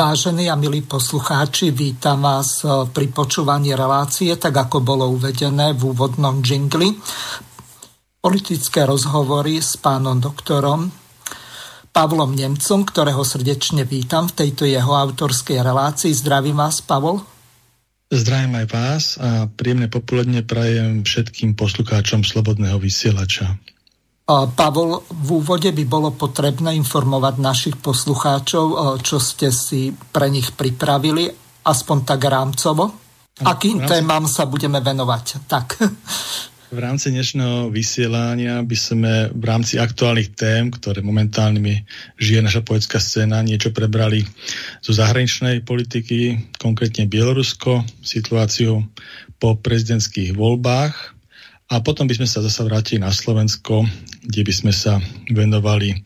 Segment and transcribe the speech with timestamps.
[0.00, 5.92] Vážení a milí poslucháči, vítam vás eh, pri počúvaní relácie, tak ako bolo uvedené v
[5.92, 6.96] úvodnom džingli.
[8.16, 10.88] Politické rozhovory s pánom doktorom
[11.92, 16.16] Pavlom Nemcom, ktorého srdečne vítam v tejto jeho autorskej relácii.
[16.16, 17.20] Zdravím vás, Pavol.
[18.08, 23.52] Zdravím aj vás a príjemné popoludne prajem všetkým poslucháčom Slobodného vysielača.
[24.30, 31.26] Pavol, v úvode by bolo potrebné informovať našich poslucháčov, čo ste si pre nich pripravili,
[31.66, 32.94] aspoň tak rámcovo.
[33.42, 33.90] Akým rámci...
[33.90, 35.24] témam sa budeme venovať?
[35.50, 35.66] Tak.
[36.70, 41.82] V rámci dnešného vysielania by sme v rámci aktuálnych tém, ktoré momentálne
[42.14, 44.22] žije naša poetská scéna, niečo prebrali
[44.78, 48.86] zo zahraničnej politiky, konkrétne Bielorusko, situáciu
[49.42, 51.18] po prezidentských voľbách
[51.70, 53.86] a potom by sme sa zase vrátili na Slovensko,
[54.26, 54.98] kde by sme sa
[55.30, 55.98] venovali e,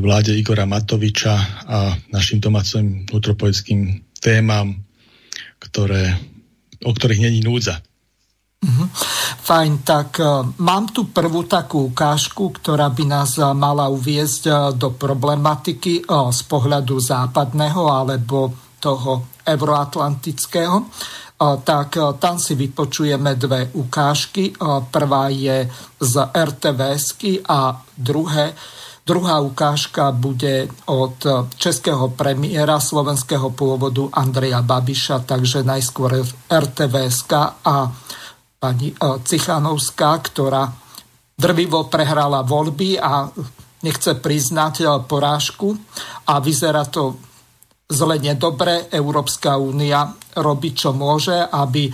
[0.00, 1.36] vláde Igora Matoviča
[1.68, 4.80] a našim domácim vnútropoľským témam,
[5.60, 6.16] ktoré,
[6.80, 7.84] o ktorých není núdza.
[8.60, 8.88] Mm-hmm.
[9.40, 14.92] Fajn, tak uh, mám tu prvú takú ukážku, ktorá by nás uh, mala uviezť do
[14.92, 20.92] problematiky z pohľadu západného alebo toho euroatlantického
[21.40, 24.52] tak tam si vypočujeme dve ukážky.
[24.92, 28.52] Prvá je z RTVSky a druhé,
[29.08, 31.16] druhá ukážka bude od
[31.56, 37.32] českého premiéra slovenského pôvodu Andreja Babiša, takže najskôr RTVSK
[37.64, 37.88] a
[38.60, 40.68] pani Cichanovská, ktorá
[41.40, 43.32] drvivo prehrala voľby a
[43.80, 45.72] nechce priznať porážku
[46.28, 47.16] a vyzerá to
[47.90, 48.86] zle nedobre.
[48.88, 50.06] Európska únia
[50.38, 51.92] robí, čo môže, aby e,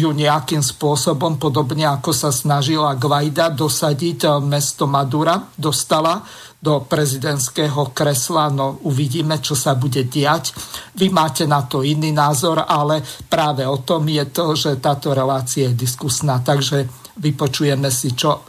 [0.00, 6.24] ju nejakým spôsobom, podobne ako sa snažila Guaida dosadiť e, mesto Madura, dostala
[6.60, 8.48] do prezidentského kresla.
[8.48, 10.56] No uvidíme, čo sa bude diať.
[10.96, 15.68] Vy máte na to iný názor, ale práve o tom je to, že táto relácia
[15.72, 16.40] je diskusná.
[16.40, 16.88] Takže
[17.20, 18.44] vypočujeme si, čo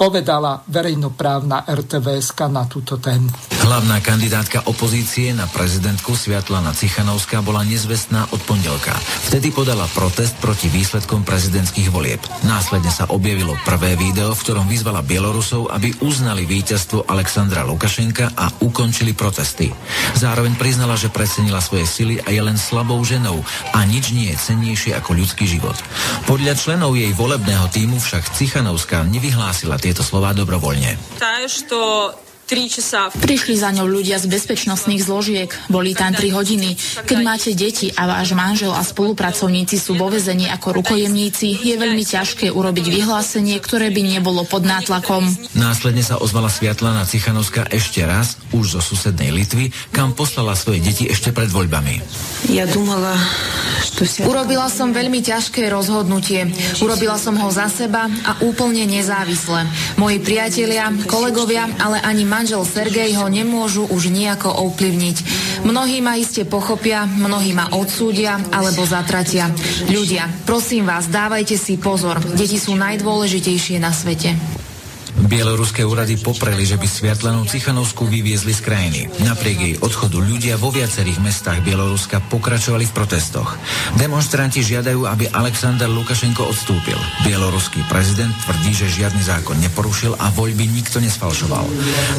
[0.00, 3.28] povedala verejnoprávna RTVS na túto tému.
[3.68, 8.96] Hlavná kandidátka opozície na prezidentku Sviatlana Cichanovská bola nezvestná od pondelka.
[9.28, 12.24] Vtedy podala protest proti výsledkom prezidentských volieb.
[12.48, 18.48] Následne sa objavilo prvé video, v ktorom vyzvala Bielorusov, aby uznali víťazstvo Alexandra Lukašenka a
[18.64, 19.68] ukončili protesty.
[20.16, 23.44] Zároveň priznala, že precenila svoje sily a je len slabou ženou
[23.76, 25.76] a nič nie je cennejšie ako ľudský život.
[26.24, 31.18] Podľa členov jej volebného týmu však Cichanovská nevyhlásila tie tieto slova dobrovoľne.
[32.50, 35.50] Prišli za ňou ľudia z bezpečnostných zložiek.
[35.70, 36.74] Boli tam 3 hodiny.
[37.06, 42.02] Keď máte deti a váš manžel a spolupracovníci sú vo vezení ako rukojemníci, je veľmi
[42.02, 45.30] ťažké urobiť vyhlásenie, ktoré by nebolo pod nátlakom.
[45.54, 51.06] Následne sa ozvala Sviatlana Cichanovská ešte raz, už zo susednej Litvy, kam poslala svoje deti
[51.06, 52.02] ešte pred voľbami.
[52.50, 53.14] Ja dumala,
[54.00, 56.48] Urobila som veľmi ťažké rozhodnutie.
[56.80, 59.68] Urobila som ho za seba a úplne nezávisle.
[60.00, 65.16] Moji priatelia, kolegovia, ale ani manžel Sergej ho nemôžu už nejako ovplyvniť.
[65.68, 69.52] Mnohí ma iste pochopia, mnohí ma odsúdia alebo zatratia.
[69.92, 72.16] Ľudia, prosím vás, dávajte si pozor.
[72.32, 74.32] Deti sú najdôležitejšie na svete.
[75.26, 79.00] Bieloruské úrady popreli, že by Sviatlanú Cichanovskú vyviezli z krajiny.
[79.26, 83.58] Napriek jej odchodu ľudia vo viacerých mestách Bieloruska pokračovali v protestoch.
[83.98, 86.98] Demonstranti žiadajú, aby Aleksandr Lukašenko odstúpil.
[87.26, 91.66] Bieloruský prezident tvrdí, že žiadny zákon neporušil a voľby nikto nesfalšoval.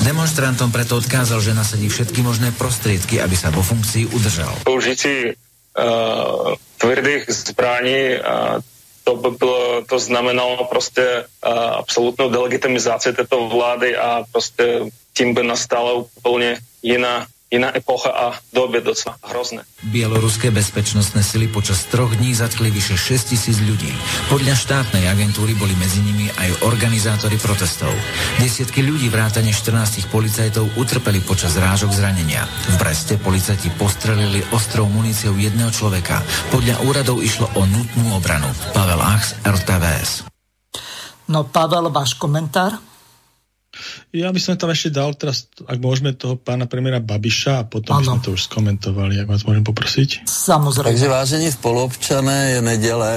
[0.03, 4.67] Demonstrantom preto odkázal, že nasadí všetky možné prostriedky, aby sa vo funkcii udržal.
[4.67, 8.59] Použití uh, tvrdých zbraní uh,
[9.03, 14.79] to by bylo, to znamenalo prostě uh, absolutnou delegitimizaci této vlády a prostě
[15.13, 18.25] tím by nastala úplně jiná iná epocha a
[18.55, 19.67] dobe docela hrozné.
[19.83, 23.91] Bieloruské bezpečnostné sily počas troch dní zatkli vyše 6 tisíc ľudí.
[24.31, 27.91] Podľa štátnej agentúry boli medzi nimi aj organizátori protestov.
[28.39, 32.47] Desiatky ľudí vrátane 14 policajtov utrpeli počas rážok zranenia.
[32.71, 36.23] V Breste policajti postrelili ostrou muníciou jedného človeka.
[36.55, 38.47] Podľa úradov išlo o nutnú obranu.
[38.71, 40.23] Pavel Achs, RTVS.
[41.27, 42.90] No Pavel, váš komentár?
[44.11, 47.97] Ja by som tam ešte dal teraz, ak môžeme, toho pána premiéra Babiša a potom
[47.97, 48.01] ano.
[48.01, 50.27] by sme to už skomentovali, ak vás môžem poprosiť.
[50.27, 50.91] Samozrejme.
[50.91, 53.11] Takže vážení spoluobčané, je nedele,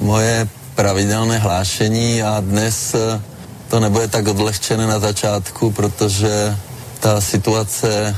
[0.00, 3.20] moje pravidelné hlášení a dnes eh,
[3.68, 6.56] to nebude tak odlehčené na začátku, protože
[7.00, 8.16] ta situace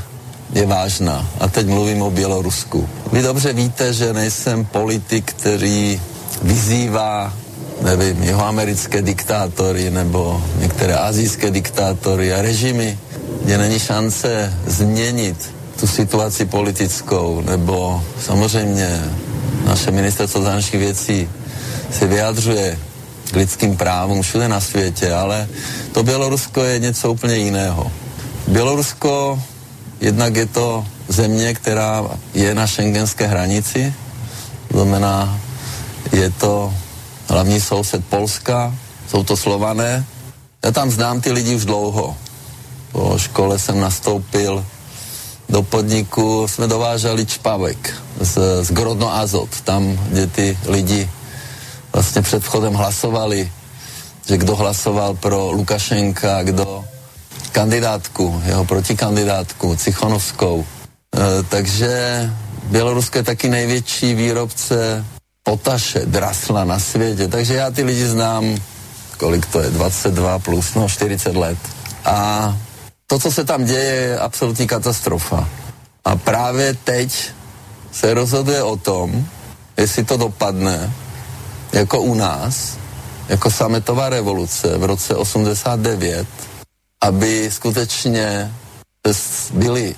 [0.53, 1.27] je vážná.
[1.39, 2.89] A teď mluvím o Bělorusku.
[3.11, 6.01] Vy dobře víte, že nejsem politik, který
[6.41, 7.33] vyzývá
[7.81, 12.99] nevím, jihoamerické diktátory nebo některé azijské diktátory a režimy,
[13.43, 19.03] kde není šance změnit tu situaci politickou, nebo samozřejmě
[19.65, 21.29] naše ministerstvo zahraničních věcí
[21.91, 22.79] se vyjadřuje
[23.31, 25.47] k lidským právům všude na světě, ale
[25.91, 27.91] to Bělorusko je něco úplně jiného.
[28.47, 29.39] Bělorusko
[30.01, 33.93] jednak je to země, která je na šengenské hranici,
[34.71, 35.39] to znamená,
[36.11, 36.73] je to
[37.35, 38.75] hlavní soused Polska,
[39.07, 40.05] jsou to Slované.
[40.63, 42.17] Já tam znám ty lidi už dlouho.
[42.91, 44.65] Po škole jsem nastoupil
[45.49, 51.09] do podniku, jsme dováželi čpavek z, z Grodno Azot, tam, kde ty lidi
[51.93, 53.51] vlastně před vchodem hlasovali,
[54.27, 56.85] že kdo hlasoval pro Lukašenka, kdo
[57.51, 60.65] kandidátku, jeho protikandidátku, Cichonovskou.
[61.15, 62.29] E, takže
[62.63, 65.05] Bělorusko je taky největší výrobce
[65.45, 67.27] potaše, drasla na světě.
[67.27, 68.57] Takže já ty lidi znám,
[69.17, 71.57] kolik to je, 22 plus, no 40 let.
[72.05, 72.57] A
[73.07, 75.49] to, co se tam děje, je absolutní katastrofa.
[76.05, 77.29] A právě teď
[77.91, 79.25] se rozhoduje o tom,
[79.77, 80.93] jestli to dopadne
[81.73, 82.77] jako u nás,
[83.29, 86.27] jako sametová revoluce v roce 89,
[87.01, 88.53] aby skutečně
[89.53, 89.95] byly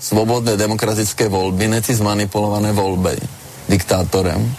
[0.00, 3.18] svobodné demokratické volby, ne ty zmanipulované volby
[3.68, 4.56] diktátorem,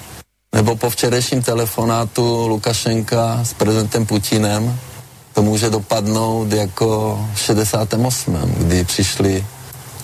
[0.57, 4.79] nebo po včerejším telefonátu Lukašenka s prezidentem Putinem
[5.33, 9.45] to může dopadnout jako v 68., kdy přišly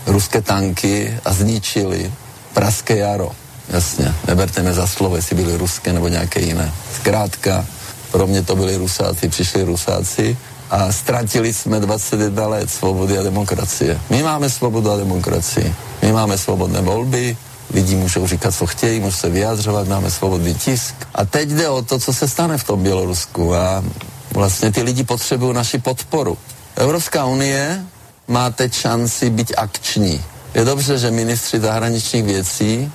[0.06, 2.12] ruské tanky a zničili
[2.54, 3.32] Praské jaro.
[3.70, 6.74] Jasně, neberte mě za slovo, jestli byly ruské nebo nějaké jiné.
[6.96, 7.66] Zkrátka,
[8.12, 10.38] pro mě to byli Rusáci, přišli Rusáci
[10.70, 14.02] a ztratili jsme 21 let svobody a demokracie.
[14.10, 15.76] My máme svobodu a demokracii.
[16.02, 17.38] My máme svobodné volby,
[17.74, 20.96] lidi můžou říkat, co chtějí, můžou se vyjadřovat, máme svobodný tisk.
[21.16, 23.84] A teď jde o to, co se stane v tom Bělorusku a
[24.32, 26.38] vlastně ty lidi potřebují naši podporu.
[26.76, 27.86] Evropská unie
[28.28, 30.24] má teď šanci být akční.
[30.54, 32.92] Je dobře, že ministři zahraničních věcí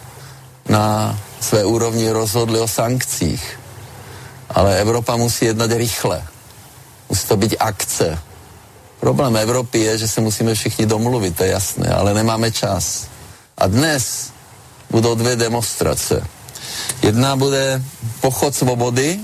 [0.68, 3.60] na své úrovni rozhodli o sankcích,
[4.50, 6.22] ale Evropa musí jednat rychle.
[7.08, 8.18] Musí to být akce.
[9.00, 13.06] Problém Evropy je, že se musíme všichni domluvit, to je jasné, ale nemáme čas.
[13.58, 14.30] A dnes
[14.90, 16.26] budou dvě demonstrace.
[17.02, 17.82] Jedna bude
[18.20, 19.18] pochod svobody,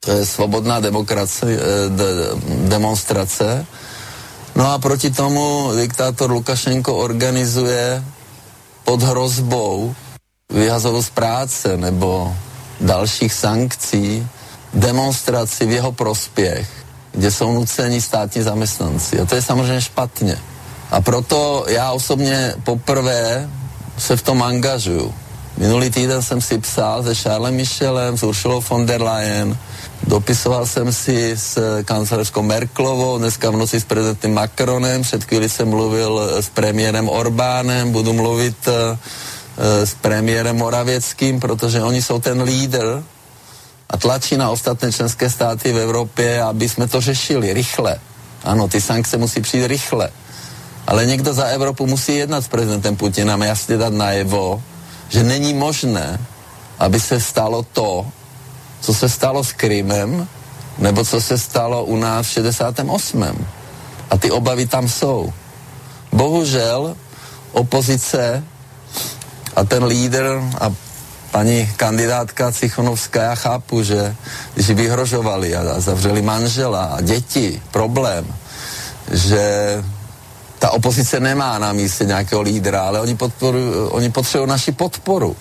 [0.00, 2.06] to je svobodná demokracie, eh, de,
[2.68, 3.66] demonstrace.
[4.54, 8.04] No a proti tomu diktátor Lukašenko organizuje
[8.84, 9.94] pod hrozbou
[10.50, 12.36] vyhazovu z práce nebo
[12.80, 14.28] dalších sankcí
[14.74, 16.68] demonstraci v jeho prospěch,
[17.12, 19.20] kde jsou nuceni státní zaměstnanci.
[19.20, 20.38] A to je samozřejmě špatně.
[20.90, 23.50] A proto já osobně poprvé
[23.98, 25.14] se v tom angažuju.
[25.56, 29.58] Minulý týden jsem si psal se Charlem Michelem, s Uršulou von der Leyen,
[30.06, 35.68] dopisoval jsem si s kancelářskou Merklovou, dneska v noci s prezidentem Macronem, před chvíli jsem
[35.68, 38.98] mluvil s premiérem Orbánem, budu mluvit uh,
[39.84, 43.02] s premiérem Moravěckým, protože oni jsou ten lídr
[43.90, 47.96] a tlačí na ostatné členské státy v Evropě, aby jsme to řešili rychle.
[48.44, 50.10] Ano, ty sankce musí přijít rychle.
[50.86, 54.62] Ale někdo za Evropu musí jednat s prezidentem Putinem a jasně dát najevo,
[55.08, 56.20] že není možné,
[56.78, 58.06] aby se stalo to,
[58.80, 60.28] co se stalo s Krymem,
[60.78, 63.46] nebo co se stalo u nás v 68.
[64.10, 65.32] A ty obavy tam jsou.
[66.12, 66.96] Bohužel
[67.52, 68.44] opozice
[69.56, 70.72] a ten lídr a
[71.30, 74.16] paní kandidátka Cichonovská, já chápu, že
[74.54, 78.26] když vyhrožovali a zavřeli manžela a děti, problém,
[79.10, 79.44] že
[80.64, 83.16] ta opozice nemá na místě nějakého lídra, ale oni,
[83.88, 85.36] oni potřebují naši podporu.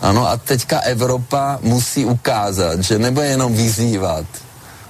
[0.00, 4.26] Ano, a teďka Evropa musí ukázat, že nebude jenom vyzývat,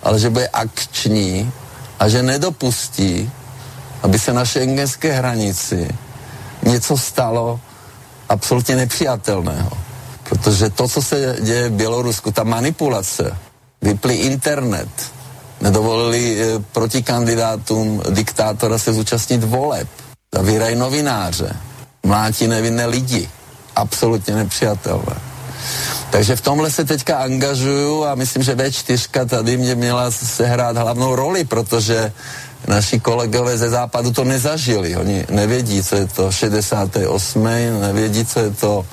[0.02, 1.52] ale že bude akční
[1.98, 3.30] a že nedopustí,
[4.02, 5.88] aby se na šengenské hranici
[6.62, 7.60] něco stalo
[8.28, 9.72] absolutně nepřijatelného.
[10.28, 13.36] Protože to, co se děje v Bělorusku, ta manipulace,
[13.82, 14.88] vypli internet,
[15.62, 19.88] nedovolili e, proti kandidátům diktátora se zúčastnit voleb,
[20.34, 21.56] zavírají novináře,
[22.02, 23.28] mlátí nevinné lidi.
[23.76, 25.16] Absolutně nepřijatelné.
[26.10, 31.16] Takže v tomhle se teďka angažuju a myslím, že V4 tady mě měla sehrát hlavnou
[31.16, 32.12] roli, protože
[32.68, 34.96] naši kolegové ze západu to nezažili.
[34.96, 37.44] Oni nevědí, co je to 68.
[37.80, 38.86] nevědí, co je to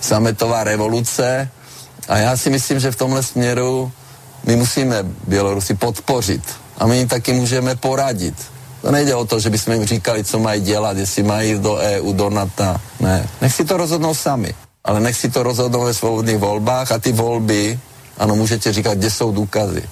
[0.00, 1.48] sametová revoluce.
[2.08, 3.92] A já si myslím, že v tomhle směru
[4.46, 6.42] my musíme Bělorusy podpořit.
[6.78, 8.34] A my jim taky můžeme poradit.
[8.82, 12.12] To nejde o to, že bychom jim říkali, co mají dělat, jestli mají do EU,
[12.12, 12.76] do NATO.
[13.00, 14.54] Ne, nech si to rozhodnou sami.
[14.84, 17.78] Ale nech si to rozhodnou ve svobodných volbách a ty volby,
[18.18, 19.82] ano, můžete říkat, kde jsou důkazy.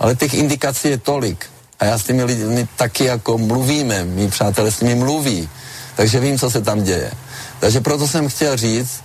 [0.00, 1.46] Ale těch indikací je tolik.
[1.80, 5.48] A já s těmi lidmi taky jako mluvíme, mý přátelé s nimi mluví.
[5.96, 7.12] Takže vím, co se tam děje.
[7.60, 9.02] Takže proto jsem chtěl říct,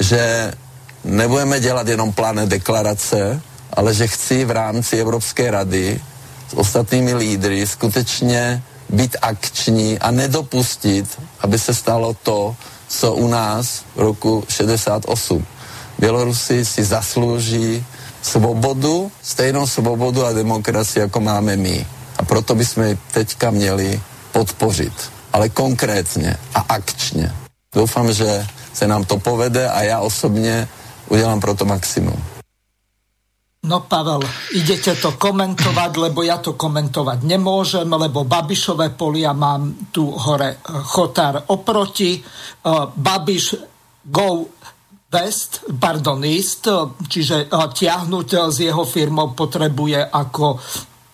[0.00, 0.52] že
[1.04, 3.40] nebudeme dělat jenom plané deklarace,
[3.72, 6.00] ale že chci v rámci Evropské rady
[6.50, 12.56] s ostatními lídry skutečně být akční a nedopustit, aby se stalo to,
[12.88, 15.46] co u nás v roku 68.
[15.98, 17.84] Bělorusi si zaslouží
[18.22, 21.86] svobodu, stejnou svobodu a demokracii, jako máme my.
[22.16, 24.00] A proto bychom teďka měli
[24.32, 24.92] podpořit.
[25.32, 27.32] Ale konkrétně a akčně.
[27.74, 30.68] Doufám, že se nám to povede a já osobně
[31.08, 32.35] udělám pro to maximum.
[33.66, 34.22] No Pavel,
[34.54, 41.50] idete to komentovať, lebo ja to komentovať nemôžem, lebo Babišové polia mám tu hore Chotár
[41.50, 42.22] oproti.
[42.94, 43.44] Babiš
[44.06, 44.46] go
[45.10, 46.70] west, pardon, east,
[47.10, 50.46] čiže tiahnuť s jeho firmou potrebuje ako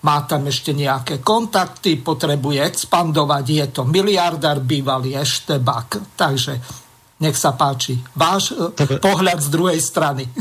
[0.03, 6.13] má tam ešte nejaké kontakty, potrebuje expandovať, je to miliardár, bývalý Eštebak.
[6.19, 6.53] Takže
[7.23, 7.95] nech sa páči.
[8.11, 8.99] Váš Dobre.
[8.99, 10.27] pohľad z druhej strany.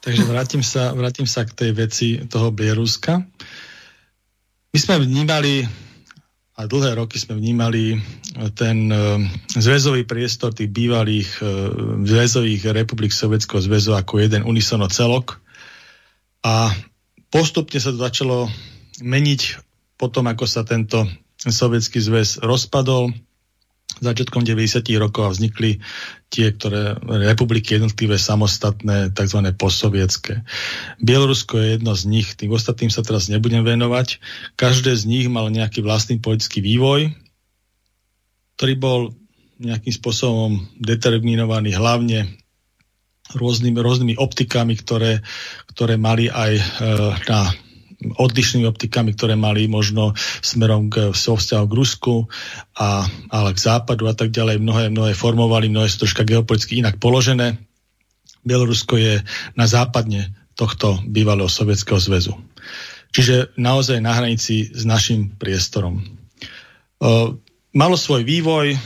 [0.00, 3.20] Takže vrátim sa, vrátim sa k tej veci toho Bieruska.
[4.72, 5.68] My sme vnímali,
[6.56, 8.00] a dlhé roky sme vnímali
[8.56, 9.20] ten uh,
[9.52, 11.48] zväzový priestor tých bývalých uh,
[12.00, 15.36] zväzových republik Sovietského zväzu ako jeden unisono celok.
[16.40, 16.72] A
[17.28, 18.48] postupne sa to začalo
[19.04, 19.60] meniť
[20.00, 21.04] potom, ako sa tento
[21.44, 23.12] sovietský zväz rozpadol
[24.00, 24.82] začiatkom 90.
[24.96, 25.80] rokov a vznikli
[26.32, 26.96] tie, ktoré
[27.30, 29.40] republiky jednotlivé samostatné, tzv.
[29.54, 30.42] postsovietské.
[31.04, 34.18] Bielorusko je jedno z nich, tým ostatným sa teraz nebudem venovať.
[34.56, 37.12] Každé z nich mal nejaký vlastný politický vývoj,
[38.56, 39.00] ktorý bol
[39.60, 42.40] nejakým spôsobom determinovaný hlavne
[43.36, 45.20] rôznymi, rôznymi optikami, ktoré,
[45.70, 46.64] ktoré mali aj e,
[47.28, 47.52] na
[48.00, 52.14] odlišnými optikami, ktoré mali možno smerom k vzťahu k Rusku,
[52.80, 54.60] a, ale k západu a tak ďalej.
[54.60, 57.60] Mnohé, mnohé formovali, mnohé sú troška geopoliticky inak položené.
[58.40, 59.20] Bielorusko je
[59.52, 62.36] na západne tohto bývalého Sovietskeho zväzu.
[63.10, 66.00] Čiže naozaj na hranici s našim priestorom.
[66.00, 66.04] E,
[67.74, 68.78] malo svoj vývoj,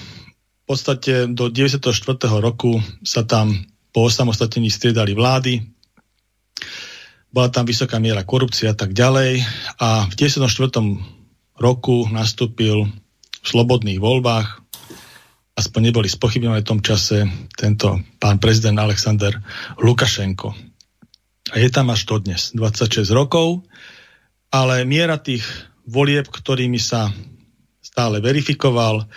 [0.65, 1.93] v podstate do 94.
[2.41, 3.53] roku sa tam
[3.93, 5.74] po osamostatnení striedali vlády,
[7.35, 9.43] bola tam vysoká miera korupcie a tak ďalej.
[9.83, 10.47] A v 94.
[11.59, 14.63] roku nastúpil v slobodných voľbách,
[15.59, 17.27] aspoň neboli spochybňované v tom čase,
[17.59, 19.35] tento pán prezident Alexander
[19.83, 20.55] Lukašenko.
[21.51, 23.67] A je tam až dodnes, 26 rokov,
[24.55, 25.43] ale miera tých
[25.91, 27.11] volieb, ktorými sa
[27.83, 29.11] stále verifikoval,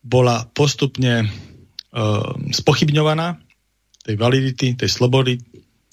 [0.00, 1.26] bola postupne e,
[2.50, 3.38] spochybňovaná,
[4.02, 5.36] tej validity, tej slobody,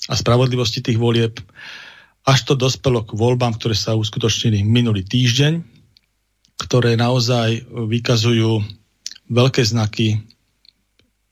[0.10, 1.42] a spravodlivosti tých volieb,
[2.26, 5.62] až to dospelo k voľbám, ktoré sa uskutočnili minulý týždeň,
[6.62, 8.66] ktoré naozaj vykazujú
[9.30, 10.22] veľké znaky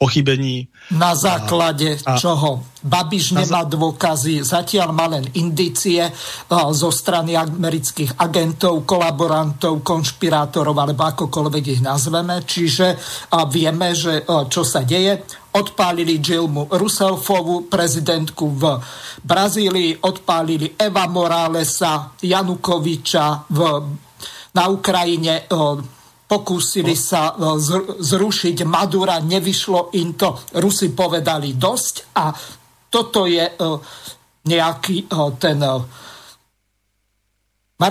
[0.03, 0.67] pochybení.
[0.91, 2.67] Na základe a, čoho?
[2.83, 6.03] Babiš nemá dôkazy, zatiaľ má len indície
[6.51, 12.43] zo strany amerických agentov, kolaborantov, konšpirátorov, alebo akokoľvek ich nazveme.
[12.43, 13.00] Čiže
[13.48, 15.24] vieme, že čo sa deje.
[15.55, 18.75] Odpálili Gilmu Roussefovu, prezidentku v
[19.24, 23.60] Brazílii, odpálili Eva Moralesa, Janukoviča v,
[24.51, 25.48] na Ukrajine
[26.27, 27.60] pokúsili sa e,
[28.00, 32.34] zrušiť Madura, nevyšlo im to, Rusi povedali dosť a
[32.89, 33.53] toto je e,
[34.48, 35.60] nejaký e, ten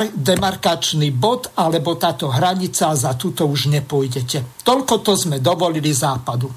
[0.01, 4.65] demarkačný bod alebo táto hranica za túto už nepôjdete.
[4.65, 6.49] Toľko to sme dovolili západu.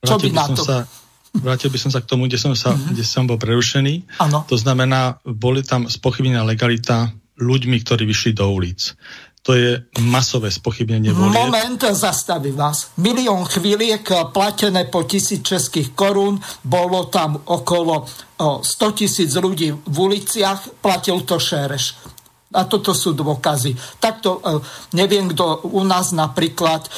[0.00, 0.62] Čo by na to?
[0.64, 0.88] Sa,
[1.36, 2.90] vrátil by som sa k tomu, kde som, sa, mm-hmm.
[2.96, 4.18] kde som bol prerušený.
[4.24, 4.48] Ano.
[4.48, 8.96] To znamená, boli tam spochybnená legalita ľuďmi, ktorí vyšli do ulic.
[9.42, 11.34] To je masové spochybnenie volieb.
[11.34, 12.94] Moment, zastaví vás.
[12.94, 18.06] Milión chvíliek platené po tisíc českých korún, bolo tam okolo
[18.38, 22.14] 100 tisíc ľudí v uliciach, platil to Šereš.
[22.52, 23.72] A toto sú dôkazy.
[23.96, 24.60] Takto e,
[24.92, 26.90] neviem, kto u nás napríklad e,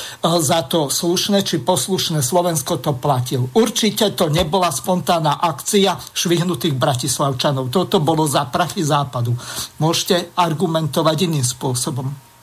[0.42, 3.46] za to slušné či poslušné Slovensko to platil.
[3.54, 7.70] Určite to nebola spontánna akcia švihnutých bratislavčanov.
[7.70, 9.38] Toto bolo za prachy západu.
[9.78, 12.33] Môžete argumentovať iným spôsobom.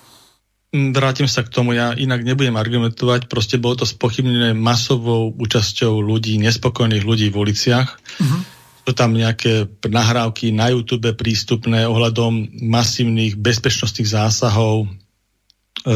[0.72, 6.00] Mm, vrátim sa k tomu, ja inak nebudem argumentovať, proste bolo to spochybnené masovou účasťou
[6.00, 7.90] ľudí, nespokojných ľudí v uliciach.
[7.92, 8.42] Uh-huh.
[8.88, 15.94] Sú tam nejaké nahrávky na YouTube prístupné ohľadom masívnych bezpečnostných zásahov e,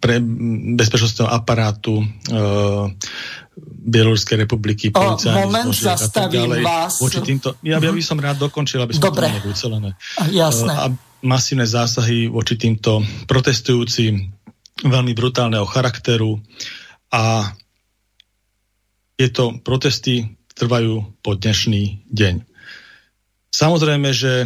[0.00, 0.16] pre
[0.80, 2.06] bezpečnostného aparátu e,
[3.60, 7.04] Bieloruskej republiky, policajných moment, zastavím vás.
[7.04, 9.28] Voči týmto, ja, ja by som rád dokončil, aby som Dobre.
[9.28, 9.90] to nebolo ucelené.
[10.32, 10.72] Jasné.
[10.72, 10.88] A
[11.24, 14.32] masívne zásahy voči týmto protestujúcim
[14.84, 16.40] veľmi brutálneho charakteru
[17.08, 17.52] a
[19.16, 22.44] tieto protesty trvajú po dnešný deň.
[23.48, 24.44] Samozrejme, že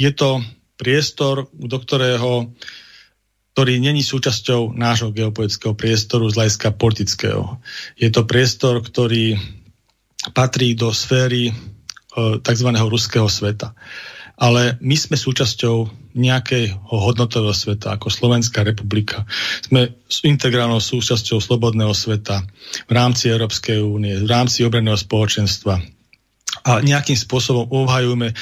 [0.00, 0.40] je to
[0.80, 2.48] priestor, do ktorého
[3.52, 7.60] ktorý není súčasťou nášho geopolitického priestoru z hľadiska politického.
[8.00, 9.36] Je to priestor, ktorý
[10.32, 11.54] patrí do sféry e,
[12.40, 12.68] tzv.
[12.72, 13.76] ruského sveta
[14.42, 19.22] ale my sme súčasťou nejakého hodnotového sveta, ako Slovenská republika.
[19.62, 22.42] Sme integrálnou súčasťou slobodného sveta
[22.90, 25.78] v rámci Európskej únie, v rámci obranného spoločenstva.
[26.66, 28.34] A nejakým spôsobom obhajujeme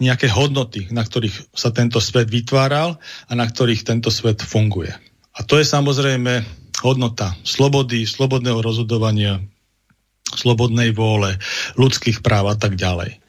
[0.00, 2.96] nejaké hodnoty, na ktorých sa tento svet vytváral
[3.28, 4.92] a na ktorých tento svet funguje.
[5.36, 6.48] A to je samozrejme
[6.80, 9.44] hodnota slobody, slobodného rozhodovania,
[10.32, 11.36] slobodnej vôle,
[11.76, 13.20] ľudských práv a tak ďalej.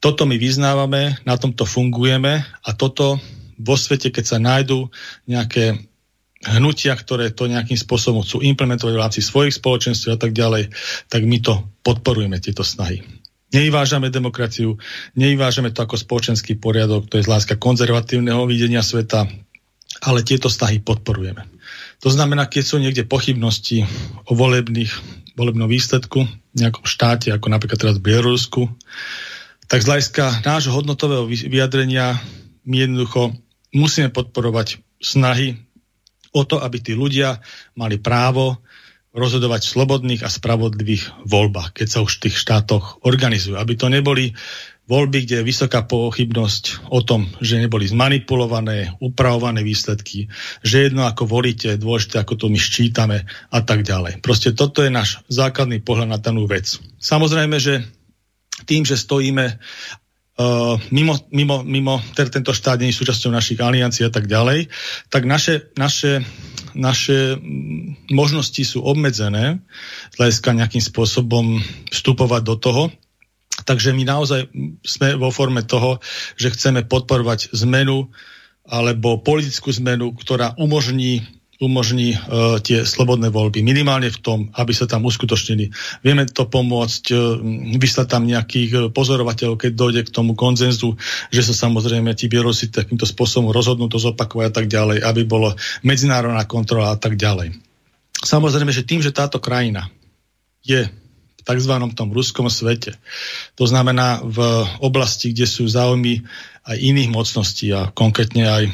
[0.00, 3.20] Toto my vyznávame, na tomto fungujeme a toto
[3.60, 4.88] vo svete, keď sa nájdú
[5.28, 5.76] nejaké
[6.40, 10.72] hnutia, ktoré to nejakým spôsobom chcú implementovať v rámci svojich spoločenství a tak ďalej,
[11.12, 13.04] tak my to podporujeme, tieto snahy.
[13.52, 14.80] Nevyvážame demokraciu,
[15.20, 19.28] nevyvážame to ako spoločenský poriadok, to je z láska konzervatívneho videnia sveta,
[20.00, 21.44] ale tieto snahy podporujeme.
[22.00, 23.84] To znamená, keď sú niekde pochybnosti
[24.24, 24.88] o volebných,
[25.36, 28.64] volebnom výsledku v nejakom štáte, ako napríklad teraz v Bielorusku,
[29.70, 32.18] tak z hľadiska nášho hodnotového vyjadrenia
[32.66, 33.38] my jednoducho
[33.70, 35.62] musíme podporovať snahy
[36.34, 37.38] o to, aby tí ľudia
[37.78, 38.58] mali právo
[39.14, 43.58] rozhodovať v slobodných a spravodlivých voľbách, keď sa už v tých štátoch organizujú.
[43.58, 44.34] Aby to neboli
[44.90, 50.30] voľby, kde je vysoká pochybnosť o tom, že neboli zmanipulované, upravované výsledky,
[50.66, 54.22] že jedno ako volíte, dôležité ako to my ščítame a tak ďalej.
[54.22, 56.78] Proste toto je náš základný pohľad na danú vec.
[57.02, 57.86] Samozrejme, že
[58.66, 59.60] tým, že stojíme
[60.40, 64.72] uh, mimo, mimo, mimo tento štát nie je súčasťou našich aliancií a tak ďalej,
[65.12, 66.24] tak naše, naše,
[66.72, 69.60] naše mm, možnosti sú obmedzené
[70.10, 71.60] z hľadiska nejakým spôsobom
[71.92, 72.84] vstupovať do toho.
[73.60, 74.48] Takže my naozaj
[74.80, 76.00] sme vo forme toho,
[76.40, 78.08] že chceme podporovať zmenu
[78.64, 81.26] alebo politickú zmenu, ktorá umožní
[81.60, 83.60] umožní uh, tie slobodné voľby.
[83.60, 85.68] Minimálne v tom, aby sa tam uskutočnili.
[86.00, 87.36] Vieme to pomôcť, uh,
[87.76, 90.96] vyslať tam nejakých uh, pozorovateľov, keď dojde k tomu konzenzu,
[91.28, 95.52] že sa samozrejme tí Bielorusi takýmto spôsobom rozhodnú to zopakovať a tak ďalej, aby bolo
[95.84, 97.52] medzinárodná kontrola a tak ďalej.
[98.24, 99.92] Samozrejme, že tým, že táto krajina
[100.64, 101.72] je v tzv.
[101.96, 102.96] tom ruskom svete,
[103.56, 106.24] to znamená v oblasti, kde sú záujmy
[106.68, 108.64] aj iných mocností a konkrétne aj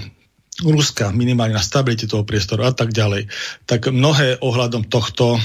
[0.64, 3.28] Ruska, minimálne na stabilite toho priestoru a tak ďalej,
[3.68, 5.36] tak mnohé ohľadom tohto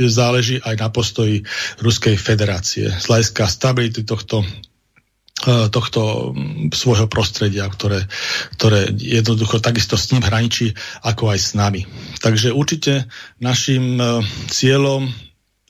[0.00, 1.44] záleží aj na postoji
[1.84, 2.88] Ruskej federácie.
[2.88, 3.12] Z
[3.44, 6.32] stability tohto e, tohto
[6.72, 8.08] svojho prostredia, ktoré,
[8.56, 10.72] ktoré jednoducho takisto s ním hraničí,
[11.04, 11.84] ako aj s nami.
[12.24, 13.04] Takže určite
[13.44, 15.12] našim e, cieľom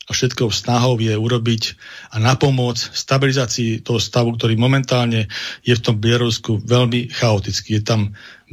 [0.04, 1.62] a všetkou snahou je urobiť
[2.12, 5.32] a napomôcť stabilizácii toho stavu, ktorý momentálne
[5.64, 7.80] je v tom Bielorusku veľmi chaotický.
[7.80, 8.00] Je tam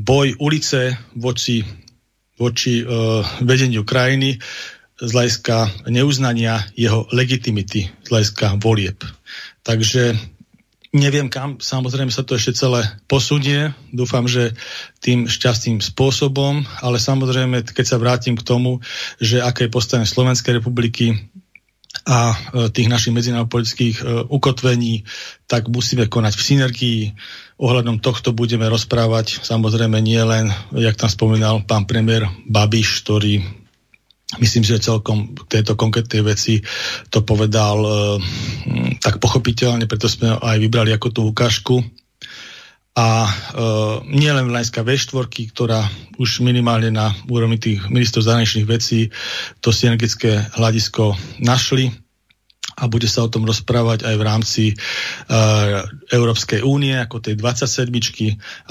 [0.01, 1.61] boj ulice voči,
[2.41, 4.41] voči uh, vedeniu krajiny
[5.01, 9.01] z hľadiska neuznania jeho legitimity, z hľadiska volieb.
[9.65, 10.13] Takže
[10.91, 14.53] neviem kam, samozrejme sa to ešte celé posunie, dúfam, že
[14.99, 18.83] tým šťastným spôsobom, ale samozrejme, keď sa vrátim k tomu,
[19.17, 21.30] že aké je postavenie Slovenskej republiky
[22.05, 22.35] a e,
[22.73, 25.05] tých našich medzinárodných e, ukotvení,
[25.45, 27.01] tak musíme konať v synergii.
[27.61, 33.45] Ohľadom tohto budeme rozprávať samozrejme nie len, jak tam spomínal pán premiér Babiš, ktorý
[34.39, 36.63] myslím, že celkom k tejto konkrétnej veci
[37.11, 37.91] to povedal e,
[38.97, 41.83] tak pochopiteľne, preto sme aj vybrali ako tú ukážku.
[42.91, 43.31] A e,
[44.11, 45.87] nielen Lajská V4, ktorá
[46.19, 49.07] už minimálne na úrovni tých ministrov zahraničných vecí
[49.63, 51.95] to synergické hľadisko našli
[52.81, 54.75] a bude sa o tom rozprávať aj v rámci e,
[56.11, 57.87] Európskej únie, ako tej 27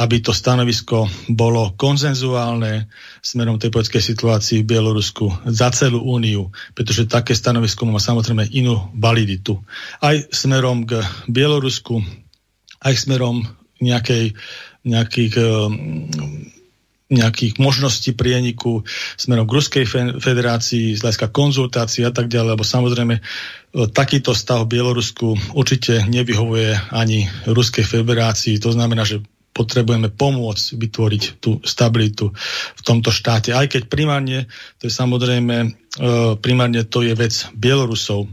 [0.03, 2.93] aby to stanovisko bolo konzenzuálne
[3.25, 8.91] smerom tej politickej situácii v Bielorusku za celú úniu, pretože také stanovisko má samozrejme inú
[8.99, 9.61] validitu.
[10.05, 12.05] Aj smerom k Bielorusku,
[12.85, 14.37] aj smerom nejakej,
[14.87, 15.69] nejakých, eh,
[17.11, 18.87] nejakých možností prieniku
[19.19, 19.85] smerom k Ruskej
[20.23, 23.23] federácii, z hľadiska konzultácií a tak ďalej, lebo samozrejme eh,
[23.91, 28.63] takýto stav Bielorusku určite nevyhovuje ani Ruskej federácii.
[28.63, 32.31] To znamená, že potrebujeme pomôcť vytvoriť tú stabilitu
[32.79, 33.51] v tomto štáte.
[33.51, 34.47] Aj keď primárne,
[34.79, 38.31] to je samozrejme, eh, primárne to je vec Bielorusov,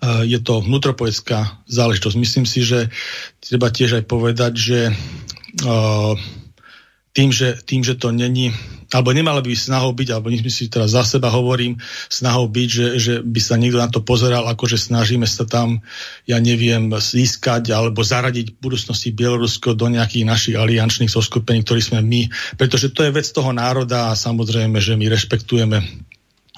[0.00, 2.16] je to vnútropoetská záležitosť.
[2.16, 2.88] Myslím si, že
[3.44, 4.80] treba tiež aj povedať, že
[7.10, 8.54] tým, že, tým, že to není,
[8.94, 12.86] alebo nemalo by snahou byť, alebo myslím si teraz za seba hovorím, snahou byť, že,
[13.02, 15.82] že by sa niekto na to pozeral, ako že snažíme sa tam,
[16.30, 21.98] ja neviem, získať alebo zaradiť v budúcnosti Bielorusko do nejakých našich aliančných zoskupení, ktorí sme
[21.98, 25.82] my, pretože to je vec toho národa a samozrejme, že my rešpektujeme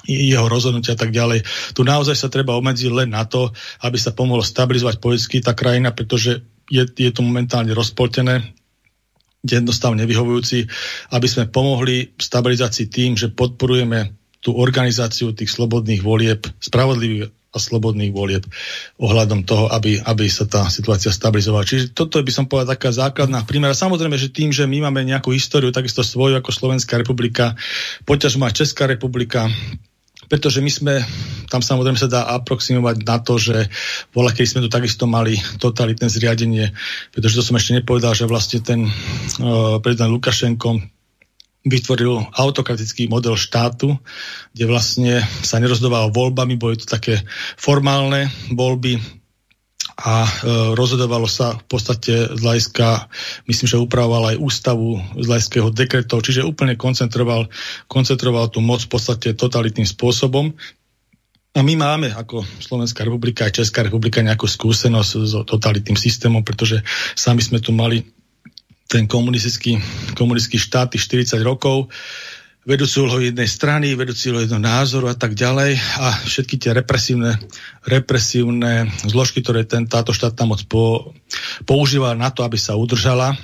[0.07, 1.47] jeho rozhodnutia a tak ďalej.
[1.73, 3.51] Tu naozaj sa treba obmedziť len na to,
[3.83, 8.43] aby sa pomohlo stabilizovať politicky tá krajina, pretože je, je to momentálne rozpoltené,
[9.43, 10.71] jednostav nevyhovujúci,
[11.11, 18.09] aby sme pomohli stabilizácii tým, že podporujeme tú organizáciu tých slobodných volieb, spravodlivých a slobodných
[18.09, 18.43] volieb
[18.97, 21.69] ohľadom toho, aby, aby sa tá situácia stabilizovala.
[21.69, 23.77] Čiže toto by som povedal taká základná primera.
[23.77, 27.53] Samozrejme, že tým, že my máme nejakú históriu, takisto svoju ako Slovenská republika,
[28.09, 29.53] poťažmo Česká republika,
[30.27, 30.93] pretože my sme,
[31.47, 33.71] tam samozrejme sa dá aproximovať na to, že
[34.11, 36.75] voľa, keď sme tu takisto mali totalitné zriadenie,
[37.11, 40.83] pretože to som ešte nepovedal, že vlastne ten uh, prezident Lukašenko
[41.63, 43.95] vytvoril autokratický model štátu,
[44.51, 45.13] kde vlastne
[45.47, 47.23] sa nerozhodoval voľbami, boli to také
[47.55, 49.22] formálne voľby,
[49.93, 50.29] a e,
[50.73, 53.07] rozhodovalo sa v podstate z hľadiska,
[53.45, 57.45] myslím, že upravoval aj ústavu z hľadiského dekretov, čiže úplne koncentroval,
[57.85, 60.53] koncentroval tú moc v podstate totalitným spôsobom.
[61.53, 66.81] A my máme ako Slovenská republika aj Česká republika nejakú skúsenosť s totalitným systémom, pretože
[67.13, 68.01] sami sme tu mali
[68.89, 69.77] ten komunistický,
[70.17, 71.93] komunistický štát 40 rokov
[72.63, 77.35] vedúci úlohu jednej strany, vedúci úlohu jedného názoru a tak ďalej a všetky tie represívne,
[77.83, 81.11] represívne zložky, ktoré ten, táto štátna moc po,
[81.67, 83.35] používala na to, aby sa udržala,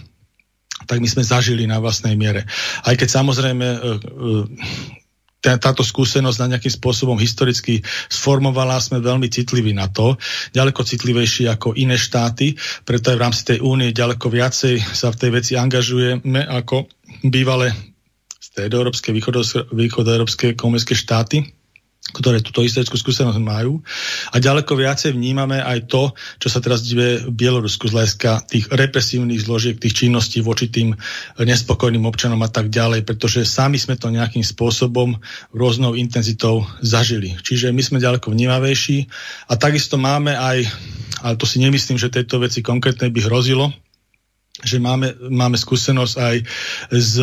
[0.88, 2.48] tak my sme zažili na vlastnej miere.
[2.88, 9.72] Aj keď samozrejme e, e, táto skúsenosť na nejakým spôsobom historicky sformovala, sme veľmi citliví
[9.72, 10.16] na to,
[10.52, 12.56] ďaleko citlivejší ako iné štáty,
[12.88, 16.88] preto aj v rámci tej únie ďaleko viacej sa v tej veci angažujeme ako
[17.28, 17.89] bývalé
[18.60, 19.16] stredoeurópske,
[19.72, 21.38] východoeurópske komunistické štáty,
[22.10, 23.86] ktoré túto historickú skúsenosť majú.
[24.34, 26.10] A ďaleko viacej vnímame aj to,
[26.42, 30.98] čo sa teraz dive v Bielorusku z hľadiska tých represívnych zložiek, tých činností voči tým
[31.38, 35.22] nespokojným občanom a tak ďalej, pretože sami sme to nejakým spôsobom
[35.54, 37.38] rôznou intenzitou zažili.
[37.46, 39.06] Čiže my sme ďaleko vnímavejší
[39.48, 40.66] a takisto máme aj,
[41.22, 43.70] ale to si nemyslím, že tejto veci konkrétne by hrozilo,
[44.64, 46.36] že máme, máme skúsenosť aj
[46.92, 47.14] s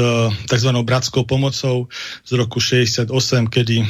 [0.49, 0.71] tzv.
[0.85, 1.89] bratskou pomocou
[2.25, 3.09] z roku 68,
[3.53, 3.85] kedy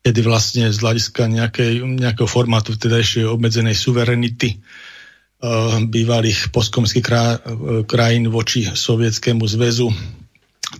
[0.00, 7.36] kedy vlastne z hľadiska nejakej, nejakého formátu vtedajšej obmedzenej suverenity uh, bývalých postkomunistických krá,
[7.84, 9.92] krajín voči Sovietskému zväzu,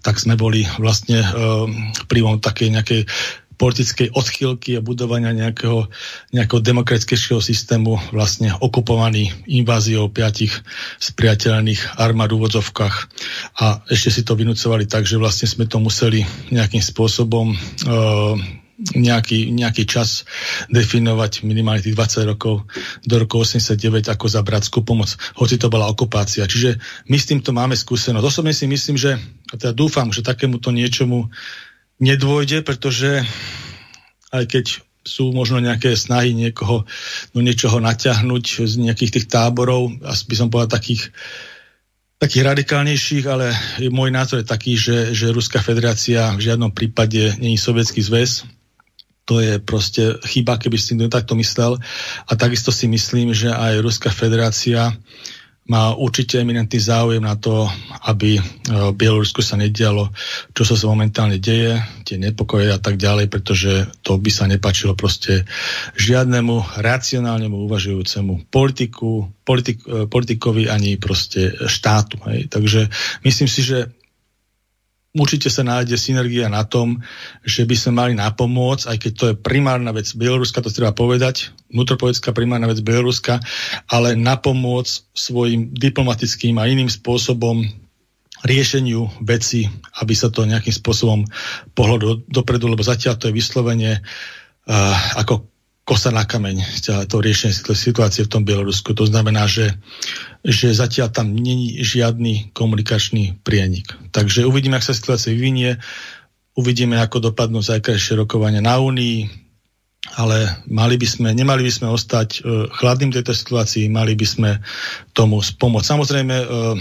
[0.01, 1.69] tak sme boli vlastne uh,
[2.09, 3.01] vplyvom takej nejakej
[3.61, 5.93] politickej odchýlky a budovania nejakého,
[6.33, 10.65] nejakého demokratického systému vlastne okupovaný inváziou piatich
[10.97, 12.97] spriateľných armád v úvodzovkách
[13.61, 18.41] a ešte si to vynúcovali tak, že vlastne sme to museli nejakým spôsobom uh,
[18.81, 20.25] nejaký, nejaký čas
[20.73, 22.65] definovať minimálne tých 20 rokov
[23.05, 26.49] do roku 89 ako za bratskú pomoc, hoci to bola okupácia.
[26.49, 26.81] Čiže
[27.13, 28.25] my s týmto máme skúsenosť.
[28.25, 29.21] Osobne si myslím, že,
[29.53, 31.29] a teda dúfam, že takémuto niečomu
[32.01, 33.23] nedôjde, pretože
[34.33, 34.65] aj keď
[35.05, 36.85] sú možno nejaké snahy niekoho,
[37.33, 41.09] no niečoho naťahnuť z nejakých tých táborov, asi by som povedal takých,
[42.21, 43.53] takých radikálnejších, ale
[43.89, 48.45] môj názor je taký, že, že Ruská federácia v žiadnom prípade není sovietský zväz.
[49.25, 51.79] To je proste chyba, keby si takto myslel.
[52.27, 54.91] A takisto si myslím, že aj Ruská federácia
[55.69, 57.69] má určite eminentný záujem na to,
[58.09, 60.11] aby v Bielorusku sa nedialo,
[60.51, 65.47] čo sa momentálne deje, tie nepokoje a tak ďalej, pretože to by sa nepačilo proste
[65.95, 72.19] žiadnemu racionálnemu uvažujúcemu politiku, politik, politikovi ani proste štátu.
[72.27, 72.51] Hej.
[72.51, 72.91] Takže
[73.23, 73.95] myslím si, že
[75.11, 77.03] určite sa nájde synergia na tom,
[77.43, 81.51] že by sme mali napomôcť, aj keď to je primárna vec Bieloruska, to treba povedať,
[81.75, 83.43] vnútropolitická primárna vec Bieloruska,
[83.91, 87.67] ale napomôcť svojim diplomatickým a iným spôsobom
[88.41, 89.69] riešeniu veci,
[90.01, 91.29] aby sa to nejakým spôsobom
[91.77, 95.51] pohlo do, dopredu, lebo zatiaľ to je vyslovene uh, ako
[95.85, 96.63] kosa na kameň
[97.11, 98.95] to riešenie situácie v tom Bielorusku.
[98.95, 99.75] To znamená, že,
[100.41, 103.93] že zatiaľ tam není žiadny komunikačný prienik.
[104.13, 105.77] Takže uvidíme, ak sa situácia vyvinie,
[106.57, 109.29] uvidíme, ako dopadnú zajkrajšie rokovania na Únii,
[110.17, 114.51] ale mali by sme, nemali by sme ostať uh, chladným tejto situácii, mali by sme
[115.13, 115.87] tomu pomôcť.
[115.93, 116.75] Samozrejme, uh,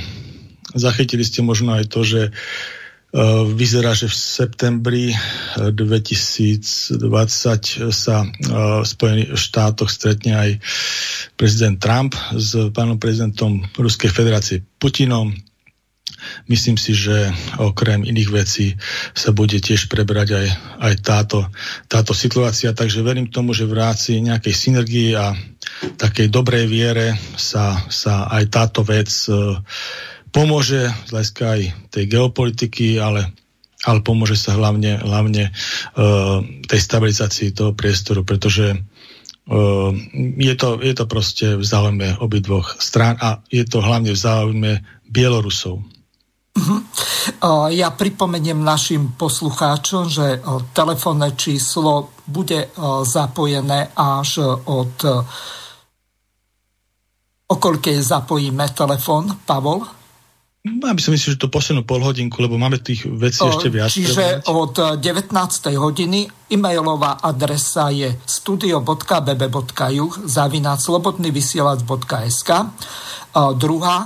[0.74, 2.22] zachytili ste možno aj to, že
[3.58, 5.04] vyzerá, že v septembri
[5.58, 8.30] 2020 eh, sa eh,
[8.82, 10.50] v Spojených štátoch stretne aj
[11.34, 15.34] prezident Trump s pánom prezidentom Ruskej federácie Putinom.
[16.52, 18.76] Myslím si, že okrem iných vecí
[19.16, 20.48] sa bude tiež prebrať aj,
[20.84, 21.48] aj táto,
[21.88, 25.32] táto situácia, takže verím tomu, že v ráci nejakej synergii a
[25.96, 29.64] takej dobrej viere sa, sa aj táto vec uh,
[30.30, 31.62] pomôže z hľadiska aj
[31.94, 33.34] tej geopolitiky, ale,
[33.86, 39.92] ale pomôže sa hlavne, hlavne uh, tej stabilizácii toho priestoru, pretože uh,
[40.38, 44.72] je, to, je to proste v záujme obidvoch strán a je to hlavne v záujme
[45.10, 45.82] Bielorusov.
[46.60, 46.82] Uh-huh.
[47.72, 50.42] Ja pripomeniem našim poslucháčom, že
[50.76, 52.74] telefónne číslo bude
[53.06, 54.98] zapojené až od
[57.50, 59.99] okolkej zapojíme telefón, Pavol?
[60.60, 63.96] Aby som myslel, že to posunú pol hodinku, lebo máme tých vecí ešte viac.
[63.96, 65.32] Čiže od 19.
[65.80, 72.50] hodiny e-mailová adresa je studio.bb.juh zavináč slobodnyvysielac.sk
[73.56, 73.98] Druhá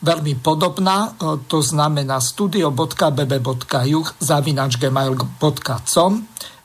[0.00, 1.12] veľmi podobná,
[1.44, 6.12] to znamená studio.bb.juh zavináč gmail.com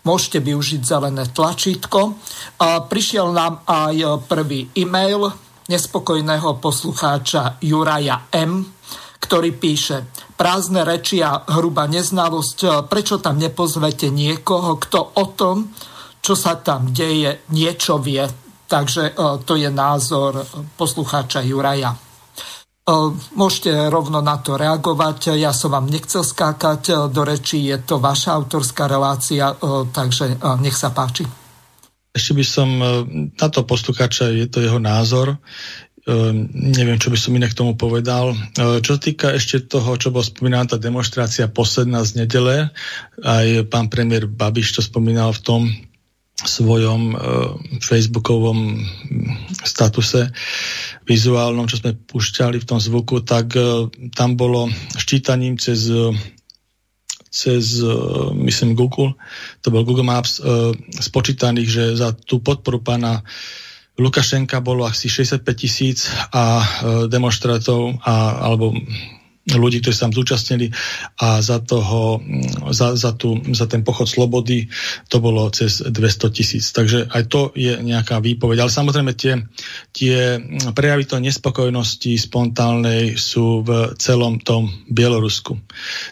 [0.05, 2.13] Môžete využiť zelené tlačítko.
[2.61, 5.33] Prišiel nám aj prvý e-mail
[5.69, 8.65] nespokojného poslucháča Juraja M.,
[9.19, 10.05] ktorý píše
[10.37, 15.73] prázdne reči a hrubá neznalosť, prečo tam nepozvete niekoho, kto o tom,
[16.21, 18.21] čo sa tam deje, niečo vie.
[18.65, 19.11] Takže e,
[19.45, 20.41] to je názor
[20.77, 21.93] poslucháča Juraja.
[23.33, 25.33] Môžete rovno na to reagovať.
[25.41, 29.57] Ja som vám nechcel skákať do rečí, je to vaša autorská relácia,
[29.89, 31.44] takže nech sa páči.
[32.15, 32.87] Ešte by som, e,
[33.35, 35.37] na to poslucháča je to jeho názor, e,
[36.55, 38.31] neviem, čo by som inak tomu povedal.
[38.31, 42.71] E, čo týka ešte toho, čo bol spomínaná tá demonstrácia posledná z nedele,
[43.19, 45.61] aj pán premiér Babiš to spomínal v tom
[46.35, 47.15] svojom
[47.79, 48.83] facebookovom
[49.63, 50.35] statuse
[51.07, 53.55] vizuálnom, čo sme púšťali v tom zvuku, tak
[54.11, 54.67] tam bolo
[54.99, 55.87] ščítaním cez
[57.35, 57.91] cez, e,
[58.31, 59.19] myslím, Google,
[59.59, 60.71] to bol Google Maps, e,
[61.03, 63.19] spočítaných, že za tú podporu pána
[63.99, 66.67] Lukašenka bolo asi 65 tisíc a e,
[67.11, 68.71] demonstrátov a, alebo
[69.53, 70.73] ľudí, ktorí sa tam zúčastnili
[71.21, 72.17] a za, toho,
[72.73, 74.65] za, za, tú, za ten pochod slobody
[75.05, 76.73] to bolo cez 200 tisíc.
[76.73, 78.65] Takže aj to je nejaká výpoveď.
[78.65, 79.45] Ale samozrejme tie,
[79.93, 80.41] tie
[80.73, 85.61] prejavy to nespokojnosti spontálnej sú v celom tom Bielorusku.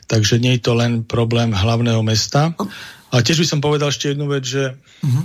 [0.05, 2.53] Takže nie je to len problém hlavného mesta.
[3.09, 5.23] Ale tiež by som povedal ešte jednu vec, že uh-huh.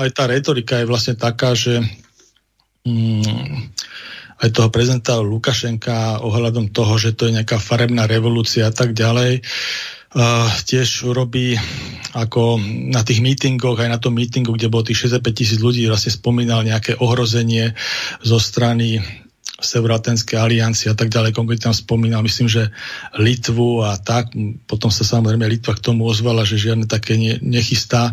[0.00, 1.84] aj tá retorika je vlastne taká, že
[2.88, 3.72] mm,
[4.42, 9.46] aj toho prezidenta Lukašenka ohľadom toho, že to je nejaká farebná revolúcia a tak ďalej.
[10.12, 11.56] Uh, tiež robí
[12.12, 12.60] ako
[12.92, 16.60] na tých mítingoch, aj na tom mítingu, kde bolo tých 65 tisíc ľudí, vlastne spomínal
[16.68, 17.72] nejaké ohrozenie
[18.20, 19.00] zo strany
[19.62, 21.32] Severoatlanskej aliancie a tak ďalej.
[21.32, 22.74] Konkrétne tam spomínal, myslím, že
[23.16, 24.34] Litvu a tak.
[24.66, 28.10] Potom sa samozrejme Litva k tomu ozvala, že žiadne také ne, nechystá.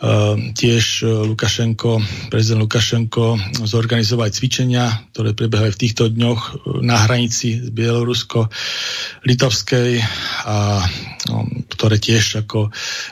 [0.00, 2.00] Uh, tiež e, Lukašenko,
[2.32, 3.36] prezident Lukašenko
[3.68, 10.00] zorganizoval cvičenia, ktoré prebiehajú v týchto dňoch e, na hranici z Bielorusko-Litovskej
[10.48, 10.80] a
[11.28, 12.70] no, ktoré tiež, ako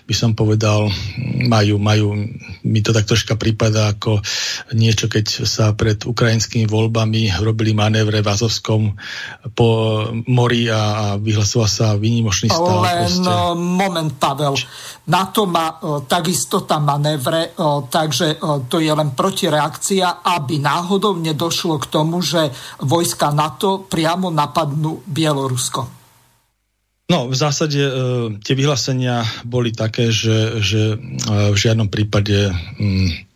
[0.08, 0.88] by som povedal,
[1.44, 2.16] majú, majú,
[2.64, 4.24] mi to tak troška prípada ako
[4.72, 8.94] niečo, keď sa pred ukrajinskými voľbami robili manévre v Azovskom
[9.52, 9.68] po
[10.30, 12.80] mori a, vyhlasoval sa výnimočný stav.
[12.80, 13.34] Len proste.
[13.58, 14.54] moment, Pavel.
[15.10, 15.76] Na to má
[16.08, 17.52] takisto tá manévre,
[17.92, 18.40] takže
[18.72, 22.48] to je len protireakcia, aby náhodou nedošlo k tomu, že
[22.80, 26.04] vojska NATO priamo napadnú Bielorusko.
[27.04, 27.92] No, v zásade e,
[28.40, 33.33] tie vyhlásenia boli také, že, že e, v žiadnom prípade mm,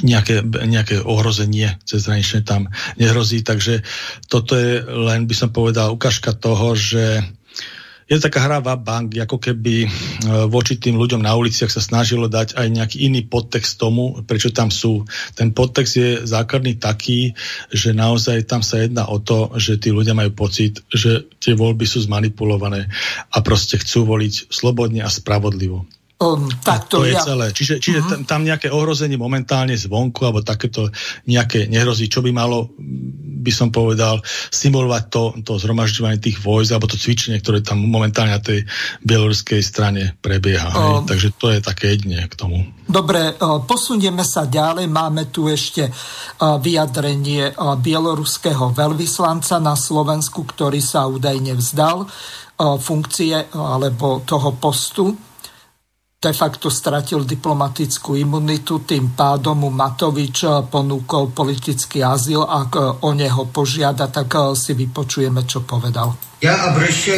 [0.00, 3.84] nejaké, nejaké ohrozenie cezhraničné tam nehrozí, takže
[4.32, 7.20] toto je len, by som povedal, ukážka toho, že
[8.12, 9.88] je to taká hra bank, ako keby e,
[10.52, 14.68] voči tým ľuďom na uliciach sa snažilo dať aj nejaký iný podtext tomu, prečo tam
[14.68, 15.08] sú.
[15.32, 17.32] Ten podtext je základný taký,
[17.72, 21.88] že naozaj tam sa jedná o to, že tí ľudia majú pocit, že tie voľby
[21.88, 22.92] sú zmanipulované
[23.32, 25.88] a proste chcú voliť slobodne a spravodlivo.
[26.22, 27.26] Um, tak to, to je ja.
[27.26, 27.50] celé.
[27.50, 28.22] Čiže, čiže uh-huh.
[28.30, 30.86] tam nejaké ohrozenie momentálne zvonku alebo takéto
[31.26, 32.70] nejaké nehrozí, čo by malo,
[33.42, 34.22] by som povedal,
[34.54, 38.62] stimulovať to, to zhromažďovanie tých vojsk alebo to cvičenie, ktoré tam momentálne na tej
[39.02, 40.70] bieloruskej strane prebieha.
[40.70, 42.62] Um, Takže to je také jedne k tomu.
[42.86, 43.34] Dobre,
[43.66, 44.86] posunieme sa ďalej.
[44.86, 45.88] Máme tu ešte
[46.38, 52.04] vyjadrenie bieloruského veľvyslanca na Slovensku, ktorý sa údajne vzdal
[52.78, 55.31] funkcie alebo toho postu
[56.22, 62.46] de facto stratil diplomatickú imunitu, tým pádom mu Matovič eh, ponúkol politický azyl.
[62.46, 66.14] Ak eh, o neho požiada, tak eh, si vypočujeme, čo povedal.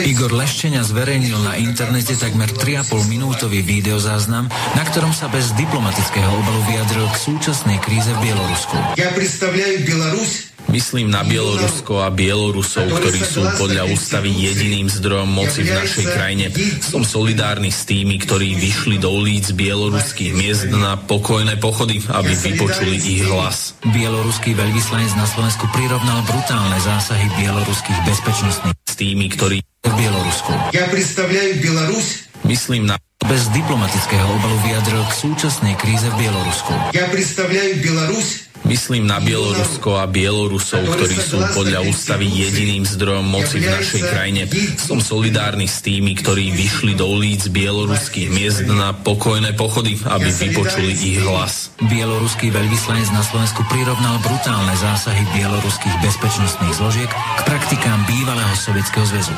[0.05, 6.61] Igor Leščenia zverejnil na internete takmer 3,5 minútový videozáznam, na ktorom sa bez diplomatického obalu
[6.69, 8.77] vyjadril k súčasnej kríze v Bielorusku.
[9.01, 15.63] Ja predstavujem Bieloruсь Myslím na Bielorusko a Bielorusov, ktorí sú podľa ústavy jediným zdrojom moci
[15.63, 16.47] v našej krajine.
[16.81, 22.97] Som solidárny s tými, ktorí vyšli do ulic bieloruských miest na pokojné pochody, aby vypočuli
[22.97, 23.77] ich hlas.
[23.85, 30.53] Bieloruský veľvyslanec na Slovensku prirovnal brutálne zásahy bieloruských bezpečnostných s tými, ktorí v Bielorusku.
[30.73, 32.25] Ja predstavujem Bielorus.
[32.45, 36.73] Myslím na bez diplomatického obalu vyjadril k súčasnej kríze v Bielorusku.
[36.93, 43.61] Ja predstavujem Bielorus Myslím na Bielorusko a Bielorusov, ktorí sú podľa ústavy jediným zdrojom moci
[43.61, 44.49] v našej krajine.
[44.81, 50.97] Som solidárny s tými, ktorí vyšli do ulic bieloruských miest na pokojné pochody, aby vypočuli
[50.97, 51.77] ich hlas.
[51.77, 59.33] Bieloruský veľvyslanec na Slovensku prirovnal brutálne zásahy bieloruských bezpečnostných zložiek k praktikám bývalého Sovietskeho zväzu.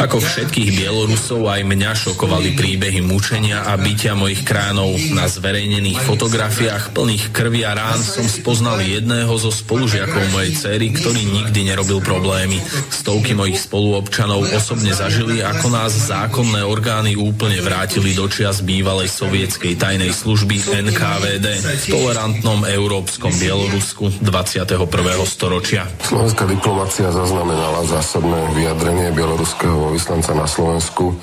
[0.00, 6.90] Ako všetkých Bielorusov aj mňa šokovali príbehy mučenia a bytia mojich kránov na zverejnených fotografiách
[6.96, 12.58] plných krvi a rán som spoznal jedného zo spolužiakov mojej cery, ktorý nikdy nerobil problémy.
[12.88, 19.76] Stovky mojich spoluobčanov osobne zažili, ako nás zákonné orgány úplne vrátili do čias bývalej sovietskej
[19.76, 24.80] tajnej služby NKVD v tolerantnom európskom Bielorusku 21.
[25.26, 25.86] storočia.
[26.04, 31.14] Slovenská diplomácia zaznamenala zásadné vyjadrenie bieloruského vyslanca na Slovensku.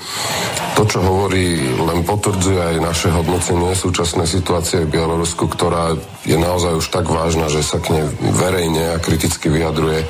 [0.78, 6.76] To, čo hovorí, len potvrdzuje aj naše hodnotenie súčasnej situácie v Bielorusku, ktorá je naozaj
[6.76, 8.04] už tak vážna, že sa k nej
[8.36, 10.04] verejne a kriticky vyjadruje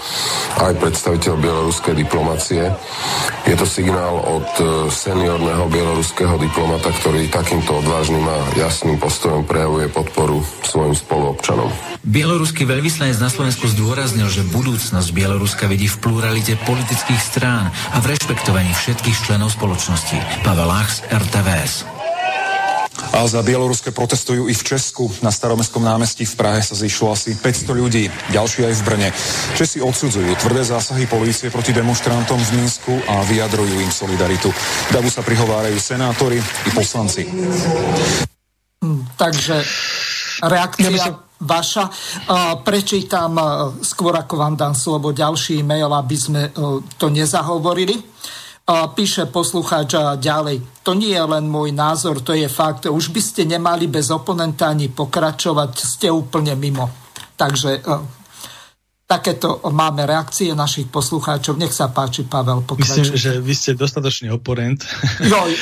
[0.58, 2.74] aj predstaviteľ bieloruskej diplomacie.
[3.46, 9.86] Je to signál od e, seniorného bieloruského diplomata, ktorý takýmto odvážnym a jasným postojom prejavuje
[9.86, 11.70] podporu svojim spoluobčanom.
[12.02, 18.18] Bieloruský veľvyslanec na Slovensku zdôraznil, že budúcnosť Bieloruska vidí v pluralite politických strán a v
[18.18, 20.18] rešpektovaní všetkých členov spoločnosti.
[20.42, 21.97] Pavel Lachs, RTVS.
[23.12, 25.08] A za bieloruské protestujú i v Česku.
[25.24, 29.08] Na staromestskom námestí v Prahe sa zišlo asi 500 ľudí, ďalší aj v Brne.
[29.56, 34.52] Česi odsudzujú tvrdé zásahy polície proti demonstrantom v Minsku a vyjadrujú im solidaritu.
[34.92, 37.26] Davu sa prihovárajú senátori i poslanci.
[38.84, 39.56] Hm, takže
[40.44, 41.86] reakcia vaša.
[42.66, 43.38] Prečítam
[43.82, 46.50] skôr ako vám dám slovo ďalší e-mail, aby sme
[46.98, 47.94] to nezahovorili.
[48.68, 50.84] Píše poslucháč ďalej.
[50.84, 52.84] To nie je len môj názor, to je fakt.
[52.84, 56.84] Už by ste nemali bez oponenta ani pokračovať, ste úplne mimo.
[57.32, 57.96] Takže e,
[59.08, 61.56] takéto máme reakcie našich poslucháčov.
[61.56, 63.08] Nech sa páči, Pavel, pokračuj.
[63.08, 64.84] Myslím, že vy ste dostatočný oponent.
[65.24, 65.56] Jo, e,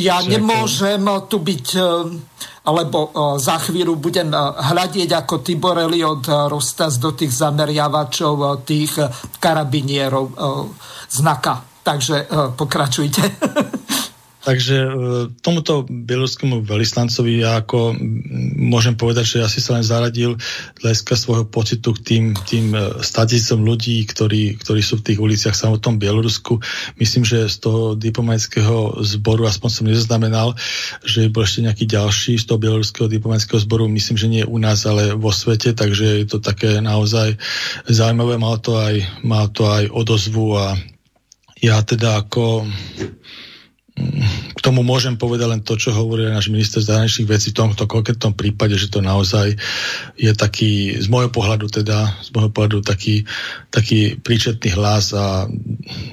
[0.00, 1.80] ja nemôžem tu byť e,
[2.64, 8.92] lebo za chvíľu budem hľadieť ako Tibor Eliot roztaz do tých zameriavačov, tých
[9.40, 10.36] karabinierov
[11.08, 13.22] znaka Takže uh, pokračujte.
[14.48, 14.90] Takže e,
[15.44, 17.92] tomuto bieloruskému veľislancovi ja ako
[18.56, 20.40] môžem povedať, že asi sa len zaradil
[20.80, 25.52] hľadiska svojho pocitu k tým, tým e, statisícom ľudí, ktorí, ktorí sú v tých uliciach
[25.52, 26.64] v samotnom Bielorusku.
[26.96, 30.56] Myslím, že z toho diplomatického zboru, aspoň som nezaznamenal,
[31.04, 34.88] že bol ešte nejaký ďalší z toho bieloruského diplomatického zboru, myslím, že nie u nás,
[34.88, 37.36] ale vo svete, takže je to také naozaj
[37.84, 38.40] zaujímavé.
[38.40, 40.78] Mal to aj, mal to aj odozvu a
[41.62, 42.66] ja teda ako
[44.54, 48.34] k tomu môžem povedať len to, čo hovorí náš minister zahraničných vecí v tomto konkrétnom
[48.34, 49.58] prípade, že to naozaj
[50.14, 53.26] je taký, z môjho pohľadu teda, z môjho pohľadu taký,
[53.70, 55.50] taký príčetný hlas a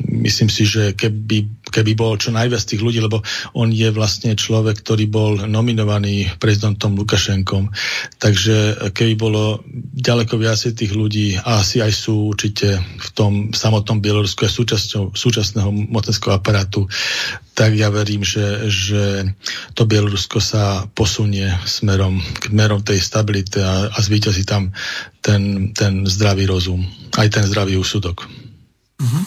[0.10, 3.20] myslím si, že keby, keby bol čo najviac tých ľudí, lebo
[3.52, 7.76] on je vlastne človek, ktorý bol nominovaný prezidentom Lukašenkom,
[8.16, 9.60] takže keby bolo
[9.92, 15.12] ďaleko viacej tých ľudí a asi aj sú určite v tom samotnom Bielorusku a súčasťou
[15.12, 16.88] súčasného mocenského aparátu,
[17.56, 19.04] tak ja verím, že, že
[19.76, 24.76] to Bielorusko sa posunie smerom k merom tej stability a, a zvýťazí tam
[25.24, 26.84] ten, ten zdravý rozum,
[27.16, 28.28] aj ten zdravý úsudok.
[29.00, 29.24] Mm-hmm.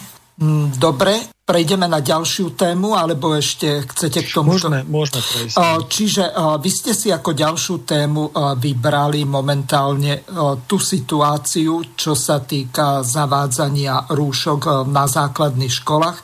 [0.79, 1.19] Dobre,
[1.49, 4.53] prejdeme na ďalšiu tému, alebo ešte chcete k tomu...
[4.53, 5.57] Môžeme, môžeme prejsť.
[5.89, 6.23] Čiže
[6.61, 8.29] vy ste si ako ďalšiu tému
[8.61, 10.21] vybrali momentálne
[10.69, 16.17] tú situáciu, čo sa týka zavádzania rúšok na základných školách.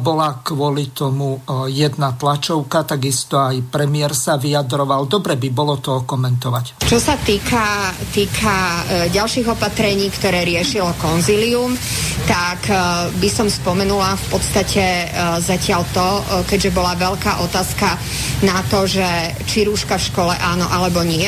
[0.00, 5.04] Bola kvôli tomu jedna tlačovka, takisto aj premiér sa vyjadroval.
[5.04, 6.80] Dobre by bolo to komentovať.
[6.88, 11.76] Čo sa týka, týka e, ďalších opatrení, ktoré riešilo konzilium,
[12.24, 12.76] tak e,
[13.18, 17.98] by som spomenula v podstate podstate uh, zatiaľ to, uh, keďže bola veľká otázka
[18.46, 21.26] na to, že či rúška v škole áno alebo nie.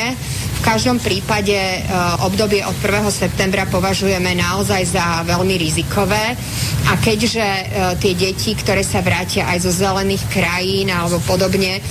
[0.56, 3.06] V každom prípade uh, obdobie od 1.
[3.12, 6.34] septembra považujeme naozaj za veľmi rizikové
[6.86, 7.46] a keďže
[7.98, 11.82] tie deti, ktoré sa vrátia aj zo zelených krajín alebo podobne,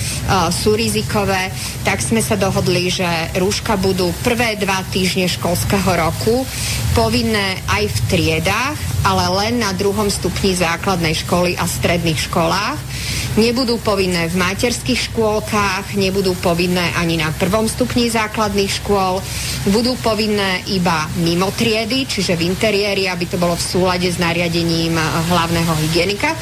[0.48, 1.52] sú rizikové,
[1.84, 3.04] tak sme sa dohodli, že
[3.36, 6.48] rúška budú prvé dva týždne školského roku
[6.96, 12.80] povinné aj v triedách, ale len na druhom stupni základnej školy a stredných školách.
[13.36, 19.20] Nebudú povinné v materských škôlkach, nebudú povinné ani na prvom stupni základných škôl,
[19.68, 24.96] budú povinné iba mimo triedy, čiže v interiéri, aby to bolo v súlade s nariadením
[25.28, 26.32] hlavného hygienika.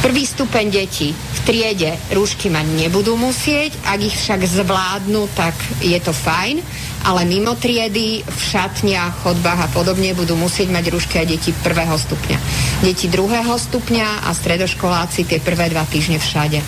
[0.00, 5.52] Prvý stupeň detí v triede rúšky mať nebudú musieť, ak ich však zvládnu, tak
[5.84, 6.64] je to fajn,
[7.04, 12.00] ale mimo triedy, v šatniach, chodbách a podobne budú musieť mať rúšky aj deti prvého
[12.00, 12.38] stupňa.
[12.80, 16.64] Deti druhého stupňa a stredoškoláci tie prvé dva týždne všade.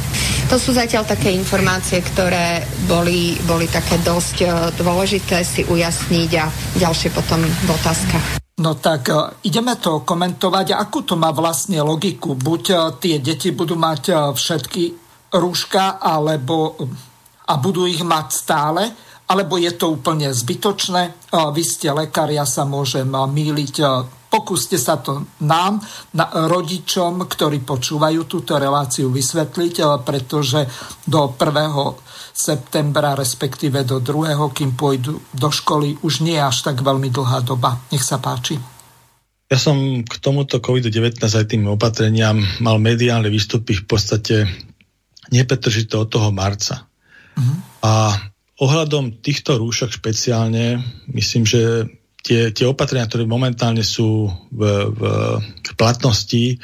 [0.52, 6.52] To sú zatiaľ také informácie, ktoré boli, boli také dosť e, dôležité si ujasniť a
[6.76, 8.41] ďalšie potom v otázkach.
[8.60, 9.16] No tak e,
[9.48, 10.76] ideme to komentovať.
[10.76, 12.36] Akú to má vlastne logiku?
[12.36, 14.82] Buď e, tie deti budú mať e, všetky
[15.32, 16.76] rúška, alebo
[17.48, 18.82] a budú ich mať stále,
[19.32, 21.32] alebo je to úplne zbytočné.
[21.32, 23.74] Vy ste lekár, ja sa môžem míliť.
[24.28, 25.80] Pokúste sa to nám,
[26.12, 30.68] na rodičom, ktorí počúvajú túto reláciu, vysvetliť, pretože
[31.08, 31.96] do prvého
[32.42, 37.46] septembra, respektíve do druhého, kým pôjdu do školy, už nie je až tak veľmi dlhá
[37.46, 37.78] doba.
[37.94, 38.58] Nech sa páči.
[39.46, 44.48] Ja som k tomuto COVID-19 aj tým opatreniam mal mediálne výstupy v podstate
[45.28, 46.88] nepetržito od toho marca.
[47.36, 47.56] Uh-huh.
[47.84, 47.92] A
[48.58, 50.80] ohľadom týchto rúšok špeciálne,
[51.12, 51.84] myslím, že
[52.22, 54.60] tie, tie opatrenia, ktoré momentálne sú v,
[54.94, 55.00] v,
[55.74, 56.62] platnosti,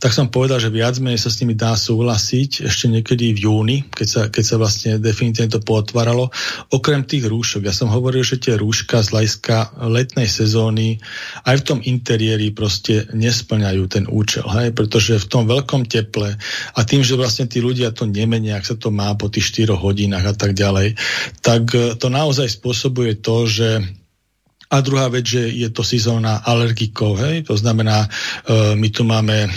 [0.00, 3.78] tak som povedal, že viac menej sa s nimi dá súhlasiť ešte niekedy v júni,
[3.92, 6.32] keď sa, keď sa vlastne definitívne to potváralo.
[6.72, 10.96] Okrem tých rúšok, ja som hovoril, že tie rúška z hľadiska letnej sezóny
[11.44, 14.72] aj v tom interiéri proste nesplňajú ten účel, hej?
[14.72, 16.40] pretože v tom veľkom teple
[16.72, 19.76] a tým, že vlastne tí ľudia to nemenia, ak sa to má po tých 4
[19.76, 20.96] hodinách a tak ďalej,
[21.44, 21.68] tak
[22.00, 23.68] to naozaj spôsobuje to, že
[24.74, 27.46] a druhá vec, že je to sezóna alergikov, hej?
[27.46, 28.08] to znamená, e,
[28.74, 29.48] my tu máme e,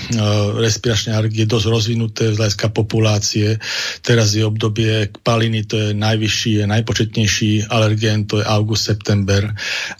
[0.62, 3.58] respiračné alergie dosť rozvinuté z hľadiska populácie.
[4.06, 9.50] Teraz je obdobie paliny, to je najvyšší, je najpočetnejší alergén, to je august, september.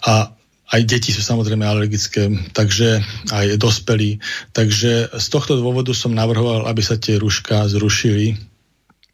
[0.06, 0.30] A
[0.70, 3.02] aj deti sú samozrejme alergické, takže
[3.34, 4.22] aj dospelí.
[4.54, 8.47] Takže z tohto dôvodu som navrhoval, aby sa tie ruška zrušili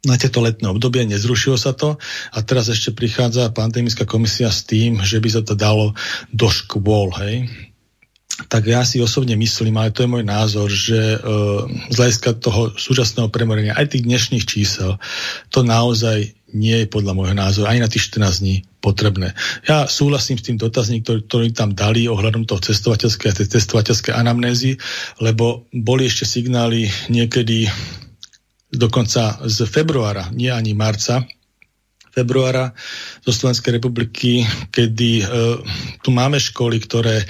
[0.05, 1.97] na tieto letné obdobie, nezrušilo sa to
[2.31, 5.97] a teraz ešte prichádza pandemická komisia s tým, že by sa to dalo
[6.29, 7.49] do škôl, hej
[8.51, 11.17] tak ja si osobne myslím, ale to je môj názor, že e,
[11.87, 14.99] z hľadiska toho súčasného premorenia aj tých dnešných čísel
[15.47, 19.35] to naozaj nie je podľa môjho názoru ani na tých 14 dní potrebné.
[19.67, 24.13] Ja súhlasím s tým dotazník, ktorý, ktorý tam dali ohľadom toho cestovateľskej a tej cestovateľskej
[24.15, 24.79] anamnézy,
[25.19, 27.67] lebo boli ešte signály niekedy
[28.77, 31.25] dokonca z februára, nie ani marca,
[32.15, 32.71] februára
[33.27, 35.23] zo Slovenskej republiky, kedy e,
[35.99, 37.25] tu máme školy, ktoré e,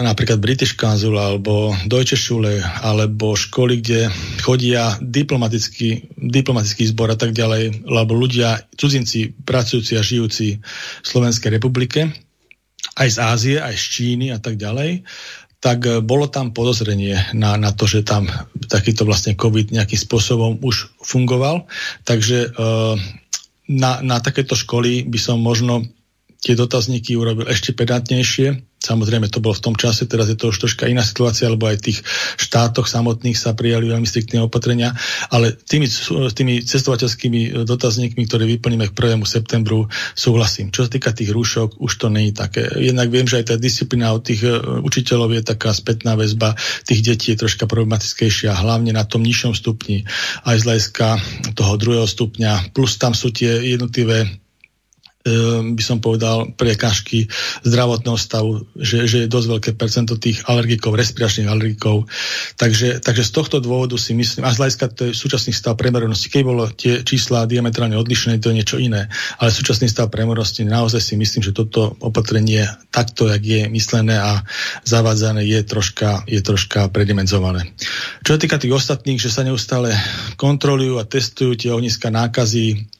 [0.00, 4.08] napríklad British Council alebo Deutsche Schule alebo školy, kde
[4.40, 11.52] chodia diplomatický, diplomatický zbor a tak ďalej, alebo ľudia, cudzinci, pracujúci a žijúci v Slovenskej
[11.52, 12.08] republike,
[12.96, 15.04] aj z Ázie, aj z Číny a tak ďalej
[15.64, 18.28] tak e, bolo tam podozrenie na, na to, že tam
[18.68, 21.64] takýto vlastne COVID nejakým spôsobom už fungoval.
[22.04, 22.68] Takže e,
[23.72, 25.88] na, na takéto školy by som možno
[26.44, 28.73] tie dotazníky urobil ešte pedantnejšie.
[28.84, 31.80] Samozrejme, to bolo v tom čase, teraz je to už troška iná situácia, lebo aj
[31.80, 31.98] v tých
[32.36, 34.92] štátoch samotných sa prijali veľmi striktné opatrenia,
[35.32, 35.88] ale tými,
[36.36, 39.24] tými cestovateľskými dotazníkmi, ktoré vyplníme k 1.
[39.24, 40.68] septembru, súhlasím.
[40.68, 42.68] Čo sa týka tých rúšok, už to není také.
[42.76, 44.52] Jednak viem, že aj tá disciplína od tých e,
[44.84, 46.52] učiteľov je taká spätná väzba
[46.84, 50.04] tých detí je troška problematickejšia, hlavne na tom nižšom stupni,
[50.44, 51.06] aj z hľadiska
[51.56, 54.43] toho druhého stupňa, plus tam sú tie jednotlivé
[55.24, 57.32] by som povedal, prekážky
[57.64, 62.04] zdravotného stavu, že, že je dosť veľké percento tých alergikov, respiračných alergikov.
[62.60, 66.28] Takže, takže z tohto dôvodu si myslím, a z hľadiska to je súčasný stav premerenosti,
[66.28, 69.08] keď bolo tie čísla diametrálne odlišné, to je niečo iné,
[69.40, 74.44] ale súčasný stav premerenosti naozaj si myslím, že toto opatrenie takto, jak je myslené a
[74.84, 77.72] zavádzané, je troška, je troška predimenzované.
[78.20, 79.96] Čo sa týka tých ostatných, že sa neustále
[80.36, 82.92] kontrolujú a testujú tie ohniska nákazy,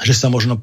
[0.00, 0.56] že sa možno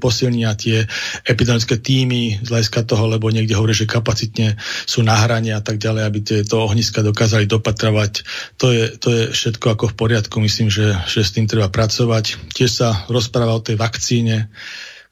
[0.00, 0.88] posilnia tie
[1.28, 4.56] epidemiologické týmy z hľadiska toho, lebo niekde hovorí, že kapacitne
[4.88, 8.24] sú na hrane a tak ďalej, aby tieto ohniska dokázali dopatrovať.
[8.56, 12.40] To je, to je všetko ako v poriadku, myslím, že, že s tým treba pracovať.
[12.56, 14.48] Tiež sa rozpráva o tej vakcíne,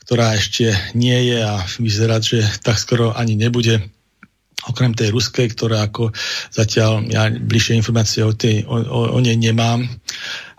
[0.08, 3.84] ktorá ešte nie je a vyzerá, že tak skoro ani nebude
[4.64, 6.10] okrem tej ruskej, ktorá ako
[6.50, 9.84] zatiaľ ja bližšie informácie o, tej, o, o, o nej nemám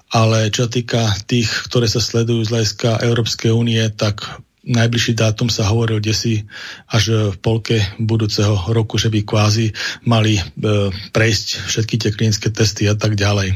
[0.10, 4.26] ale čo týka tých, ktoré sa sledujú z hľadiska Európskej únie, tak
[4.66, 6.46] najbližší dátum sa hovoril desi
[6.90, 9.74] až v polke budúceho roku, že by kvázi
[10.06, 10.44] mali e,
[10.92, 13.56] prejsť všetky tie klinické testy a tak ďalej.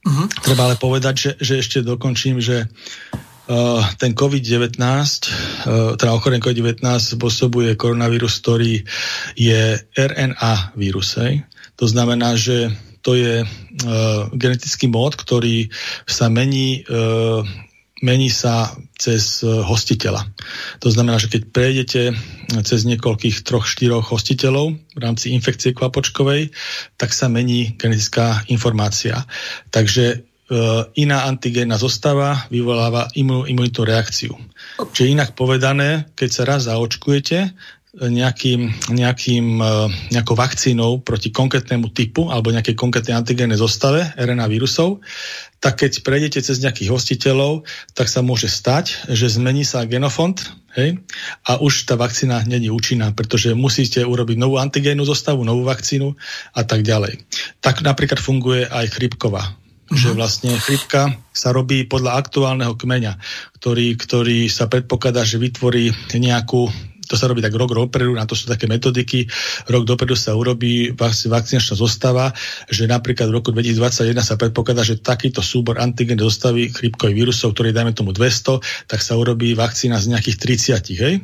[0.00, 0.26] Uh-huh.
[0.40, 6.80] Treba ale povedať, že, že ešte dokončím, že uh, ten COVID-19, uh, teda ochorenie COVID-19
[7.20, 8.80] spôsobuje koronavírus, ktorý
[9.36, 11.20] je RNA vírus.
[11.20, 11.44] Hej?
[11.76, 13.48] To znamená, že to je uh,
[14.36, 15.72] genetický mód, ktorý
[16.04, 17.40] sa mení, uh,
[18.04, 20.28] mení sa cez uh, hostiteľa.
[20.84, 22.02] To znamená, že keď prejdete
[22.66, 26.52] cez niekoľkých troch, štyroch hostiteľov v rámci infekcie kvapočkovej,
[27.00, 29.24] tak sa mení genetická informácia.
[29.70, 30.26] Takže
[30.98, 34.34] iná antigénna zostava vyvoláva imunitnú reakciu.
[34.82, 37.54] Čiže inak povedané, keď sa raz zaočkujete,
[37.98, 39.72] nejakým, nejakým, e,
[40.14, 45.02] nejakou vakcínou proti konkrétnemu typu alebo nejakej konkrétnej antigénnej zostave RNA vírusov,
[45.58, 47.66] tak keď prejdete cez nejakých hostiteľov,
[47.98, 50.38] tak sa môže stať, že zmení sa genofond
[50.78, 51.02] hej,
[51.50, 56.14] a už tá vakcína není účinná, pretože musíte urobiť novú antigénnu zostavu, novú vakcínu
[56.54, 57.26] a tak ďalej.
[57.58, 59.58] Tak napríklad funguje aj chrypková
[59.90, 60.16] že mhm.
[60.22, 63.18] vlastne chrypka sa robí podľa aktuálneho kmeňa,
[63.58, 66.70] ktorý, ktorý sa predpokladá, že vytvorí nejakú
[67.10, 69.26] to sa robí tak rok dopredu, na to sú také metodiky.
[69.66, 72.30] Rok dopredu sa urobí vakcinačná zostava,
[72.70, 77.74] že napríklad v roku 2021 sa predpokladá, že takýto súbor antigen zostavy chrypkových vírusov, ktorý
[77.74, 80.36] dajme tomu 200, tak sa urobí vakcína z nejakých
[80.78, 81.02] 30.
[81.02, 81.14] Hej?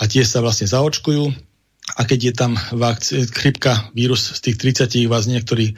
[0.00, 1.53] A tie sa vlastne zaočkujú
[1.84, 4.56] a keď je tam vakc- chrypka, vírus z tých
[4.88, 5.74] 30 vás niektorí e,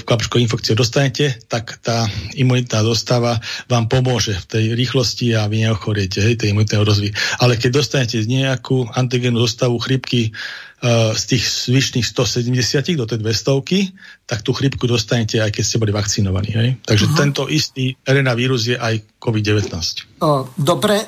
[0.00, 3.36] v kapško infekciu dostanete, tak tá imunitná dostava
[3.68, 7.08] vám pomôže v tej rýchlosti a vy neochoriete, hej, tej imunitnej rozvy.
[7.44, 14.24] Ale keď dostanete nejakú antigénu zostavu chrypky e, z tých zvyšných 170 do tej 200,
[14.24, 16.56] tak tú chrypku dostanete aj keď ste boli vakcinovaní.
[16.56, 16.68] Hej?
[16.88, 17.20] Takže uh-huh.
[17.20, 20.24] tento istý RNA vírus je aj COVID-19.
[20.56, 21.04] Dobre,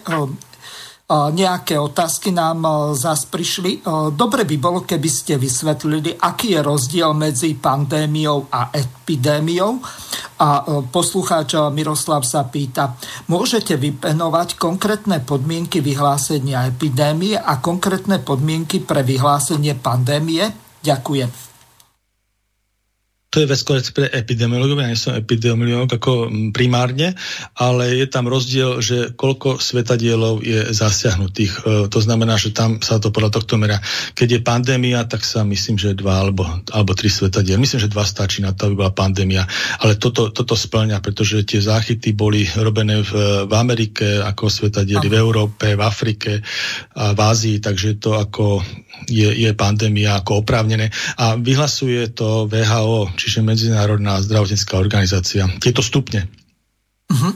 [1.07, 2.67] nejaké otázky nám
[2.99, 3.87] zas prišli.
[4.11, 9.79] Dobre by bolo, keby ste vysvetlili, aký je rozdiel medzi pandémiou a epidémiou.
[10.43, 12.99] A poslucháč Miroslav sa pýta,
[13.31, 20.51] môžete vypenovať konkrétne podmienky vyhlásenia epidémie a konkrétne podmienky pre vyhlásenie pandémie?
[20.83, 21.56] Ďakujem
[23.37, 23.61] to je vec
[23.93, 27.13] pre epidemiologov, ja nie som epidemiolog ako primárne,
[27.53, 31.53] ale je tam rozdiel, že koľko svetadielov je zasiahnutých.
[31.53, 31.61] E,
[31.93, 33.77] to znamená, že tam sa to podľa tohto mera.
[34.17, 37.61] Keď je pandémia, tak sa myslím, že dva alebo, alebo tri svetadiel.
[37.61, 39.45] Myslím, že dva stačí na to, aby bola pandémia.
[39.85, 45.21] Ale toto, toto splňa, pretože tie záchyty boli robené v, v Amerike ako svetadiely, v
[45.21, 46.41] Európe, v Afrike
[46.97, 48.65] a v Ázii, takže to ako
[49.05, 50.89] je, je pandémia ako oprávnené.
[51.21, 55.45] A vyhlasuje to VHO, čiže Medzinárodná zdravotnícká organizácia.
[55.61, 56.25] Tieto stupne.
[57.07, 57.35] Uh-huh.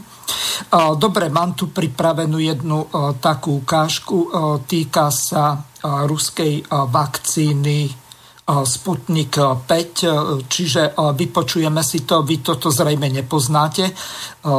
[0.98, 2.88] Dobre, mám tu pripravenú jednu
[3.20, 4.32] takú ukážku.
[4.66, 8.09] Týka sa ruskej vakcíny
[8.50, 13.94] Sputnik 5, čiže vypočujeme si to, vy toto zrejme nepoznáte.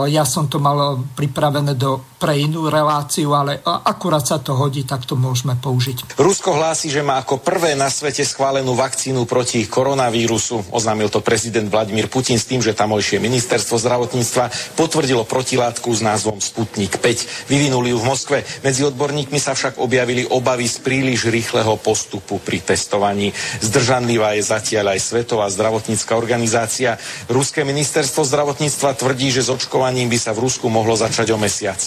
[0.07, 5.09] Ja som to mal pripravené do pre inú reláciu, ale akurát sa to hodí, tak
[5.09, 6.21] to môžeme použiť.
[6.21, 10.69] Rusko hlási, že má ako prvé na svete schválenú vakcínu proti koronavírusu.
[10.69, 16.37] Oznámil to prezident Vladimír Putin s tým, že tamojšie ministerstvo zdravotníctva potvrdilo protilátku s názvom
[16.37, 17.49] Sputnik 5.
[17.49, 18.45] Vyvinuli ju v Moskve.
[18.61, 23.33] Medzi odborníkmi sa však objavili obavy z príliš rýchleho postupu pri testovaní.
[23.81, 27.01] Zdržanlivá je zatiaľ aj Svetová zdravotnícka organizácia.
[27.25, 31.81] Ruské ministerstvo zdravotníctva tvrdí, že s očkovaním by sa v Rusku mohlo začať o mesiac.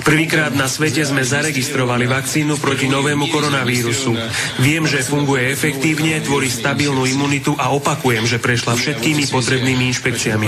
[0.00, 4.16] Prvýkrát na svete sme zaregistrovali vakcínu proti novému koronavírusu.
[4.58, 10.46] Viem, že funguje efektívne, tvorí stabilnú imunitu a opakujem, že prešla všetkými potrebnými inšpekciami.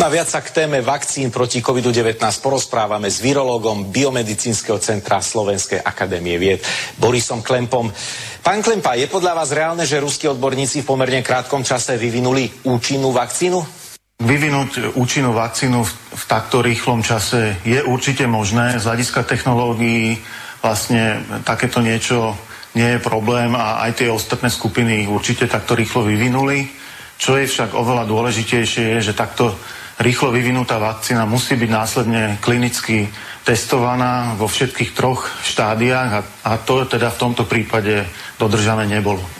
[0.00, 6.40] Na viac sa k téme vakcín proti COVID-19 porozprávame s virológom Biomedicínskeho centra Slovenskej akadémie
[6.40, 6.64] vied
[6.96, 7.92] Borisom Klempom.
[8.40, 13.12] Pán Klempa, je podľa vás reálne, že ruskí odborníci v pomerne krátkom čase vyvinuli účinnú
[13.12, 13.80] vakcínu?
[14.20, 18.76] Vyvinúť účinnú vakcínu v, v takto rýchlom čase je určite možné.
[18.76, 20.20] Z hľadiska technológií
[20.60, 22.36] vlastne takéto niečo
[22.76, 26.68] nie je problém a aj tie ostatné skupiny určite takto rýchlo vyvinuli.
[27.16, 29.56] Čo je však oveľa dôležitejšie je, že takto
[29.96, 33.08] rýchlo vyvinutá vakcína musí byť následne klinicky
[33.40, 38.04] testovaná vo všetkých troch štádiách a, a to teda v tomto prípade
[38.36, 39.39] dodržané nebolo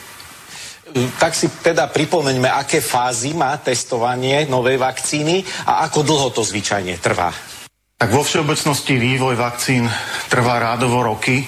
[1.18, 6.98] tak si teda pripomeňme, aké fázy má testovanie novej vakcíny a ako dlho to zvyčajne
[6.98, 7.30] trvá.
[8.00, 9.84] Tak vo všeobecnosti vývoj vakcín
[10.32, 11.44] trvá rádovo roky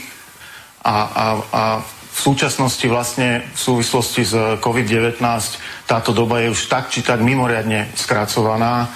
[0.84, 1.62] a, a, a
[2.12, 5.16] v súčasnosti vlastne v súvislosti s COVID-19
[5.88, 8.88] táto doba je už tak či tak mimoriadne skracovaná e,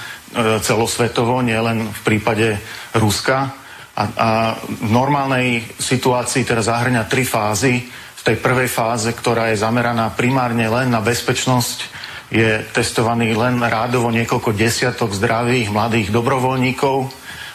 [0.61, 2.61] celosvetovo, nielen v prípade
[2.92, 3.57] Ruska.
[3.97, 4.28] A, a
[4.61, 7.88] v normálnej situácii teda zahrňa tri fázy
[8.26, 11.78] tej prvej fáze, ktorá je zameraná primárne len na bezpečnosť,
[12.26, 17.06] je testovaný len rádovo niekoľko desiatok zdravých mladých dobrovoľníkov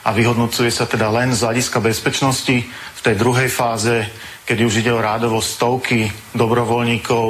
[0.07, 2.63] a vyhodnocuje sa teda len z hľadiska bezpečnosti.
[2.71, 4.07] V tej druhej fáze,
[4.47, 7.25] keď už ide o rádovo stovky dobrovoľníkov,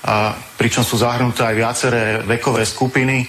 [0.00, 3.28] a pričom sú zahrnuté aj viaceré vekové skupiny,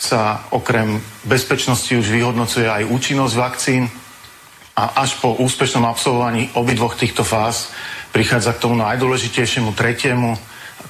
[0.00, 0.96] sa okrem
[1.28, 3.84] bezpečnosti už vyhodnocuje aj účinnosť vakcín
[4.74, 7.68] a až po úspešnom absolvovaní obidvoch týchto fáz
[8.14, 10.38] prichádza k tomu najdôležitejšiemu tretiemu,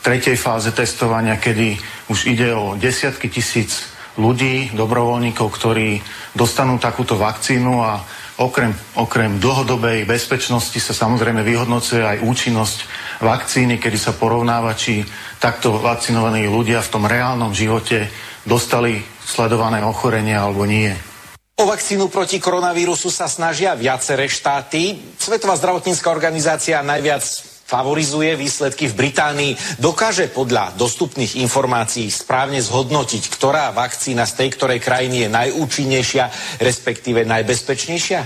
[0.05, 1.81] tretej fáze testovania, kedy
[2.13, 3.89] už ide o desiatky tisíc
[4.21, 6.05] ľudí, dobrovoľníkov, ktorí
[6.37, 8.05] dostanú takúto vakcínu a
[8.37, 12.79] okrem, okrem dlhodobej bezpečnosti sa samozrejme vyhodnocuje aj účinnosť
[13.25, 15.03] vakcíny, kedy sa porovnáva, či
[15.41, 18.13] takto vakcinovaní ľudia v tom reálnom živote
[18.45, 21.14] dostali sledované ochorenie alebo nie.
[21.55, 24.99] O vakcínu proti koronavírusu sa snažia viaceré štáty.
[25.15, 27.23] Svetová zdravotnícká organizácia najviac
[27.63, 29.79] favorizuje výsledky v Británii.
[29.79, 36.25] Dokáže podľa dostupných informácií správne zhodnotiť, ktorá vakcína z tej ktorej krajiny je najúčinnejšia,
[36.59, 38.21] respektíve najbezpečnejšia?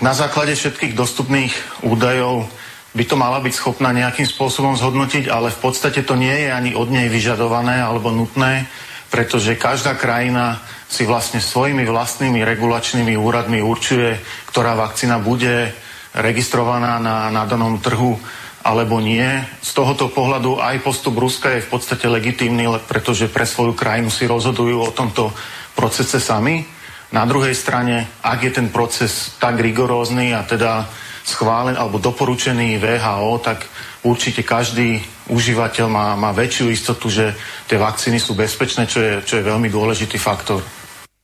[0.00, 1.52] Na základe všetkých dostupných
[1.84, 2.48] údajov
[2.96, 6.72] by to mala byť schopná nejakým spôsobom zhodnotiť, ale v podstate to nie je ani
[6.72, 8.64] od nej vyžadované alebo nutné,
[9.12, 14.20] pretože každá krajina si vlastne svojimi vlastnými regulačnými úradmi určuje,
[14.52, 15.72] ktorá vakcína bude
[16.12, 18.20] registrovaná na, na danom trhu
[18.60, 19.24] alebo nie.
[19.64, 24.28] Z tohoto pohľadu aj postup Ruska je v podstate legitímny, pretože pre svoju krajinu si
[24.28, 25.32] rozhodujú o tomto
[25.72, 26.60] procese sami.
[27.16, 30.84] Na druhej strane, ak je ten proces tak rigorózny a teda
[31.24, 33.64] schválen alebo doporučený VHO, tak
[34.04, 35.00] určite každý
[35.32, 37.32] užívateľ má, má väčšiu istotu, že
[37.64, 40.81] tie vakcíny sú bezpečné, čo je, čo je veľmi dôležitý faktor.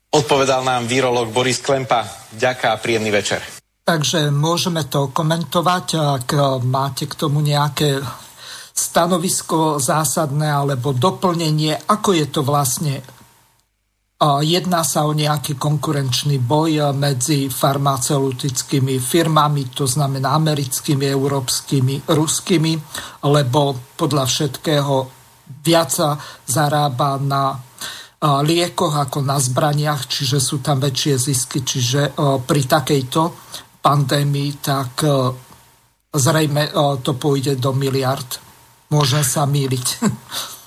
[0.08, 2.04] Odpovedal nám virolog Boris Klempa.
[2.32, 3.44] Ďaká a príjemný večer.
[3.84, 6.28] Takže môžeme to komentovať, ak
[6.64, 8.00] máte k tomu nejaké
[8.72, 13.00] stanovisko zásadné alebo doplnenie, ako je to vlastne
[14.42, 22.72] Jedná sa o nejaký konkurenčný boj medzi farmaceutickými firmami, to znamená americkými, európskymi, ruskými,
[23.30, 24.94] lebo podľa všetkého
[25.62, 26.18] viac
[26.50, 27.62] zarába na
[28.22, 31.62] liekoch ako na zbraniach, čiže sú tam väčšie zisky.
[31.62, 33.22] Čiže pri takejto
[33.78, 35.06] pandémii tak
[36.10, 36.74] zrejme
[37.06, 38.26] to pôjde do miliard.
[38.90, 39.86] Môžem sa míliť.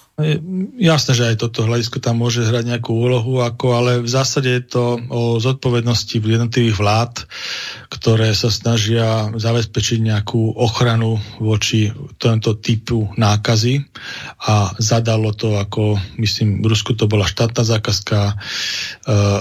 [0.78, 4.64] Jasné, že aj toto hľadisko tam môže hrať nejakú úlohu, ako, ale v zásade je
[4.70, 7.14] to o zodpovednosti jednotlivých vlád,
[7.92, 13.84] ktoré sa snažia zabezpečiť nejakú ochranu voči tomto typu nákazy.
[14.48, 18.40] a zadalo to ako, myslím, v Rusku to bola štátna zákazka,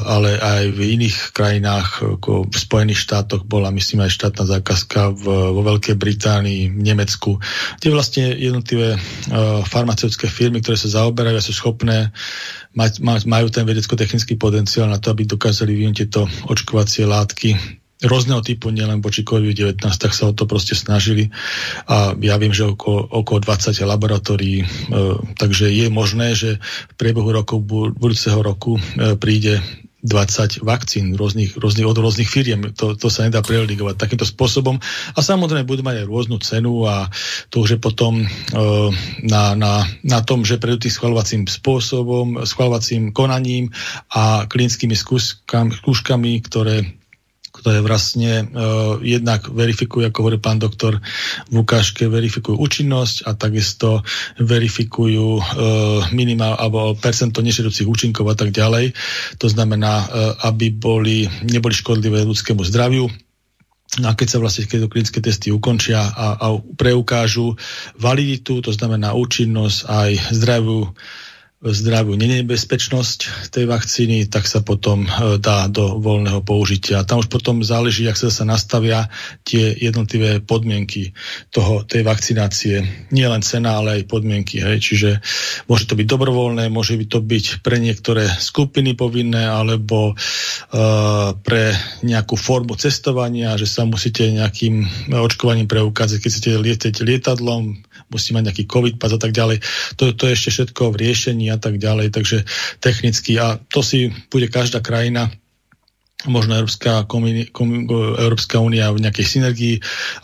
[0.04, 5.62] ale aj v iných krajinách, ako v Spojených štátoch bola, myslím, aj štátna zákazka vo
[5.62, 7.38] Veľkej Británii, v Nemecku,
[7.78, 8.98] kde vlastne jednotlivé
[9.70, 12.10] farmaceutické firmy, ktoré sa zaoberajú a sú schopné
[12.74, 18.72] mať, majú ten vedecko-technický potenciál na to, aby dokázali vyvinúť tieto očkovacie látky rôzneho typu,
[18.72, 21.28] nielen voči COVID-19, tak sa o to proste snažili
[21.84, 24.66] a ja viem, že okolo, okolo 20 laboratórií, e,
[25.36, 27.60] takže je možné, že v priebehu roku,
[27.92, 29.60] budúceho roku e, príde
[30.00, 32.72] 20 vakcín rôznych, rôznych, od rôznych firiem.
[32.72, 34.80] To, to sa nedá preligovať takýmto spôsobom.
[35.12, 37.12] A samozrejme budú mať aj rôznu cenu a
[37.52, 38.26] to už je potom e,
[39.28, 43.68] na, na, na tom, že prejdú tým schvalovacím spôsobom, schvalovacím konaním
[44.08, 46.99] a klinickými skúškami, ktoré
[47.60, 50.98] ktoré vlastne uh, jednak verifikujú, ako hovorí pán doktor
[51.52, 54.00] v ukážke, verifikujú účinnosť a takisto
[54.40, 55.44] verifikujú uh,
[56.16, 58.96] minimál alebo percento nešedúcich účinkov a tak ďalej.
[59.36, 60.06] To znamená, uh,
[60.48, 63.12] aby boli, neboli škodlivé ľudskému zdraviu.
[63.98, 66.46] No a keď sa vlastne tieto klinické testy ukončia a, a
[66.78, 67.58] preukážu
[67.98, 70.94] validitu, to znamená účinnosť aj zdravú
[71.60, 77.04] zdravú nenebezpečnosť tej vakcíny, tak sa potom e, dá do voľného použitia.
[77.04, 79.12] Tam už potom záleží, ak sa, sa nastavia
[79.44, 81.12] tie jednotlivé podmienky
[81.52, 82.80] toho, tej vakcinácie.
[83.12, 84.64] Nie len cena, ale aj podmienky.
[84.64, 84.80] Hej.
[84.80, 85.10] Čiže
[85.68, 92.40] môže to byť dobrovoľné, môže to byť pre niektoré skupiny povinné, alebo uh, pre nejakú
[92.40, 98.64] formu cestovania, že sa musíte nejakým očkovaním preukázať, keď chcete lietať lietadlom, musí mať nejaký
[98.66, 99.62] COVID pas a tak ďalej.
[99.96, 102.44] To, to je ešte všetko v riešení a tak ďalej, takže
[102.82, 105.30] technicky a to si bude každá krajina
[106.28, 107.88] možno Európska, komuni, kom,
[108.20, 109.76] Európska únia v nejakej synergii,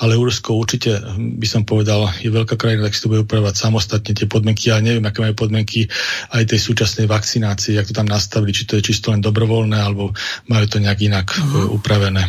[0.04, 4.12] ale Úrsko určite, by som povedal, je veľká krajina, tak si to bude upravovať samostatne
[4.12, 4.68] tie podmienky.
[4.68, 5.88] Ja neviem, aké majú podmienky
[6.36, 10.12] aj tej súčasnej vakcinácie, jak to tam nastavili, či to je čisto len dobrovoľné, alebo
[10.52, 11.72] majú to nejak inak uh-huh.
[11.80, 12.28] upravené.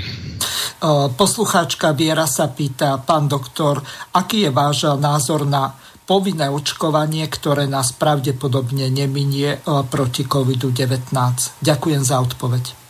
[1.17, 3.83] Poslucháčka Viera sa pýta, pán doktor,
[4.15, 5.75] aký je váš názor na
[6.07, 9.59] povinné očkovanie, ktoré nás pravdepodobne neminie
[9.91, 11.11] proti COVID-19?
[11.59, 12.86] Ďakujem za odpoveď.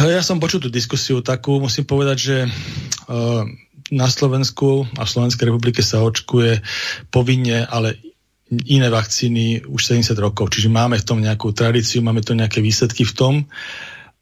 [0.00, 3.44] Ja som počul tú diskusiu takú, musím povedať, že uh,
[3.92, 6.64] na Slovensku a v Slovenskej republike sa očkuje
[7.12, 8.00] povinne, ale
[8.48, 10.56] iné vakcíny už 70 rokov.
[10.56, 13.34] Čiže máme v tom nejakú tradíciu, máme to nejaké výsledky v tom,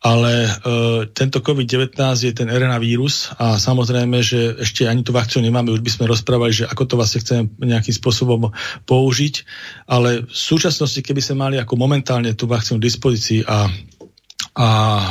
[0.02, 1.94] ale uh, tento COVID-19
[2.26, 6.10] je ten RNA vírus a samozrejme, že ešte ani tú vakcínu nemáme, už by sme
[6.10, 8.50] rozprávali, že ako to vlastne chceme nejakým spôsobom
[8.82, 9.34] použiť,
[9.86, 13.70] ale v súčasnosti, keby sme mali ako momentálne tú vakcínu v dispozícii a
[14.58, 15.10] a e,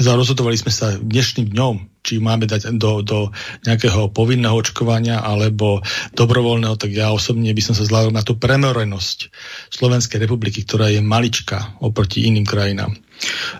[0.00, 1.74] rozhodovali sme sa dnešným dňom,
[2.04, 3.32] či máme dať do, do
[3.64, 5.80] nejakého povinného očkovania alebo
[6.12, 9.32] dobrovoľného, tak ja osobne by som sa zľadol na tú premorenosť
[9.72, 12.92] Slovenskej republiky, ktorá je maličká oproti iným krajinám.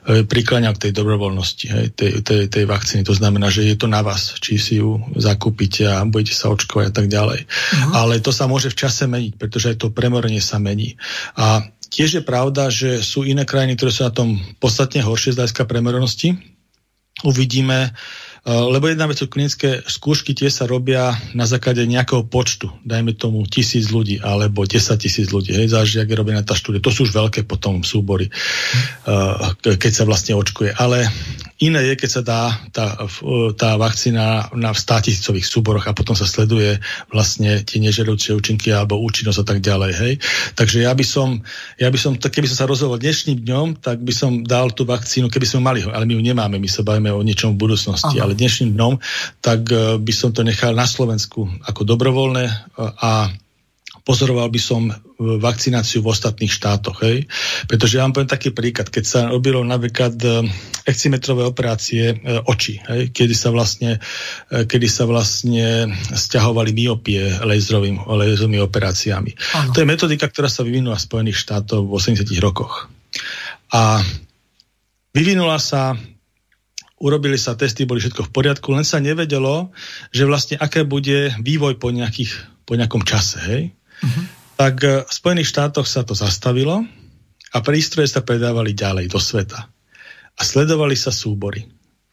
[0.05, 3.07] E, prikláňam k tej dobrovoľnosti, hej, tej, tej, tej vakcíny.
[3.07, 6.91] To znamená, že je to na vás, či si ju zakúpite a budete sa očkovať
[6.91, 7.47] a tak ďalej.
[7.47, 7.93] Uh-huh.
[7.95, 10.99] Ale to sa môže v čase meniť, pretože aj to premorenie sa mení.
[11.39, 11.65] A
[11.95, 15.63] Tiež je pravda, že sú iné krajiny, ktoré sú na tom podstatne horšie z hľadiska
[15.71, 16.35] premernosti.
[17.23, 17.95] Uvidíme,
[18.45, 23.17] Eh, lebo jedna vec sú klinické skúšky, tie sa robia na základe nejakého počtu, dajme
[23.17, 26.85] tomu tisíc ľudí alebo 10 tisíc ľudí, hej, záleží, ak je robená tá štúdia.
[26.85, 28.29] To sú už veľké potom súbory,
[29.09, 30.77] uh, keď sa vlastne očkuje.
[30.77, 31.09] Ale
[31.59, 32.87] iné je, keď sa dá tá,
[33.59, 36.79] tá vakcína na 100 tisícových súboroch a potom sa sleduje
[37.11, 39.93] vlastne tie nežerúce účinky alebo účinnosť a tak ďalej.
[39.99, 40.13] Hej.
[40.55, 41.43] Takže ja by som,
[41.81, 45.27] ja by som, keby som sa rozhodol dnešným dňom, tak by som dal tú vakcínu,
[45.27, 48.21] keby sme mali ho, ale my ju nemáme, my sa bavíme o niečom v budúcnosti.
[48.21, 49.01] Aha dnešným dnom,
[49.41, 53.31] tak e, by som to nechal na Slovensku ako dobrovoľné e, a
[54.05, 57.01] pozoroval by som e, vakcináciu v ostatných štátoch.
[57.03, 57.25] Hej?
[57.65, 60.15] Pretože ja vám poviem taký príklad, keď sa robilo napríklad
[60.85, 63.11] excimetrové operácie e, očí, hej?
[63.11, 63.97] Kedy, sa vlastne,
[64.53, 69.33] e, kedy sa vlastne stiahovali myopie laserovým, laserovými operáciami.
[69.57, 69.73] Ano.
[69.73, 72.93] To je metodika, ktorá sa vyvinula v Spojených štátoch v 80 rokoch.
[73.73, 74.05] A
[75.17, 75.97] vyvinula sa
[77.01, 79.75] urobili sa testy, boli všetko v poriadku, len sa nevedelo,
[80.15, 82.33] že vlastne aké bude vývoj po, nejakých,
[82.65, 83.39] po nejakom čase.
[83.45, 83.63] Hej?
[84.55, 86.87] Tak e, v Spojených štátoch sa to zastavilo
[87.55, 89.67] a prístroje sa predávali ďalej do sveta.
[90.35, 91.67] A sledovali sa súbory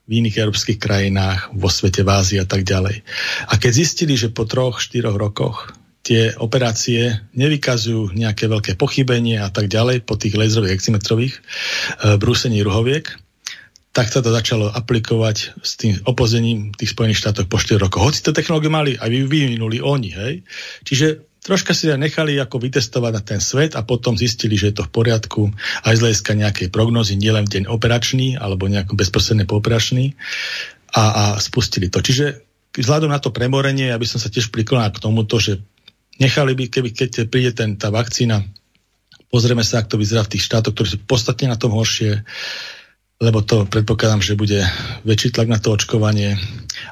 [0.05, 3.05] v iných európskych krajinách, vo svete, v Ázii a tak ďalej.
[3.49, 5.71] A keď zistili, že po troch, štyroch rokoch
[6.01, 11.41] tie operácie nevykazujú nejaké veľké pochybenie a tak ďalej po tých laserových eximetrových e,
[12.17, 13.05] brúsení ruhoviek,
[13.91, 17.99] tak sa to začalo aplikovať s tým opozením tých Spojených štátov po 4 rokov.
[18.11, 20.33] Hoci to technológie mali aj vyvinuli oni, hej.
[20.87, 24.87] Čiže troška si nechali ako vytestovať na ten svet a potom zistili, že je to
[24.87, 25.49] v poriadku.
[25.81, 30.13] Aj z hľadiska nejakej prognozy, nielen v deň operačný alebo nejaký bezprostredne pooperačný.
[30.91, 32.03] A, a spustili to.
[32.03, 32.43] Čiže
[32.75, 35.63] vzhľadom na to premorenie, aby som sa tiež priklonal k tomuto, že
[36.19, 38.43] nechali by, keby, keď príde ten, tá vakcína,
[39.31, 42.27] pozrieme sa, ako to vyzerá v tých štátoch, ktorí sú podstatne na tom horšie,
[43.23, 44.59] lebo to predpokladám, že bude
[45.07, 46.35] väčší tlak na to očkovanie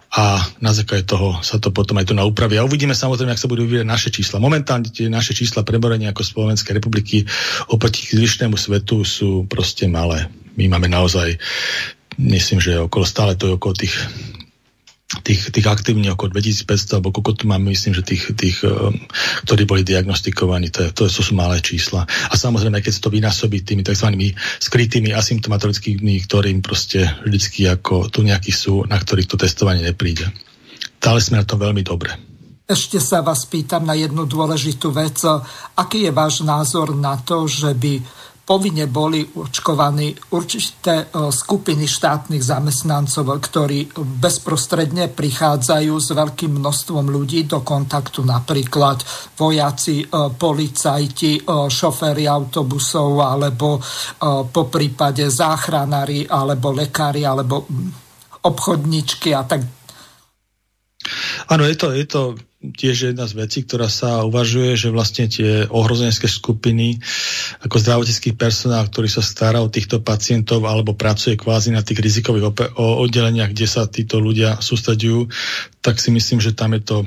[0.09, 2.57] a na základe toho sa to potom aj tu na úpravy.
[2.57, 4.41] A uvidíme samozrejme, ak sa budú vyvíjať naše čísla.
[4.41, 7.29] Momentálne tie naše čísla preborenia ako Slovenskej republiky
[7.69, 10.25] oproti zvyšnému svetu sú proste malé.
[10.57, 11.37] My máme naozaj,
[12.17, 13.95] myslím, že okolo stále to je okolo tých
[15.09, 18.93] tých, tých aktívnych okolo 2500, alebo koľko tu máme, myslím, že tých, tých um,
[19.49, 22.05] ktorí boli diagnostikovaní, to, je, to sú malé čísla.
[22.05, 24.05] A samozrejme, keď sa to vynásobí tými tzv.
[24.61, 30.29] skrytými asymptomatickými, ktorým proste vždycky ako tu nejakí sú, na ktorých to testovanie nepríde.
[31.01, 32.13] Stále sme na tom veľmi dobre.
[32.69, 35.17] Ešte sa vás pýtam na jednu dôležitú vec.
[35.73, 37.97] Aký je váš názor na to, že by
[38.49, 47.45] povinne boli očkovaní určité e, skupiny štátnych zamestnancov, ktorí bezprostredne prichádzajú s veľkým množstvom ľudí
[47.45, 49.05] do kontaktu, napríklad
[49.37, 53.77] vojaci, e, policajti, e, šoféry autobusov, alebo
[54.49, 57.69] po prípade záchranári, alebo lekári, alebo
[58.41, 59.61] obchodničky a tak.
[61.53, 62.21] Áno, je to, je to
[62.59, 66.99] tiež jedna z vecí, ktorá sa uvažuje, že vlastne tie ohrozenecké skupiny
[67.63, 72.51] ako zdravotnícky personál, ktorý sa stará o týchto pacientov alebo pracuje kvázi na tých rizikových
[72.75, 75.31] oddeleniach, kde sa títo ľudia sústredujú,
[75.79, 76.97] tak si myslím, že tam je to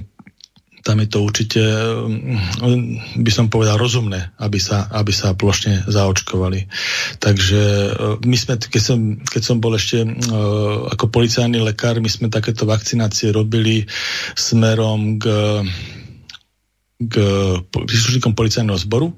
[0.82, 6.66] tam je to určite, mm, by som povedal, rozumné, aby sa, aby sa plošne zaočkovali.
[7.22, 7.90] Takže e,
[8.22, 10.08] my sme, keď som, keď som bol ešte e,
[10.90, 13.86] ako policajný lekár, my sme takéto vakcinácie robili
[14.34, 15.26] smerom k,
[16.98, 17.14] k
[17.70, 19.14] príslušníkom policajného zboru,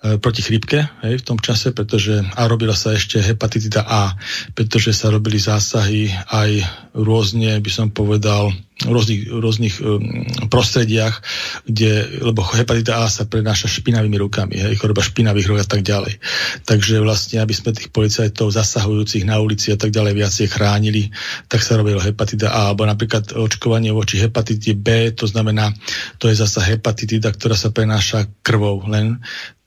[0.00, 4.16] E, proti chrípke hej, v tom čase, pretože a robila sa ešte hepatitida A,
[4.56, 6.64] pretože sa robili zásahy aj
[6.94, 8.50] rôzne, by som povedal,
[8.88, 11.20] rôznych, rôznych um, prostrediach,
[11.68, 16.16] kde, lebo hepatita A sa prenáša špinavými rukami, hej, choroba špinavých rúk a tak ďalej.
[16.64, 21.12] Takže vlastne, aby sme tých policajtov zasahujúcich na ulici a tak ďalej viacej chránili,
[21.52, 25.76] tak sa robilo hepatita A, alebo napríklad očkovanie voči hepatite B, to znamená,
[26.16, 29.20] to je zasa hepatitida, ktorá sa prenáša krvou len,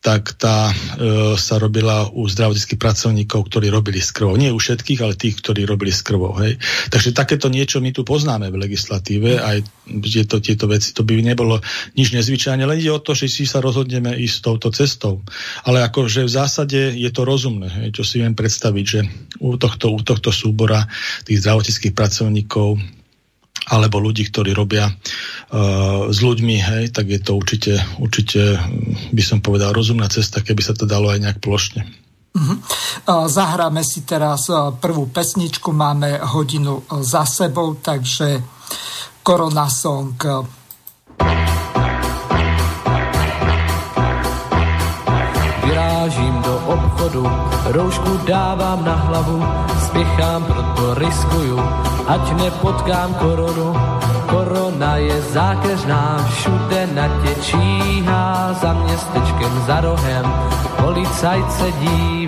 [0.04, 0.74] tak tá e,
[1.40, 4.36] sa robila u zdravotníckých pracovníkov, ktorí robili s krvou.
[4.36, 6.36] Nie u všetkých, ale tých, ktorí robili s krvou.
[6.44, 6.60] Hej.
[6.92, 9.62] Takže takéto niečo my tu poznáme v legislatíve, aj
[10.04, 10.90] tieto, tieto veci.
[10.92, 11.62] To by nebolo
[11.94, 15.22] nič nezvyčajné, len ide o to, že si sa rozhodneme ísť touto cestou.
[15.62, 19.00] Ale akože v zásade je to rozumné, hej, čo si viem predstaviť, že
[19.38, 20.84] u tohto, u tohto súbora
[21.24, 22.82] tých zdravotníckých pracovníkov
[23.64, 28.60] alebo ľudí, ktorí robia uh, s ľuďmi, hej, tak je to určite, určite,
[29.08, 32.03] by som povedal, rozumná cesta, keby sa to dalo aj nejak plošne.
[32.34, 32.58] Uh-huh.
[33.30, 34.50] Zahráme si teraz
[34.82, 38.42] prvú pesničku, máme hodinu za sebou, takže
[39.22, 40.18] Korona Song.
[45.64, 47.22] Vyrážím do obchodu,
[47.70, 49.38] roušku dávám na hlavu,
[49.86, 51.58] spěchám, proto riskuju,
[52.10, 53.78] ať nepotkám koronu.
[54.26, 60.26] Korona je zákeřná, všude na tě číhá, za městečkem, za rohem,
[60.82, 61.72] policajt se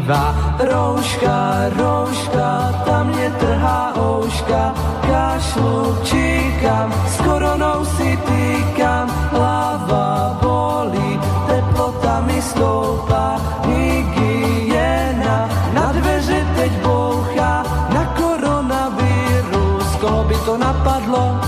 [0.07, 0.34] dívá.
[0.59, 12.20] Rouška, rouška, tam mě trhá ouška, kašlu, číkám, s koronou si týkám, hlava bolí, teplota
[12.20, 21.40] mi stoupá, hygiena, na dveře teď bouchá, na koronavírus, koho by to napadlo,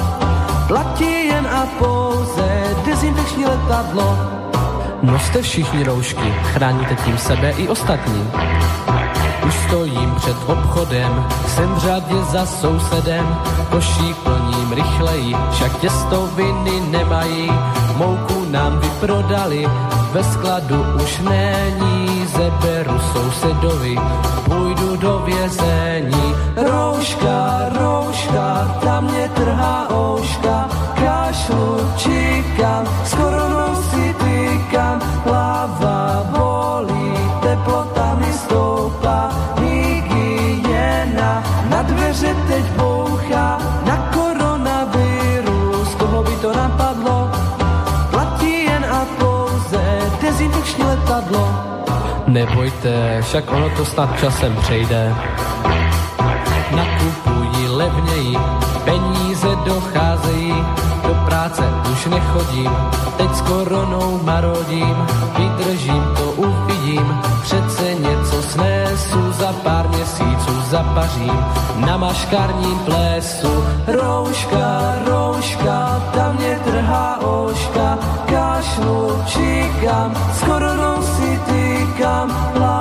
[0.66, 4.38] platí jen a pouze dezinfekční letadlo.
[5.02, 8.30] Noste všichni roušky, chráníte tím sebe i ostatní.
[9.46, 13.36] Už stojím před obchodem, jsem řadě za sousedem,
[13.70, 17.50] košík plním rychleji, však těstoviny nemají,
[17.96, 19.66] mouku nám vyprodali,
[20.12, 23.96] ve skladu už není, zeberu sousedovi,
[24.44, 26.34] půjdu do vězení.
[26.56, 33.67] Rouška, rouška, tam mě trhá ouška, kašlu, číkám, s koronou
[41.70, 47.30] Na dveře teď boucha, na koronavirus, koho by to napadlo?
[48.10, 49.82] Platí jen a pouze
[50.22, 51.48] dezinfekční letadlo.
[52.26, 55.14] Nebojte, však ono to snad časem přejde.
[56.76, 58.36] Nakupují levněji,
[58.84, 60.54] peníze docházejí,
[61.02, 62.70] do práce už nechodím,
[63.16, 64.96] teď s koronou marodím,
[65.38, 67.20] vydržím to, uvidím,
[70.70, 71.44] zapařím,
[71.76, 73.64] na maškarním plesu.
[73.86, 82.77] Rouška, rouška, tam mě trhá oška, kašlu, číkám, s koronou si týkám, hlava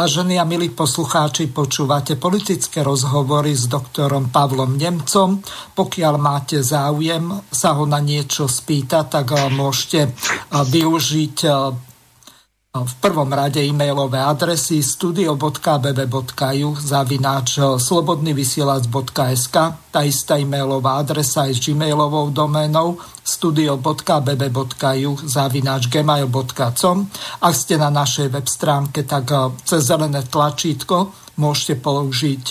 [0.00, 5.44] Vážení a milí poslucháči, počúvate politické rozhovory s doktorom Pavlom Nemcom.
[5.76, 10.12] Pokiaľ máte záujem sa ho na niečo spýtať, tak eh, môžete eh,
[10.56, 11.52] využiť eh,
[12.70, 19.56] v prvom rade e-mailové adresy studio.bb.ju zavináč slobodnyvysielac.sk
[19.90, 22.94] tá istá e-mailová adresa aj s gmailovou doménou
[23.26, 27.10] studio.bb.ju zavináč gmail.com
[27.42, 31.10] Ak ste na našej web stránke, tak eh, cez zelené tlačítko
[31.42, 32.44] môžete položiť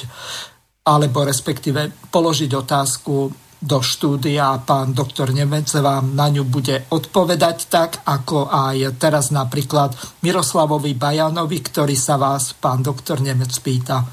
[0.84, 7.58] alebo respektíve položiť otázku do štúdia a pán doktor Nemec vám na ňu bude odpovedať
[7.68, 9.92] tak, ako aj teraz napríklad
[10.24, 14.08] Miroslavovi Bajanovi, ktorý sa vás, pán doktor Nemec, pýta.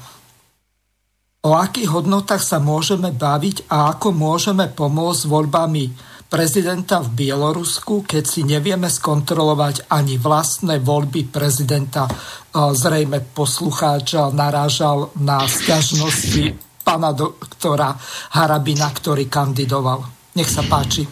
[1.47, 5.83] O akých hodnotách sa môžeme baviť a ako môžeme pomôcť voľbami
[6.27, 12.03] prezidenta v Bielorusku, keď si nevieme skontrolovať ani vlastné voľby prezidenta.
[12.51, 17.91] Zrejme poslucháč narážal na stiažnosti pána doktora
[18.31, 20.07] Harabina, ktorý kandidoval.
[20.39, 21.03] Nech sa páči.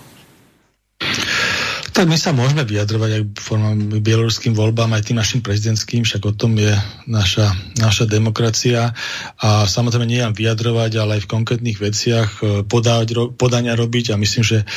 [1.95, 6.36] Tak my sa môžeme vyjadrovať aj formám bieloruským voľbám, aj tým našim prezidentským, však o
[6.36, 6.76] tom je
[7.07, 8.91] naša, naša demokracia.
[9.39, 14.19] A samozrejme nie len vyjadrovať, ale aj v konkrétnych veciach e, podávať, podania robiť a
[14.19, 14.67] myslím, že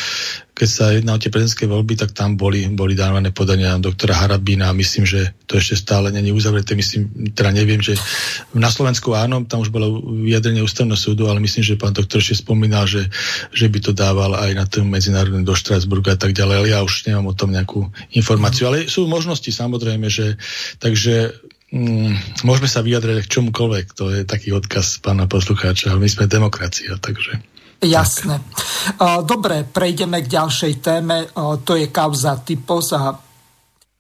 [0.59, 4.75] keď sa jedná o tie prezidentské voľby, tak tam boli, boli dávané podania doktora Harabína
[4.75, 6.75] a myslím, že to ešte stále není uzavreté.
[6.75, 7.95] Myslím, teda neviem, že
[8.59, 12.43] na Slovensku áno, tam už bolo vyjadrenie ústavného súdu, ale myslím, že pán doktor ešte
[12.43, 13.07] spomínal, že,
[13.55, 16.83] že by to dával aj na tom medzinárodnom do Štrasburga a tak ďalej, ale ja
[16.83, 17.87] už nemám o tom nejakú
[18.19, 18.67] informáciu.
[18.67, 20.35] Ale sú možnosti samozrejme, že
[20.83, 21.39] takže
[21.71, 23.87] mm, môžeme sa vyjadriť k čomukoľvek.
[23.95, 27.58] To je taký odkaz pána poslucháča, my sme demokracia, takže...
[27.79, 28.43] Jasné.
[29.23, 31.31] Dobre, prejdeme k ďalšej téme.
[31.39, 33.28] To je kauza typos a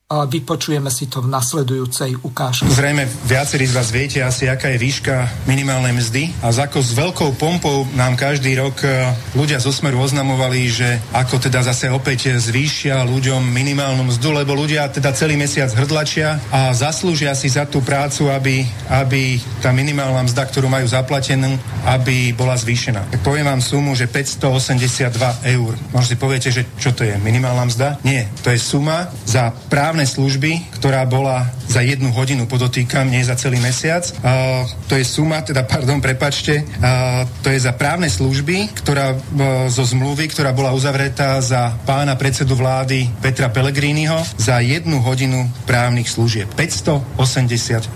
[0.08, 2.64] Vypočujeme si to v nasledujúcej ukážke.
[2.64, 6.96] Zrejme viacerí z vás viete asi, aká je výška minimálnej mzdy a za ako s
[6.96, 12.40] veľkou pompou nám každý rok e, ľudia z Osmeru oznamovali, že ako teda zase opäť
[12.40, 17.84] zvýšia ľuďom minimálnu mzdu, lebo ľudia teda celý mesiac hrdlačia a zaslúžia si za tú
[17.84, 21.52] prácu, aby, aby tá minimálna mzda, ktorú majú zaplatenú,
[21.84, 23.12] aby bola zvýšená.
[23.12, 25.76] Tak poviem vám sumu, že 582 eur.
[25.92, 28.00] Možno si poviete, že čo to je, minimálna mzda?
[28.08, 33.26] Nie, to je suma za právne právne služby, ktorá bola za jednu hodinu, podotýkam, nie
[33.26, 34.06] za celý mesiac.
[34.22, 39.66] Uh, to je suma, teda, pardon, prepačte, uh, to je za právne služby, ktorá uh,
[39.66, 46.06] zo zmluvy, ktorá bola uzavretá za pána predsedu vlády Petra Pellegriniho za jednu hodinu právnych
[46.06, 46.46] služieb.
[46.54, 47.90] 582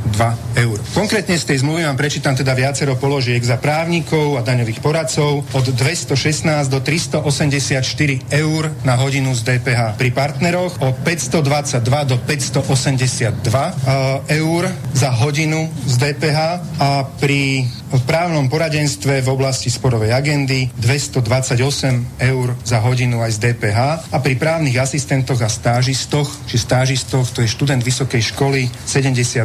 [0.59, 0.78] eur.
[0.90, 5.66] Konkrétne z tej zmluvy vám prečítam teda viacero položiek za právnikov a daňových poradcov od
[5.70, 7.78] 216 do 384
[8.26, 9.94] eur na hodinu z DPH.
[9.94, 16.40] Pri partneroch od 522 do 582 eh, eur za hodinu z DPH
[16.80, 17.68] a pri
[18.01, 24.40] právnom poradenstve v oblasti sporovej agendy 228 eur za hodinu aj z DPH a pri
[24.40, 29.45] právnych asistentoch a stážistoch, či stážistoch, to je študent vysokej školy, 72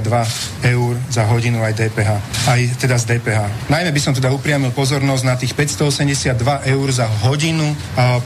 [0.64, 2.12] eur za hodinu aj DPH,
[2.48, 3.68] aj teda z DPH.
[3.68, 7.76] Najmä by som teda upriamil pozornosť na tých 582 eur za hodinu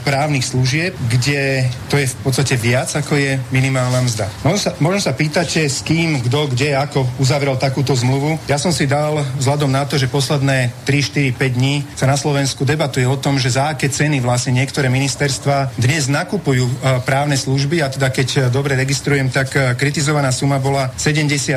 [0.04, 4.28] právnych služieb, kde to je v podstate viac, ako je minimálna mzda.
[4.44, 8.36] Možno sa, možno sa pýtate, s kým, kto, kde, ako uzavrel takúto zmluvu.
[8.46, 12.20] Ja som si dal, vzhľadom na to, že posledné 3, 4, 5 dní sa na
[12.20, 17.40] Slovensku debatuje o tom, že za aké ceny vlastne niektoré ministerstva dnes nakupujú uh, právne
[17.40, 17.80] služby.
[17.80, 21.56] A teda keď uh, dobre registrujem, tak uh, kritizovaná suma bola 77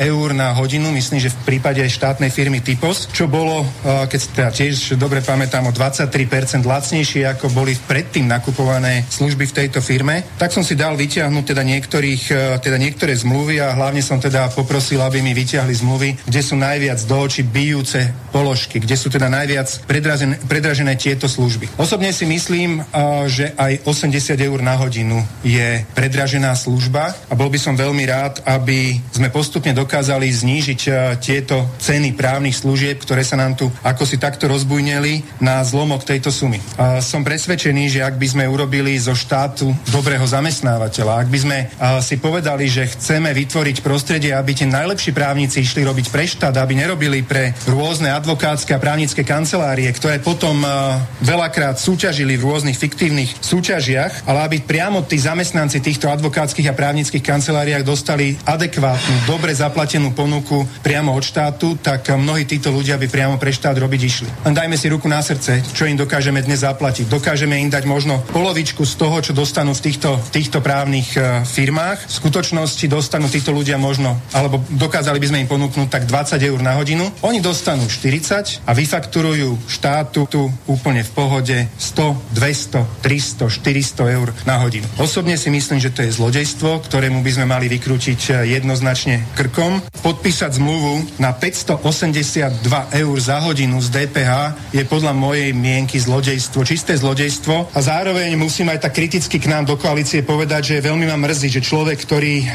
[0.00, 4.94] eur na hodinu, myslím, že v prípade štátnej firmy Typos, čo bolo, keď teda tiež
[4.94, 10.62] dobre pamätám, o 23% lacnejšie, ako boli predtým nakupované služby v tejto firme, tak som
[10.62, 15.18] si dal vyťahnuť teda niektorých e, teda niektoré zmluvy a hlavne som teda poprosil, aby
[15.18, 19.66] mi vyťahli zmluvy, kde sú najviac do očí bijúce dominujúce položky, kde sú teda najviac
[19.84, 21.68] predražené, predražené tieto služby.
[21.76, 22.80] Osobne si myslím,
[23.28, 28.40] že aj 80 eur na hodinu je predražená služba a bol by som veľmi rád,
[28.46, 30.80] aby sme postupne dokázali znížiť
[31.20, 36.32] tieto ceny právnych služieb, ktoré sa nám tu ako si takto rozbujneli na zlomok tejto
[36.32, 36.62] sumy.
[37.02, 41.58] Som presvedčený, že ak by sme urobili zo štátu dobrého zamestnávateľa, ak by sme
[42.00, 46.78] si povedali, že chceme vytvoriť prostredie, aby tie najlepší právnici išli robiť pre štát, aby
[46.78, 50.60] nerobili pre rôzne advokátske a právnické kancelárie, ktoré potom
[51.24, 57.24] veľakrát súťažili v rôznych fiktívnych súťažiach, ale aby priamo tí zamestnanci týchto advokátskych a právnických
[57.24, 63.36] kanceláriách dostali adekvátnu, dobre zaplatenú ponuku priamo od štátu, tak mnohí títo ľudia by priamo
[63.40, 64.28] pre štát robiť išli.
[64.44, 67.08] Len dajme si ruku na srdce, čo im dokážeme dnes zaplatiť.
[67.08, 71.46] Dokážeme im dať možno polovičku z toho, čo dostanú v týchto, v týchto právnych uh,
[71.46, 72.04] firmách.
[72.04, 76.60] V skutočnosti dostanú títo ľudia možno, alebo dokázali by sme im ponúknuť tak 20 eur
[76.60, 77.08] na hodinu.
[77.24, 84.28] Oni dostanú 40 a vyfakturujú štátu tu úplne v pohode 100, 200, 300, 400 eur
[84.42, 84.86] na hodinu.
[84.98, 89.78] Osobne si myslím, že to je zlodejstvo, ktorému by sme mali vykrútiť e, jednoznačne krkom.
[90.02, 92.66] Podpísať zmluvu na 582
[92.98, 94.30] eur za hodinu z DPH
[94.74, 99.70] je podľa mojej mienky zlodejstvo, čisté zlodejstvo a zároveň musím aj tak kriticky k nám
[99.70, 102.46] do koalície povedať, že veľmi ma mrzí, že človek, ktorý uh,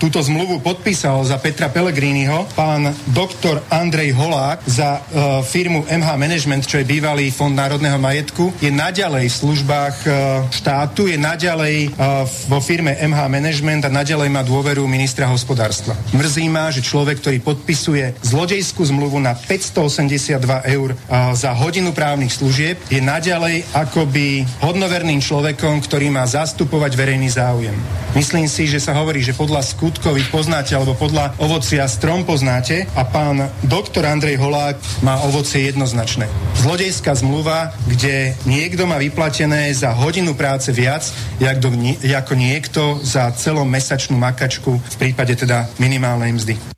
[0.00, 4.16] túto zmluvu podpísal za Petra Pellegriniho, pán doktor Andrej
[4.46, 9.38] Holák za uh, firmu MH Management, čo je bývalý fond národného majetku, je naďalej v
[9.42, 10.14] službách uh,
[10.54, 11.98] štátu, je naďalej
[12.46, 15.98] vo firme MH Management a naďalej má dôveru ministra hospodárstva.
[16.14, 20.38] Mrzí ma, že človek, ktorý podpisuje zlodejskú zmluvu na 582
[20.70, 20.94] eur
[21.34, 27.74] za hodinu právnych služieb, je naďalej akoby hodnoverným človekom, ktorý má zastupovať verejný záujem.
[28.14, 33.02] Myslím si, že sa hovorí, že podľa skutkov poznáte, alebo podľa ovocia strom poznáte a
[33.04, 36.30] pán doktor Andrej Holák má ovocie jednoznačné.
[36.60, 41.08] Zlodejská zmluva, kde niekto má vyplatené za hodinu práce viac,
[41.40, 41.72] jak do,
[42.04, 46.76] ako niekto za celom mesačnú makačku v prípade teda minimálnej mzdy.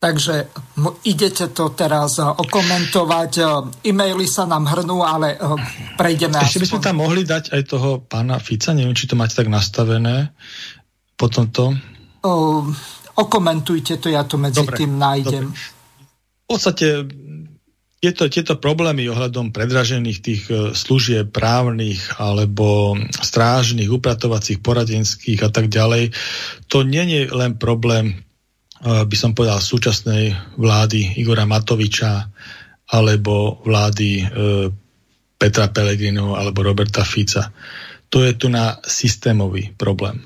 [0.00, 0.48] Takže
[1.04, 3.32] idete to teraz e, okomentovať.
[3.36, 3.44] E,
[3.92, 5.38] e-maily sa nám hrnú, ale e,
[6.00, 6.40] prejdeme.
[6.40, 9.52] Ešte by sme tam mohli dať aj toho pána Fica, neviem, či to máte tak
[9.52, 10.32] nastavené.
[11.20, 11.76] Potom to.
[12.24, 12.64] O,
[13.12, 15.52] okomentujte to, ja to medzi dobre, tým nájdem.
[15.52, 15.79] Dobre.
[16.50, 17.06] Podstate
[18.02, 20.42] tieto, tieto problémy ohľadom predražených tých
[20.74, 26.10] služieb právnych alebo strážnych, upratovacích, poradenských a tak ďalej,
[26.66, 28.18] to nie je len problém
[28.80, 32.32] by som povedal, súčasnej vlády Igora Matoviča
[32.90, 34.24] alebo vlády e,
[35.36, 37.52] Petra Pellegrino alebo Roberta Fica.
[38.08, 40.24] To je tu na systémový problém.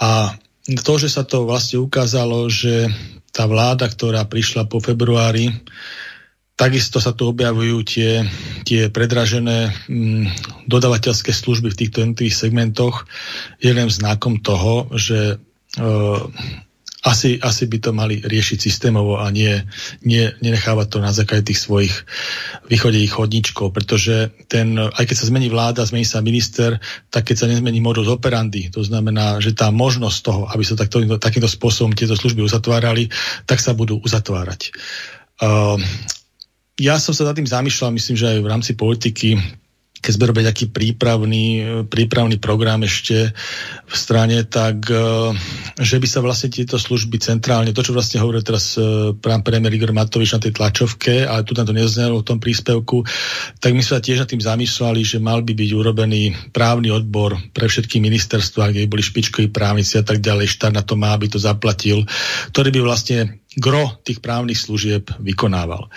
[0.00, 0.34] A
[0.82, 2.88] to, že sa to vlastne ukázalo, že
[3.32, 5.50] tá vláda, ktorá prišla po februári,
[6.52, 8.22] takisto sa tu objavujú tie,
[8.62, 10.24] tie predražené mm,
[10.68, 13.08] dodavateľské služby v týchto jednotlivých segmentoch,
[13.58, 15.36] je len znakom toho, že
[15.80, 15.84] e,
[17.02, 19.50] asi, asi by to mali riešiť systémovo a nie,
[20.06, 21.94] nie, nenechávať to na základe tých svojich
[22.70, 26.78] východení chodníčkov, pretože ten, aj keď sa zmení vláda, zmení sa minister,
[27.10, 31.02] tak keď sa nezmení modus operandi, to znamená, že tá možnosť toho, aby sa takto,
[31.18, 33.10] takýmto spôsobom tieto služby uzatvárali,
[33.50, 34.70] tak sa budú uzatvárať.
[35.42, 35.74] Uh,
[36.78, 39.42] ja som sa za tým zamýšľal, myslím, že aj v rámci politiky,
[40.02, 41.46] keď sme robili nejaký prípravný,
[41.86, 43.30] prípravný program ešte
[43.86, 45.30] v strane, tak e,
[45.78, 49.78] že by sa vlastne tieto služby centrálne, to čo vlastne hovoril teraz e, pán premiér
[49.78, 53.06] Igor Matovič na tej tlačovke, ale tu tam to neznelo v tom príspevku,
[53.62, 57.38] tak my sme sa tiež nad tým zamýšľali, že mal by byť urobený právny odbor
[57.54, 61.30] pre všetky ministerstva, kde boli špičkoví právnici a tak ďalej, štát na to má, aby
[61.30, 62.02] to zaplatil,
[62.50, 65.92] ktorý by vlastne gro tých právnych služieb vykonával.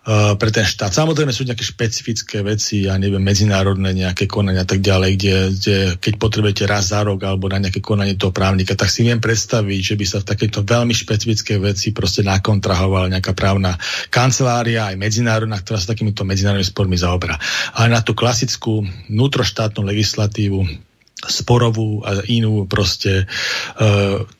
[0.00, 0.96] Uh, pre ten štát.
[0.96, 5.76] Samozrejme sú nejaké špecifické veci, ja neviem, medzinárodné nejaké konania a tak ďalej, kde, kde
[6.00, 9.92] keď potrebujete raz za rok alebo na nejaké konanie toho právnika, tak si viem predstaviť,
[9.92, 13.76] že by sa v takéto veľmi špecifické veci proste nakontrahovala nejaká právna
[14.08, 17.36] kancelária, aj medzinárodná, ktorá sa takýmito medzinárodnými spormi zaoberá.
[17.76, 18.80] Ale na tú klasickú
[19.12, 20.89] vnútroštátnu legislatívu
[21.28, 23.84] sporovú a inú proste, e,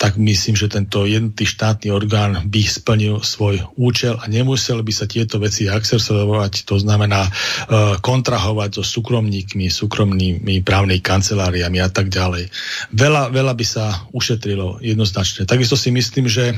[0.00, 5.04] tak myslím, že tento jednotný štátny orgán by splnil svoj účel a nemusel by sa
[5.04, 7.30] tieto veci accesovať, to znamená e,
[8.00, 12.48] kontrahovať so súkromníkmi, súkromnými právnej kanceláriami a tak ďalej.
[12.96, 15.44] Veľa, veľa by sa ušetrilo jednoznačne.
[15.44, 16.56] Takisto si myslím, že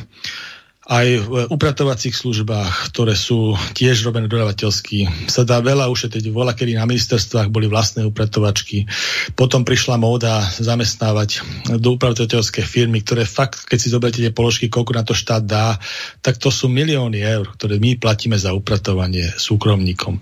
[0.83, 6.35] aj v upratovacích službách, ktoré sú tiež robené dodavateľsky, sa dá veľa ušetriť.
[6.35, 8.91] Vola, kedy na ministerstvách boli vlastné upratovačky.
[9.39, 11.47] Potom prišla móda zamestnávať
[11.79, 15.79] do upratovateľské firmy, ktoré fakt, keď si zoberiete tie položky, koľko na to štát dá,
[16.19, 20.19] tak to sú milióny eur, ktoré my platíme za upratovanie súkromníkom.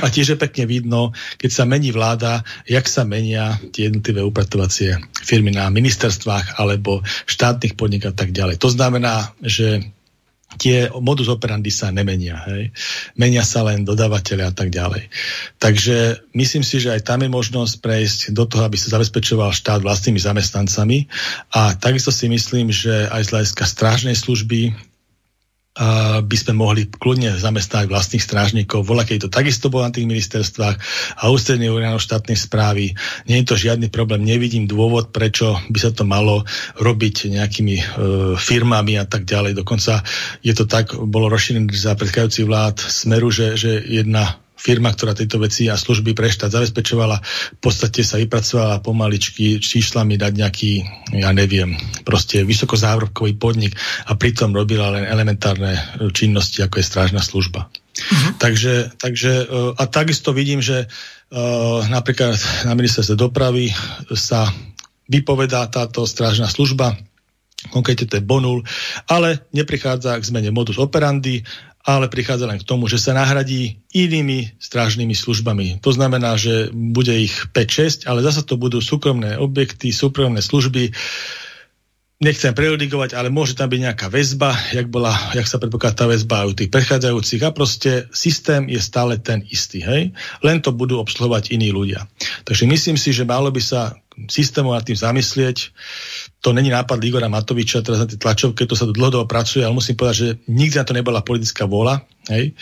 [0.00, 4.96] A tiež je pekne vidno, keď sa mení vláda, jak sa menia tie jednotlivé upratovacie
[5.20, 8.56] firmy na ministerstvách alebo štátnych podnikách a tak ďalej.
[8.64, 9.92] To znamená, že
[10.58, 12.42] tie modus operandi sa nemenia.
[12.50, 12.74] Hej.
[13.14, 15.06] Menia sa len dodávateľe a tak ďalej.
[15.62, 19.84] Takže myslím si, že aj tam je možnosť prejsť do toho, aby sa zabezpečoval štát
[19.84, 21.06] vlastnými zamestnancami.
[21.54, 24.89] A takisto si myslím, že aj z hľadiska strážnej služby
[26.20, 28.84] by sme mohli kľudne zamestnať vlastných strážnikov.
[28.84, 30.76] Voľa, keď to takisto bolo na tých ministerstvách
[31.16, 32.92] a ústredných orgánov štátnej správy.
[33.24, 34.20] Nie je to žiadny problém.
[34.20, 36.44] Nevidím dôvod, prečo by sa to malo
[36.76, 37.84] robiť nejakými e,
[38.36, 39.56] firmami a tak ďalej.
[39.56, 40.04] Dokonca
[40.44, 45.40] je to tak, bolo rozšírené za predchádzajúci vlád Smeru, že, že jedna firma, ktorá tieto
[45.40, 47.16] veci a služby pre štát zabezpečovala,
[47.56, 50.72] v podstate sa vypracovala pomaličky číslami dať nejaký,
[51.16, 53.72] ja neviem, proste vysokozávrovkový podnik
[54.04, 55.80] a pritom robila len elementárne
[56.12, 57.72] činnosti, ako je strážna služba.
[57.72, 58.32] Uh-huh.
[58.36, 63.74] Takže, takže e, a takisto vidím, že uh, napríklad na ministerstve dopravy
[64.14, 64.46] sa
[65.10, 66.94] vypovedá táto strážna služba,
[67.68, 68.64] konkrétne to je Bonul,
[69.04, 71.44] ale neprichádza k zmene modus operandi
[71.80, 75.80] ale prichádza len k tomu, že sa nahradí inými strážnymi službami.
[75.80, 80.92] To znamená, že bude ich 5-6, ale zase to budú súkromné objekty, súkromné služby.
[82.20, 86.44] Nechcem prejodikovať, ale môže tam byť nejaká väzba, jak, bola, jak sa predpokladá tá väzba
[86.44, 89.80] u tých predchádzajúcich a proste systém je stále ten istý.
[89.80, 90.12] Hej?
[90.44, 92.04] Len to budú obsluhovať iní ľudia.
[92.44, 93.96] Takže myslím si, že malo by sa
[94.28, 95.72] systémov nad tým zamyslieť
[96.40, 100.00] to není nápad Igora Matoviča, teraz na tej tlačovke, to sa dlhodobo pracuje, ale musím
[100.00, 102.00] povedať, že nikdy na to nebola politická vôľa.
[102.32, 102.56] Hej?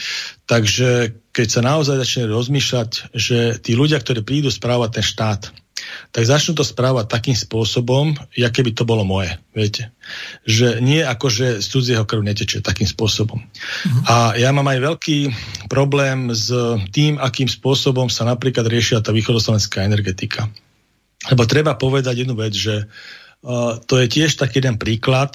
[0.51, 5.55] Takže keď sa naozaj začne rozmýšľať, že tí ľudia, ktorí prídu správať ten štát,
[6.11, 9.31] tak začnú to správať takým spôsobom, aké by to bolo moje.
[9.55, 9.95] Viete?
[10.43, 13.39] Že nie ako, že z cudzieho krv neteče takým spôsobom.
[13.39, 14.03] Uh-huh.
[14.11, 15.19] A ja mám aj veľký
[15.71, 16.51] problém s
[16.91, 20.51] tým, akým spôsobom sa napríklad riešia tá východoslovenská energetika.
[21.27, 22.87] Lebo treba povedať jednu vec, že
[23.91, 25.35] to je tiež taký jeden príklad,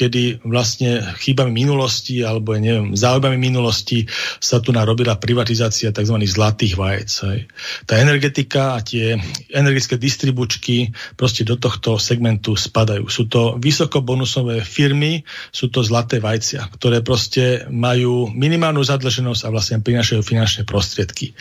[0.00, 4.08] kedy vlastne chýbami minulosti alebo neviem, záujbami minulosti
[4.40, 6.16] sa tu narobila privatizácia tzv.
[6.24, 7.10] zlatých vajec.
[7.28, 7.40] Hej.
[7.84, 9.20] Tá energetika a tie
[9.52, 13.12] energetické distribučky proste do tohto segmentu spadajú.
[13.12, 15.20] Sú to vysokobonusové firmy,
[15.52, 21.36] sú to zlaté vajcia, ktoré proste majú minimálnu zadlženosť a vlastne prinašajú finančné prostriedky.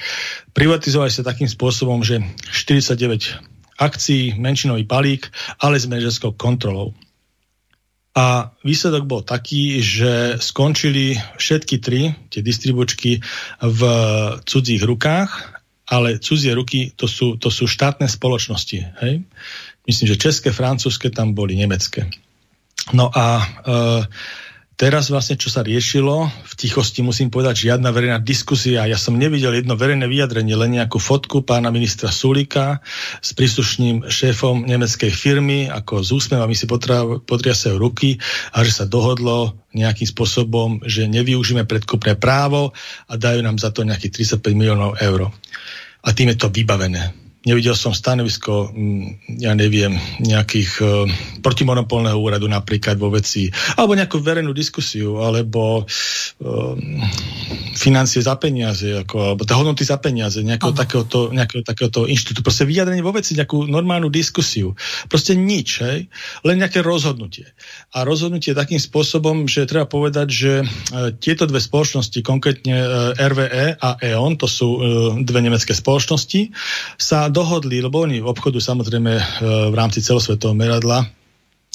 [0.52, 2.20] Privatizovali sa takým spôsobom, že
[2.52, 5.32] 49 akcií, menšinový balík,
[5.64, 6.92] ale s manažerskou kontrolou.
[8.20, 13.24] A výsledok bol taký, že skončili všetky tri tie distribučky
[13.64, 13.82] v
[14.44, 18.80] cudzích rukách, ale cudzie ruky to sú, to sú štátne spoločnosti.
[19.02, 19.24] Hej?
[19.88, 22.12] Myslím, že české, francúzske tam boli nemecké.
[22.94, 23.46] No a e,
[24.80, 28.88] Teraz vlastne, čo sa riešilo, v tichosti musím povedať, žiadna verejná diskusia.
[28.88, 32.80] Ja som nevidel jedno verejné vyjadrenie, len nejakú fotku pána ministra Sulika
[33.20, 38.24] s príslušným šéfom nemeckej firmy, ako s úsmevami si potriasajú ruky
[38.56, 42.72] a že sa dohodlo nejakým spôsobom, že nevyužíme predkupné právo
[43.12, 45.28] a dajú nám za to nejakých 35 miliónov eur.
[46.08, 51.08] A tým je to vybavené nevidel som stanovisko, mm, ja neviem, nejakých uh,
[51.40, 53.48] protimonopolného úradu napríklad vo veci,
[53.80, 56.76] alebo nejakú verejnú diskusiu, alebo uh,
[57.80, 62.44] financie za peniaze, ako, alebo tá hodnoty za peniaze, nejakého takéhoto, nejakého takéhoto inštitútu.
[62.44, 64.76] Proste vyjadrenie vo veci, nejakú normálnu diskusiu.
[65.08, 66.12] Proste nič, hej?
[66.44, 67.48] len nejaké rozhodnutie.
[67.96, 73.80] A rozhodnutie takým spôsobom, že treba povedať, že uh, tieto dve spoločnosti, konkrétne uh, RVE
[73.80, 74.82] a E.ON, to sú uh,
[75.24, 76.52] dve nemecké spoločnosti,
[77.00, 79.24] sa dohodli, lebo oni v obchodu samozrejme e,
[79.70, 81.06] v rámci celosvetového meradla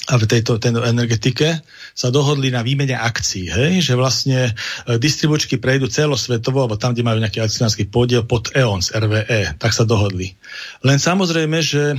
[0.05, 1.65] a v tejto, tejto energetike
[1.97, 3.81] sa dohodli na výmene akcií, hej?
[3.81, 4.53] že vlastne
[4.85, 9.71] e, distribučky prejdú celosvetovo, alebo tam, kde majú nejaký akcionársky podiel pod EON RVE, tak
[9.73, 10.37] sa dohodli.
[10.85, 11.97] Len samozrejme, že e,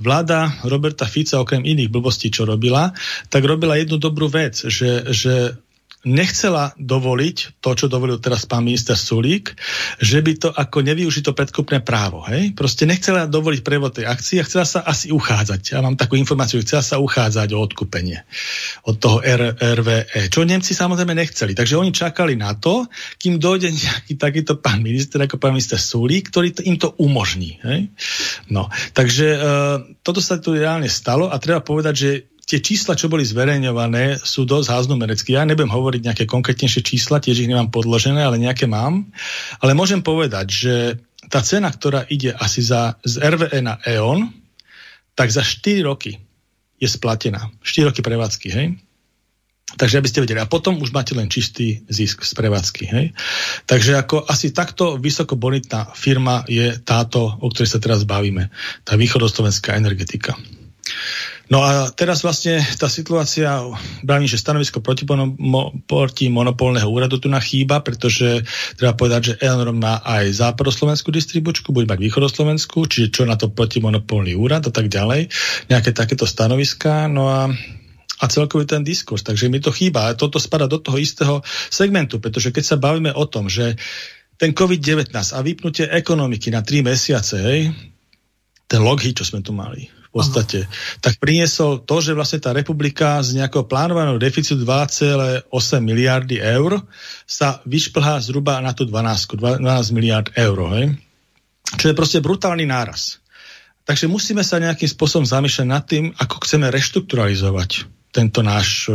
[0.00, 2.96] vláda Roberta Fica, okrem iných blbostí, čo robila,
[3.28, 5.60] tak robila jednu dobrú vec, že, že
[6.00, 9.52] nechcela dovoliť to, čo dovolil teraz pán minister Sulík,
[10.00, 12.24] že by to ako nevyužito predkupné právo.
[12.24, 12.56] Hej?
[12.56, 15.76] Proste nechcela dovoliť prevod tej akcie a chcela sa asi uchádzať.
[15.76, 18.24] Ja mám takú informáciu, chcela sa uchádzať o odkúpenie
[18.88, 21.52] od toho R- RVE, čo Nemci samozrejme nechceli.
[21.52, 22.88] Takže oni čakali na to,
[23.20, 27.60] kým dojde nejaký takýto pán minister, ako pán minister Sulík, ktorý to, im to umožní.
[27.60, 27.92] Hej?
[28.48, 29.42] No, takže uh,
[30.00, 32.10] toto sa tu reálne stalo a treba povedať, že
[32.50, 35.38] tie čísla, čo boli zverejňované, sú dosť háznomerecké.
[35.38, 39.06] Ja nebudem hovoriť nejaké konkrétnejšie čísla, tiež ich nemám podložené, ale nejaké mám.
[39.62, 40.74] Ale môžem povedať, že
[41.30, 44.34] tá cena, ktorá ide asi za, z RVE na EON,
[45.14, 46.18] tak za 4 roky
[46.82, 47.54] je splatená.
[47.62, 48.66] 4 roky prevádzky, hej?
[49.70, 50.42] Takže aby ste vedeli.
[50.42, 52.90] A potom už máte len čistý zisk z prevádzky.
[52.90, 53.14] Hej?
[53.70, 58.50] Takže ako asi takto vysokobonitná firma je táto, o ktorej sa teraz bavíme.
[58.82, 60.34] Tá východoslovenská energetika.
[61.50, 63.50] No a teraz vlastne tá situácia,
[64.06, 65.02] bráni, že stanovisko proti,
[65.90, 68.46] proti monopolného úradu tu na chýba, pretože
[68.78, 73.50] treba povedať, že Eonor má aj západoslovenskú distribučku, bude mať východoslovenskú, čiže čo na to
[73.50, 75.26] protimonopolný úrad a tak ďalej,
[75.66, 77.50] nejaké takéto stanoviská, no a
[78.20, 79.24] a celkový ten diskurs.
[79.24, 80.04] Takže mi to chýba.
[80.04, 81.40] A toto spada do toho istého
[81.72, 83.80] segmentu, pretože keď sa bavíme o tom, že
[84.36, 87.72] ten COVID-19 a vypnutie ekonomiky na 3 mesiace, hej,
[88.68, 90.98] ten loghy, čo sme tu mali, v podstate, Aha.
[90.98, 95.46] tak priniesol to, že vlastne tá republika z nejakého plánovaného deficitu 2,8
[95.78, 96.82] miliardy eur
[97.30, 99.62] sa vyšplhá zhruba na tú 12, 12
[99.94, 100.58] miliard eur.
[100.74, 100.98] Hej?
[101.78, 103.22] Čo je proste brutálny náraz.
[103.86, 108.90] Takže musíme sa nejakým spôsobom zamýšľať nad tým, ako chceme reštrukturalizovať tento náš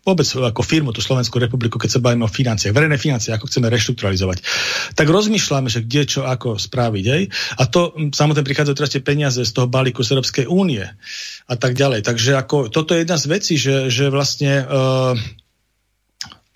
[0.00, 3.68] vôbec ako firmu, tú Slovenskú republiku, keď sa bavíme o financiách, verejné financie, ako chceme
[3.68, 4.38] reštrukturalizovať,
[4.96, 7.04] tak rozmýšľame, že kde čo ako spraviť.
[7.12, 7.22] Aj?
[7.60, 10.84] A to samozrejme prichádzajú teraz tie peniaze z toho balíku z Európskej únie
[11.46, 12.00] a tak ďalej.
[12.00, 15.12] Takže ako, toto je jedna z vecí, že, že vlastne uh,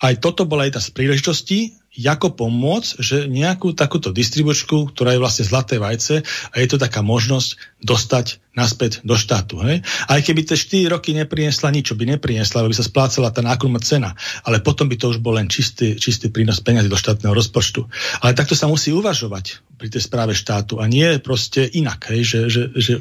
[0.01, 5.47] aj toto bola jedna z príležitostí, ako pomôcť, že nejakú takúto distribučku, ktorá je vlastne
[5.47, 9.63] zlaté vajce a je to taká možnosť dostať naspäť do štátu.
[9.63, 9.83] Hej?
[10.07, 14.15] Aj keby tie 4 roky nepriniesla nič, by nepriniesla, aby sa splácala tá nákrumná cena,
[14.47, 17.87] ale potom by to už bol len čistý, čistý prínos peniazy do štátneho rozpočtu.
[18.23, 22.23] Ale takto sa musí uvažovať pri tej správe štátu a nie proste inak, hej?
[22.23, 22.95] Že, že, že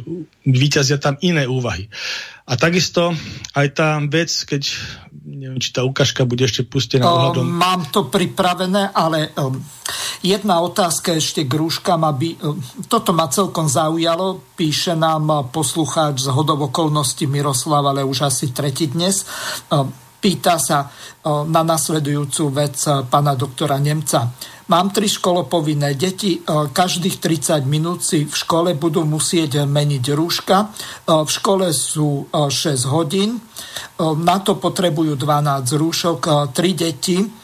[0.45, 1.85] vyťazia tam iné úvahy.
[2.43, 3.15] A takisto
[3.55, 4.67] aj tá vec, keď
[5.23, 7.47] neviem, či tá ukážka bude ešte pustená ohľadom...
[7.47, 9.55] Mám to pripravené, ale um,
[10.19, 12.35] jedna otázka ešte k rúškam, aby...
[12.41, 12.59] Um,
[12.91, 14.43] toto ma celkom zaujalo.
[14.57, 19.23] Píše nám poslucháč z hodov okolností Miroslav, ale už asi tretí dnes.
[19.71, 19.93] Um,
[20.23, 20.87] pýta sa
[21.27, 24.31] na nasledujúcu vec uh, pána doktora Nemca
[24.71, 26.41] Mám tri školopovinné deti, e,
[26.71, 30.57] každých 30 minút si v škole budú musieť meniť rúška.
[30.63, 30.67] E,
[31.19, 33.43] v škole sú 6 e, hodín,
[33.99, 36.21] na to potrebujú 12 rúšok,
[36.55, 37.42] 3 deti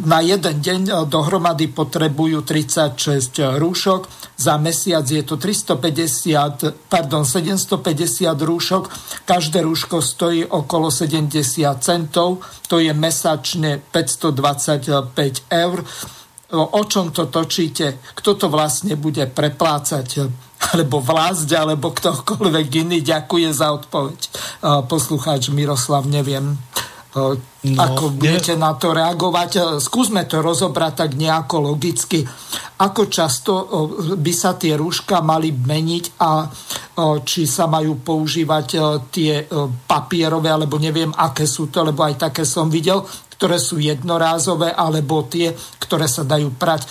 [0.00, 4.08] na jeden deň dohromady potrebujú 36 rúšok,
[4.40, 8.88] za mesiac je to 350, pardon, 750 rúšok,
[9.28, 11.36] každé rúško stojí okolo 70
[11.84, 15.84] centov, to je mesačne 525 eur.
[16.52, 20.08] O čom to točíte, kto to vlastne bude preplácať,
[20.72, 23.04] alebo vlast, alebo ktokoľvek iný.
[23.04, 24.20] Ďakuje za odpoveď.
[24.88, 26.56] Poslucháč Miroslav, neviem,
[27.12, 27.36] no,
[27.76, 29.80] ako budete na to reagovať.
[29.80, 32.24] Skúsme to rozobrať tak nejako logicky.
[32.82, 33.52] Ako často
[34.16, 36.48] by sa tie rúška mali meniť a
[37.22, 38.66] či sa majú používať
[39.12, 39.44] tie
[39.86, 43.04] papierové, alebo neviem, aké sú to, lebo aj také som videl,
[43.38, 45.50] ktoré sú jednorázové, alebo tie,
[45.82, 46.86] ktoré sa dajú prať.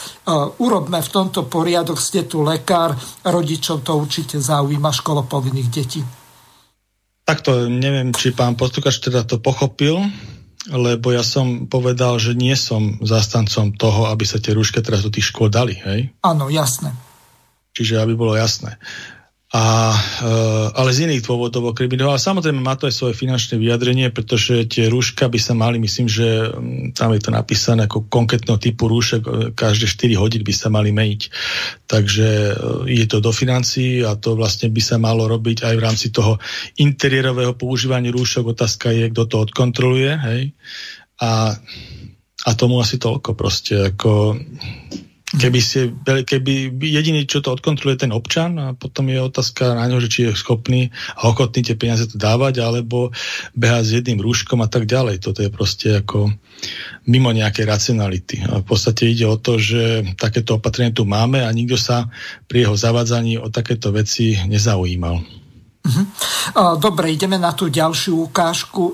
[0.60, 2.92] Urobme v tomto poriadok, ste tu lekár,
[3.24, 6.21] rodičov to určite zaujíma školopovinných detí.
[7.32, 10.04] Takto neviem, či pán Postukač teda to pochopil,
[10.68, 15.08] lebo ja som povedal, že nie som zastancom toho, aby sa tie rúške teraz do
[15.08, 16.12] tých škôl dali, hej?
[16.28, 16.92] Áno, jasné.
[17.72, 18.76] Čiže aby bolo jasné
[19.52, 22.08] a, eh, ale z iných dôvodov okrem iného.
[22.08, 26.08] Ale samozrejme má to aj svoje finančné vyjadrenie, pretože tie rúška by sa mali, myslím,
[26.08, 30.56] že mm, tam je to napísané ako konkrétneho typu rúšek, eh, každé 4 hodiny by
[30.56, 31.22] sa mali meniť.
[31.84, 32.56] Takže eh,
[32.96, 36.40] je to do financií a to vlastne by sa malo robiť aj v rámci toho
[36.80, 38.56] interiérového používania rúšok.
[38.56, 40.16] Otázka je, kto to odkontroluje.
[40.16, 40.42] Hej?
[41.20, 41.60] A,
[42.48, 43.92] a tomu asi toľko proste.
[43.92, 44.40] Ako,
[45.32, 50.04] Keby, ste, keby jediný, čo to odkontroluje ten občan a potom je otázka na ňo,
[50.04, 53.16] že či je schopný a ochotný tie peniaze to dávať, alebo
[53.56, 55.24] beha s jedným rúškom a tak ďalej.
[55.24, 56.36] Toto je proste ako
[57.08, 58.44] mimo nejakej racionality.
[58.44, 62.12] A v podstate ide o to, že takéto opatrenie tu máme a nikto sa
[62.52, 65.16] pri jeho zavádzaní o takéto veci nezaujímal.
[65.82, 66.04] Mhm.
[66.78, 68.94] Dobre, ideme na tú ďalšiu ukážku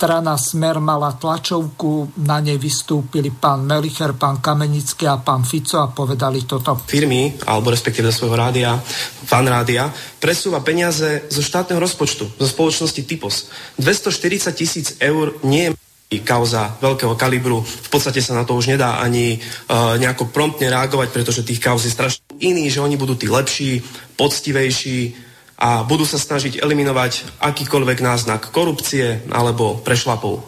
[0.00, 5.92] strana Smer mala tlačovku, na nej vystúpili pán Melicher, pán Kamenický a pán Fico a
[5.92, 6.72] povedali toto.
[6.88, 8.80] Firmy, alebo respektíve do svojho rádia,
[9.28, 13.52] fan rádia, presúva peniaze zo štátneho rozpočtu, zo spoločnosti Typos.
[13.76, 15.68] 240 tisíc eur nie
[16.08, 17.60] je kauza veľkého kalibru.
[17.60, 21.84] V podstate sa na to už nedá ani uh, nejako promptne reagovať, pretože tých kauz
[21.84, 23.84] je strašne iný, že oni budú tí lepší,
[24.16, 25.28] poctivejší,
[25.60, 30.40] a budú sa snažiť eliminovať akýkoľvek náznak korupcie alebo prešlapov.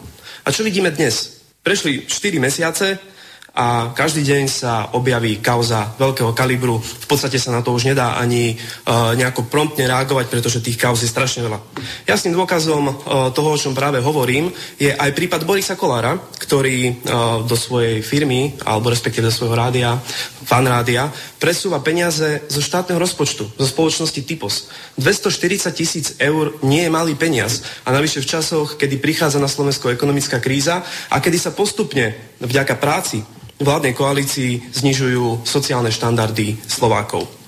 [0.42, 1.44] A čo vidíme dnes?
[1.60, 2.98] Prešli 4 mesiace
[3.52, 6.80] a každý deň sa objaví kauza veľkého kalibru.
[6.80, 11.04] V podstate sa na to už nedá ani uh, nejako promptne reagovať, pretože tých kauz
[11.04, 11.60] je strašne veľa.
[12.08, 12.94] Jasným dôkazom uh,
[13.36, 14.48] toho, o čom práve hovorím,
[14.80, 16.94] je aj prípad Borisa Kolára, ktorý uh,
[17.44, 20.00] do svojej firmy, alebo respektíve do svojho rádia,
[20.44, 24.70] fan rádia, presúva peniaze zo štátneho rozpočtu, zo spoločnosti Typos.
[24.98, 27.66] 240 tisíc eur nie je malý peniaz.
[27.86, 32.78] A navyše v časoch, kedy prichádza na Slovensko ekonomická kríza a kedy sa postupne vďaka
[32.78, 33.22] práci
[33.62, 37.41] vládnej koalícii znižujú sociálne štandardy Slovákov.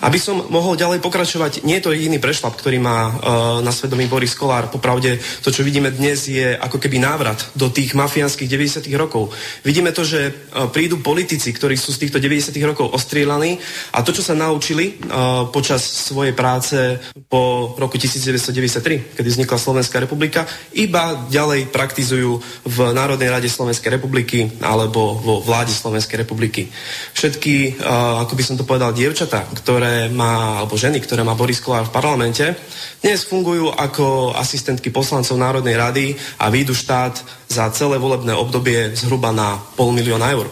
[0.00, 3.12] Aby som mohol ďalej pokračovať, nie je to jediný prešlap, ktorý má uh,
[3.60, 4.70] na svedomí Boris Kolár.
[4.70, 8.86] Popravde, to, čo vidíme dnes, je ako keby návrat do tých mafiánskych 90.
[8.94, 9.34] rokov.
[9.66, 12.54] Vidíme to, že uh, prídu politici, ktorí sú z týchto 90.
[12.62, 13.58] rokov ostrielaní
[13.92, 19.98] a to, čo sa naučili uh, počas svojej práce po roku 1993, kedy vznikla Slovenská
[19.98, 20.46] republika,
[20.78, 26.70] iba ďalej praktizujú v Národnej rade Slovenskej republiky alebo vo vláde Slovenskej republiky.
[27.12, 31.58] Všetky, uh, ako by som to povedal, dievčatá, ktoré má, alebo ženy, ktoré má Boris
[31.58, 32.46] Kolár v parlamente,
[33.02, 37.18] dnes fungujú ako asistentky poslancov Národnej rady a výjdu štát
[37.50, 40.46] za celé volebné obdobie zhruba na pol milióna eur.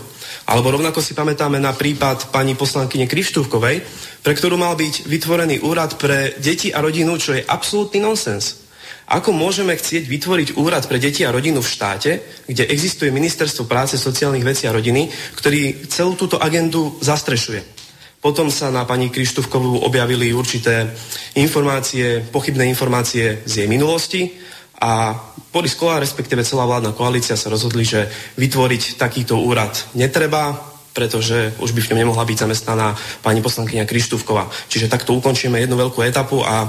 [0.47, 3.83] Alebo rovnako si pamätáme na prípad pani poslankyne Krištúvkovej,
[4.23, 8.67] pre ktorú mal byť vytvorený úrad pre deti a rodinu, čo je absolútny nonsens.
[9.07, 12.11] Ako môžeme chcieť vytvoriť úrad pre deti a rodinu v štáte,
[12.47, 15.07] kde existuje Ministerstvo práce, sociálnych vecí a rodiny,
[15.39, 17.86] ktorý celú túto agendu zastrešuje?
[18.27, 20.91] Potom sa na pani Krištúvkovú objavili určité
[21.39, 24.35] informácie, pochybné informácie z jej minulosti
[24.83, 25.15] a
[25.55, 30.59] Boris Kolár, respektíve celá vládna koalícia sa rozhodli, že vytvoriť takýto úrad netreba,
[30.91, 34.51] pretože už by v ňom nemohla byť zamestnaná pani poslankyňa Krištúvková.
[34.75, 36.67] Čiže takto ukončíme jednu veľkú etapu a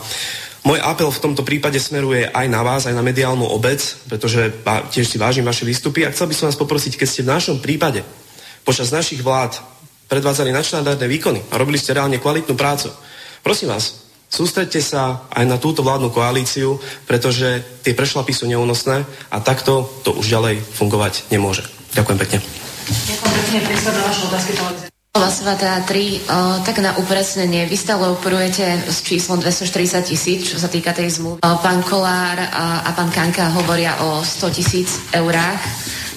[0.61, 4.61] môj apel v tomto prípade smeruje aj na vás, aj na mediálnu obec, pretože
[4.93, 7.57] tiež si vážim vaše výstupy a chcel by som vás poprosiť, keď ste v našom
[7.65, 8.05] prípade
[8.61, 9.76] počas našich vlád
[10.07, 12.91] predvádzali nadštandardné výkony a robili ste reálne kvalitnú prácu.
[13.43, 19.38] Prosím vás, sústredte sa aj na túto vládnu koalíciu, pretože tie prešlapy sú neúnosné a
[19.39, 21.63] takto to už ďalej fungovať nemôže.
[21.95, 22.38] Ďakujem pekne.
[22.88, 23.77] Ďakujem pekne,
[24.27, 24.51] otázky
[25.17, 30.69] Svata 3, o, tak na upresnenie, vy stále operujete s číslom 240 tisíc, čo sa
[30.69, 31.41] týka tej zmluvy.
[31.41, 35.57] Pán Kolár a, a pán Kanka hovoria o 100 tisíc eurách,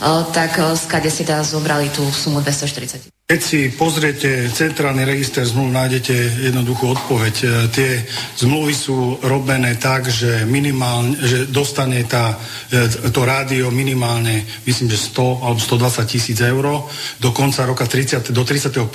[0.04, 3.19] o, tak skade si teda zobrali tú sumu 240 tisíc.
[3.30, 7.34] Keď si pozriete centrálny register zmluv, nájdete jednoduchú odpoveď.
[7.38, 8.02] E, tie
[8.42, 12.34] zmluvy sú robené tak, že, minimálne, že dostane tá,
[12.74, 16.90] e, to rádio minimálne, myslím, že 100 alebo 120 tisíc eur
[17.22, 18.90] do konca roka 30, do 31.12.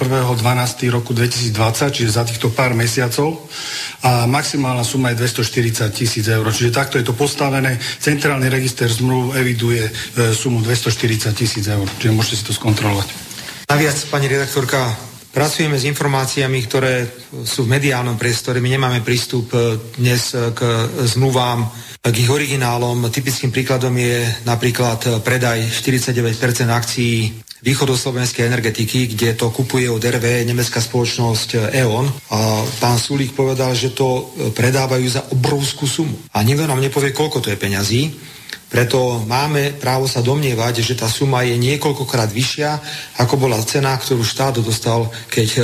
[0.92, 3.40] roku 2020, čiže za týchto pár mesiacov
[4.04, 6.44] a maximálna suma je 240 tisíc eur.
[6.44, 7.80] Čiže takto je to postavené.
[8.04, 11.88] Centrálny register zmluv eviduje e, sumu 240 tisíc eur.
[11.88, 13.35] Čiže môžete si to skontrolovať.
[13.66, 14.94] Naviac, pani redaktorka,
[15.34, 17.10] pracujeme s informáciami, ktoré
[17.42, 18.62] sú v mediálnom priestore.
[18.62, 20.62] My nemáme prístup e, dnes e, k
[21.10, 21.66] zmluvám,
[22.06, 23.10] k ich originálom.
[23.10, 26.30] Typickým príkladom je napríklad predaj 49%
[26.70, 32.06] akcií východoslovenskej energetiky, kde to kupuje od RV nemecká spoločnosť E.ON.
[32.30, 36.14] A pán Sulík povedal, že to predávajú za obrovskú sumu.
[36.38, 38.02] A nikto nám nepovie, koľko to je peňazí.
[38.66, 42.70] Preto máme právo sa domnievať, že tá suma je niekoľkokrát vyššia,
[43.24, 45.62] ako bola cena, ktorú štát dostal, keď e,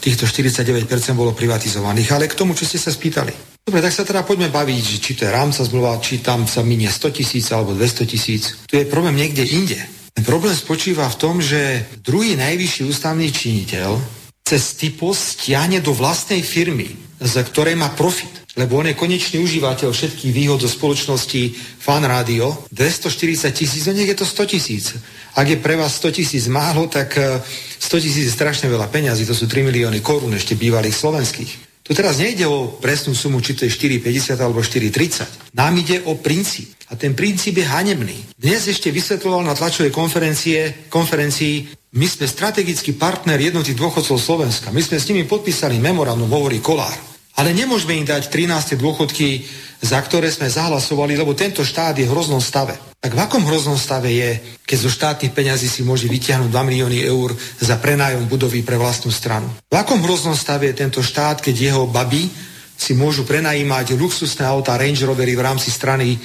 [0.00, 2.14] týchto 49% bolo privatizovaných.
[2.14, 3.58] Ale k tomu, čo ste sa spýtali.
[3.64, 6.88] Dobre, tak sa teda poďme baviť, či to je rámca zmluva, či tam sa minie
[6.88, 8.42] 100 tisíc alebo 200 tisíc.
[8.64, 9.80] Tu je problém niekde inde.
[10.24, 13.98] Problém spočíva v tom, že druhý najvyšší ústavný činiteľ
[14.44, 16.92] cez typos stiahne do vlastnej firmy,
[17.24, 22.54] z ktorej má profit lebo on je konečný užívateľ všetkých výhod zo spoločnosti Fan Radio,
[22.70, 24.94] 240 tisíc, no nech je to 100 tisíc.
[25.34, 29.26] Ak je pre vás 100 tisíc málo, tak 100 eh, tisíc je strašne veľa peňazí,
[29.26, 31.52] to sú 3 milióny korún ešte bývalých slovenských.
[31.84, 35.52] Tu teraz nejde o presnú sumu, či to je 4,50 alebo 4,30.
[35.52, 36.72] Nám ide o princíp.
[36.88, 38.40] A ten princíp je hanebný.
[38.40, 44.72] Dnes ešte vysvetloval na tlačovej konferencie, konferencii, my sme strategický partner jednotých dôchodcov Slovenska.
[44.72, 47.13] My sme s nimi podpísali memorandum, hovorí Kolár.
[47.34, 48.78] Ale nemôžeme im dať 13.
[48.78, 49.42] dôchodky,
[49.82, 52.78] za ktoré sme zahlasovali, lebo tento štát je v hroznom stave.
[53.02, 54.30] Tak v akom hroznom stave je,
[54.64, 59.10] keď zo štátnych peňazí si môže vytiahnuť 2 milióny eur za prenájom budovy pre vlastnú
[59.10, 59.50] stranu?
[59.68, 62.30] V akom hroznom stave je tento štát, keď jeho baby
[62.78, 66.18] si môžu prenajímať luxusné autá Range Rovery v rámci strany e,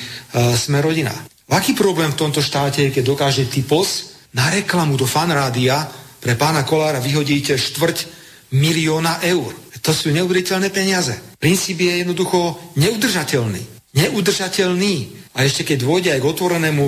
[0.56, 1.12] Sme rodina?
[1.50, 5.90] V aký problém v tomto štáte je, keď dokáže typos na reklamu do fanrádia
[6.22, 7.98] pre pána Kolára vyhodíte štvrť
[8.54, 9.69] milióna eur?
[9.84, 11.16] To sú neuveriteľné peniaze.
[11.40, 13.64] Princíp je jednoducho neudržateľný.
[13.96, 14.96] Neudržateľný.
[15.38, 16.86] A ešte keď dôjde aj k otvorenému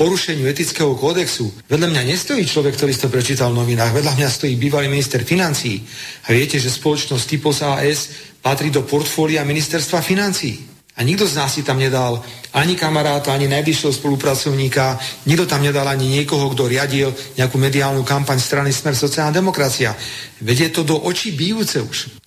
[0.00, 4.28] porušeniu etického kódexu, vedľa mňa nestojí človek, ktorý si to prečítal v novinách, vedľa mňa
[4.28, 5.78] stojí bývalý minister financií.
[6.26, 10.72] A viete, že spoločnosť Typos AS patrí do portfólia ministerstva financií.
[10.92, 12.20] A nikto z nás si tam nedal
[12.52, 17.08] ani kamaráta, ani najbližšieho spolupracovníka, nikto tam nedal ani niekoho, kto riadil
[17.40, 19.96] nejakú mediálnu kampaň strany Smer sociálna demokracia.
[20.44, 22.21] Vedie to do očí bijúce už.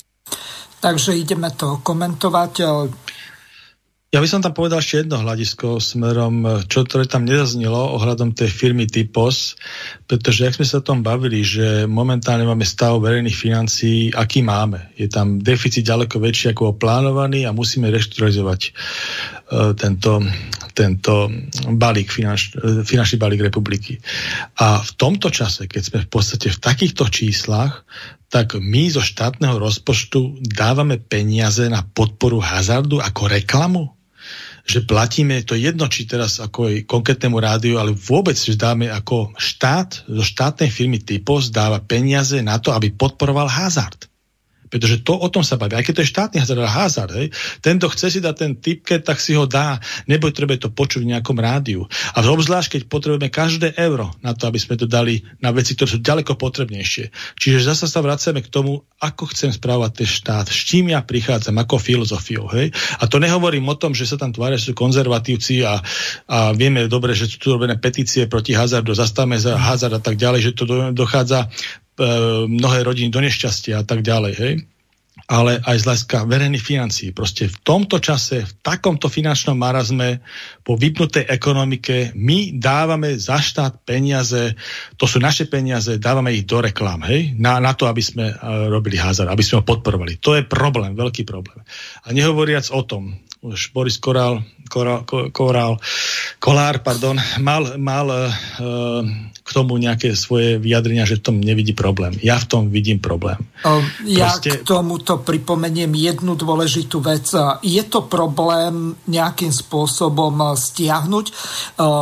[0.85, 2.53] Takže ideme to komentovať.
[4.13, 8.47] Ja by som tam povedal ešte jedno hľadisko smerom, čo ktoré tam nezaznelo ohľadom tej
[8.47, 9.57] firmy Typos,
[10.05, 14.93] pretože ak sme sa o tom bavili, že momentálne máme stav verejných financií, aký máme.
[14.95, 18.71] Je tam deficit ďaleko väčší ako plánovaný a musíme reštrukturalizovať
[19.77, 20.23] tento,
[20.73, 21.29] tento
[21.69, 24.01] balík, finanč, uh, finančný balík republiky.
[24.57, 27.85] A v tomto čase, keď sme v podstate v takýchto číslach,
[28.33, 33.95] tak my zo štátneho rozpočtu dávame peniaze na podporu hazardu ako reklamu
[34.65, 40.09] že platíme, to jedno, či teraz ako aj konkrétnemu rádiu, ale vôbec, dáme ako štát,
[40.09, 44.09] zo štátnej firmy Typos dáva peniaze na to, aby podporoval hazard.
[44.75, 45.79] Pretože to o tom sa baví.
[45.79, 47.31] Aj keď to je štátny hazard, hazard hej.
[47.63, 49.79] Tento chce si dať ten tipket, tak si ho dá.
[50.03, 51.87] Nebo treba to počuť v nejakom rádiu.
[52.11, 55.95] A obzvlášť, keď potrebujeme každé euro na to, aby sme to dali na veci, ktoré
[55.95, 57.15] sú ďaleko potrebnejšie.
[57.39, 61.55] Čiže zase sa vraceme k tomu, ako chcem správať ten štát, s čím ja prichádzam,
[61.55, 62.51] ako filozofiou.
[62.51, 62.75] Hej.
[62.99, 65.79] A to nehovorím o tom, že sa tam tvária, sú konzervatívci a,
[66.27, 70.19] a vieme dobre, že sú tu robené petície proti hazardu, zastavme za hazard a tak
[70.19, 71.47] ďalej, že to dochádza
[72.51, 74.53] mnohé rodiny do nešťastia a tak ďalej, hej?
[75.25, 77.09] ale aj z hľadiska verejných financií.
[77.09, 80.21] Proste v tomto čase, v takomto finančnom marazme,
[80.61, 84.53] po vypnutej ekonomike, my dávame za štát peniaze,
[85.01, 87.33] to sú naše peniaze, dávame ich do reklám, hej?
[87.41, 90.21] Na, na to, aby sme uh, robili hazard, aby sme ho podporovali.
[90.21, 91.65] To je problém, veľký problém.
[92.05, 95.77] A nehovoriac o tom, už Boris Korál, Korál, Korál
[96.41, 98.25] Kolár, pardon, mal, mal uh,
[99.45, 102.17] k tomu nejaké svoje vyjadrenia, že v tom nevidí problém.
[102.25, 103.37] Ja v tom vidím problém.
[104.09, 104.57] Ja Proste...
[104.57, 107.29] k tomuto pripomeniem jednu dôležitú vec.
[107.61, 111.25] Je to problém nejakým spôsobom stiahnuť,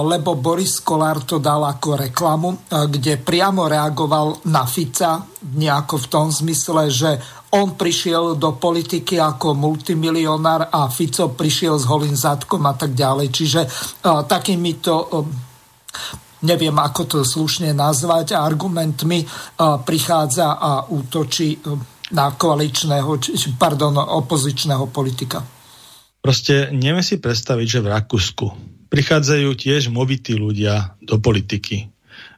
[0.08, 6.32] lebo Boris Kolár to dal ako reklamu, kde priamo reagoval na Fica nejako v tom
[6.32, 7.20] zmysle, že
[7.54, 13.28] on prišiel do politiky ako multimilionár a Fico prišiel s holým zadkom a tak ďalej.
[13.30, 15.52] Čiže uh, takýmito uh,
[16.44, 21.80] neviem ako to slušne nazvať, argumentmi uh, prichádza a útočí uh,
[22.14, 23.18] na koaličného,
[23.58, 25.42] pardon, opozičného politika.
[26.24, 28.46] Proste neviem si predstaviť, že v Rakúsku
[28.88, 31.90] prichádzajú tiež movití ľudia do politiky.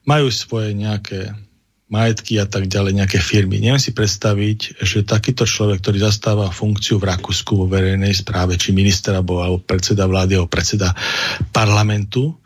[0.07, 1.35] Majú svoje nejaké
[1.85, 3.61] majetky a tak ďalej, nejaké firmy.
[3.61, 8.73] Neviem si predstaviť, že takýto človek, ktorý zastáva funkciu v Rakúsku vo verejnej správe, či
[8.73, 10.89] minister alebo predseda vlády alebo predseda
[11.53, 12.41] parlamentu,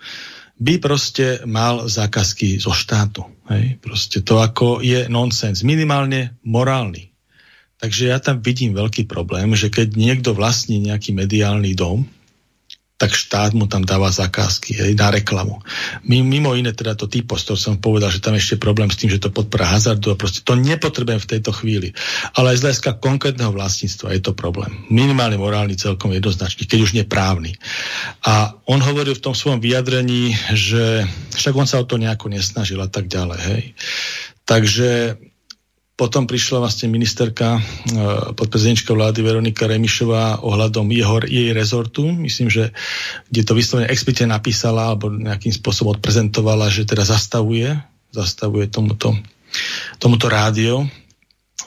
[0.59, 3.23] by proste mal zákazky zo štátu.
[3.47, 3.79] Hej?
[3.79, 7.09] Proste to ako je nonsens, minimálne morálny.
[7.79, 12.03] Takže ja tam vidím veľký problém, že keď niekto vlastní nejaký mediálny dom,
[12.99, 15.63] tak štát mu tam dáva zakázky hej, na reklamu.
[16.03, 19.23] Mimo iné teda to typo, to som povedal, že tam ešte problém s tým, že
[19.23, 21.95] to podpora hazardu a proste to nepotrebujem v tejto chvíli.
[22.35, 24.83] Ale aj z hľadiska konkrétneho vlastníctva je to problém.
[24.91, 27.55] Minimálne morálny celkom jednoznačný, keď už neprávny.
[28.27, 31.07] A on hovoril v tom svojom vyjadrení, že
[31.39, 33.39] však on sa o to nejako nesnažil a tak ďalej.
[33.39, 33.63] Hej.
[34.43, 34.89] Takže
[35.99, 37.61] potom prišla vlastne ministerka, e,
[38.31, 42.07] podprezidentka vlády Veronika Remišová ohľadom jeho, jej rezortu.
[42.07, 42.71] Myslím, že
[43.27, 47.75] kde to vyslovene explicitne napísala alebo nejakým spôsobom odprezentovala, že teda zastavuje,
[48.15, 49.11] zastavuje tomuto,
[49.99, 50.87] tomuto rádio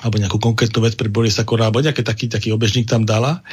[0.03, 3.47] alebo nejakú konkrétnu vec pre Borisa alebo nejaký taký, taký obežník tam dala.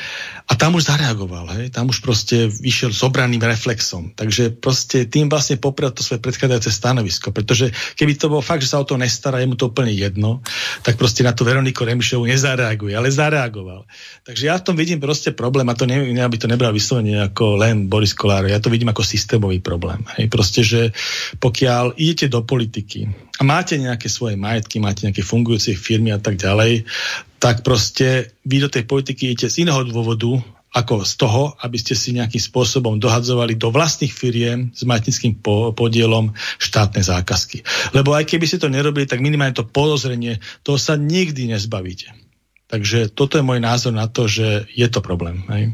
[0.50, 1.70] A tam už zareagoval, hej?
[1.70, 4.18] tam už proste vyšiel s obraným reflexom.
[4.18, 8.74] Takže proste tým vlastne poprel to svoje predchádzajúce stanovisko, pretože keby to bolo fakt, že
[8.74, 10.42] sa o to nestará, je mu to úplne jedno,
[10.82, 13.86] tak proste na tú Veroniku Remišovu nezareaguje, ale zareagoval.
[14.26, 17.62] Takže ja v tom vidím proste problém a to ne, aby to nebral vyslovene ako
[17.62, 20.02] len Boris Kolár, ja to vidím ako systémový problém.
[20.18, 20.34] Hej?
[20.34, 20.90] Proste, že
[21.38, 26.36] pokiaľ idete do politiky a máte nejaké svoje majetky, máte nejaké fungujúce firmy a tak
[26.36, 26.84] ďalej,
[27.40, 31.98] tak proste vy do tej politiky idete z iného dôvodu, ako z toho, aby ste
[31.98, 37.66] si nejakým spôsobom dohadzovali do vlastných firiem s majetnickým po- podielom štátne zákazky.
[37.98, 42.14] Lebo aj keby ste to nerobili, tak minimálne to podozrenie, toho sa nikdy nezbavíte.
[42.70, 45.42] Takže toto je môj názor na to, že je to problém.
[45.50, 45.74] Hej?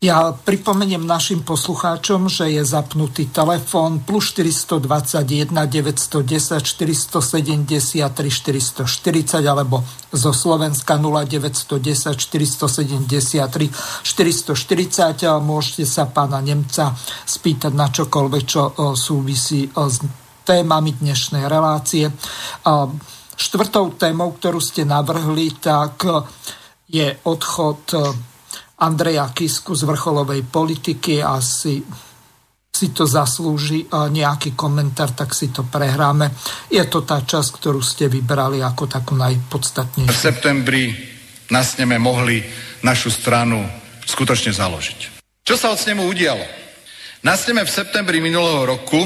[0.00, 10.32] Ja pripomeniem našim poslucháčom, že je zapnutý telefón plus 421 910 473 440 alebo zo
[10.32, 13.68] Slovenska 0910 473
[14.00, 15.36] 440.
[15.44, 16.96] Môžete sa pána Nemca
[17.28, 20.00] spýtať na čokoľvek, čo súvisí s
[20.48, 22.08] témami dnešnej relácie.
[23.36, 26.08] Štvrtou témou, ktorú ste navrhli, tak
[26.88, 27.84] je odchod
[28.80, 31.84] Andreja Kisku z vrcholovej politiky asi
[32.72, 36.32] si to zaslúži nejaký komentár, tak si to prehráme.
[36.72, 40.08] Je to tá časť, ktorú ste vybrali ako takú najpodstatnejšiu.
[40.08, 40.96] V septembri
[41.52, 42.40] na sneme mohli
[42.80, 43.60] našu stranu
[44.08, 45.20] skutočne založiť.
[45.44, 46.40] Čo sa od snemu udialo?
[47.20, 49.04] Na sneme v septembri minulého roku,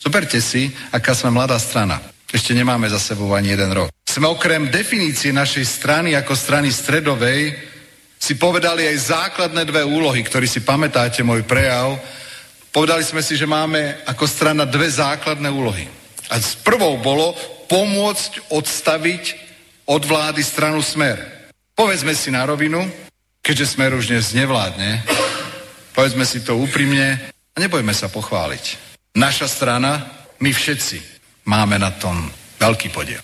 [0.00, 2.00] zoberte si, aká sme mladá strana.
[2.32, 3.92] Ešte nemáme za sebou ani jeden rok.
[4.08, 7.75] Sme okrem definície našej strany ako strany stredovej
[8.26, 11.94] si povedali aj základné dve úlohy, ktorí si pamätáte môj prejav.
[12.74, 15.86] Povedali sme si, že máme ako strana dve základné úlohy.
[16.34, 17.38] A s prvou bolo
[17.70, 19.24] pomôcť odstaviť
[19.86, 21.22] od vlády stranu Smer.
[21.78, 22.82] Povedzme si na rovinu,
[23.46, 25.06] keďže Smer už dnes nevládne,
[25.94, 28.64] povedzme si to úprimne a nebojme sa pochváliť.
[29.14, 30.02] Naša strana,
[30.42, 30.98] my všetci
[31.46, 32.26] máme na tom
[32.58, 33.22] veľký podiel.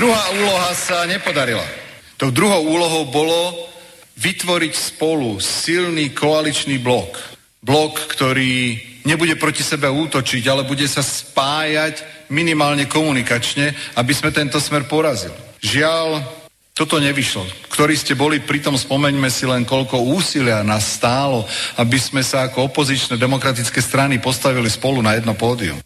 [0.00, 1.60] Druhá úloha sa nepodarila.
[2.16, 3.68] Tou druhou úlohou bolo
[4.16, 7.20] vytvoriť spolu silný koaličný blok.
[7.60, 12.00] Blok, ktorý nebude proti sebe útočiť, ale bude sa spájať
[12.32, 15.36] minimálne komunikačne, aby sme tento smer porazili.
[15.60, 16.24] Žiaľ,
[16.72, 17.68] toto nevyšlo.
[17.68, 21.44] Ktorí ste boli, pritom spomeňme si len, koľko úsilia nás stálo,
[21.76, 25.76] aby sme sa ako opozičné demokratické strany postavili spolu na jedno pódium.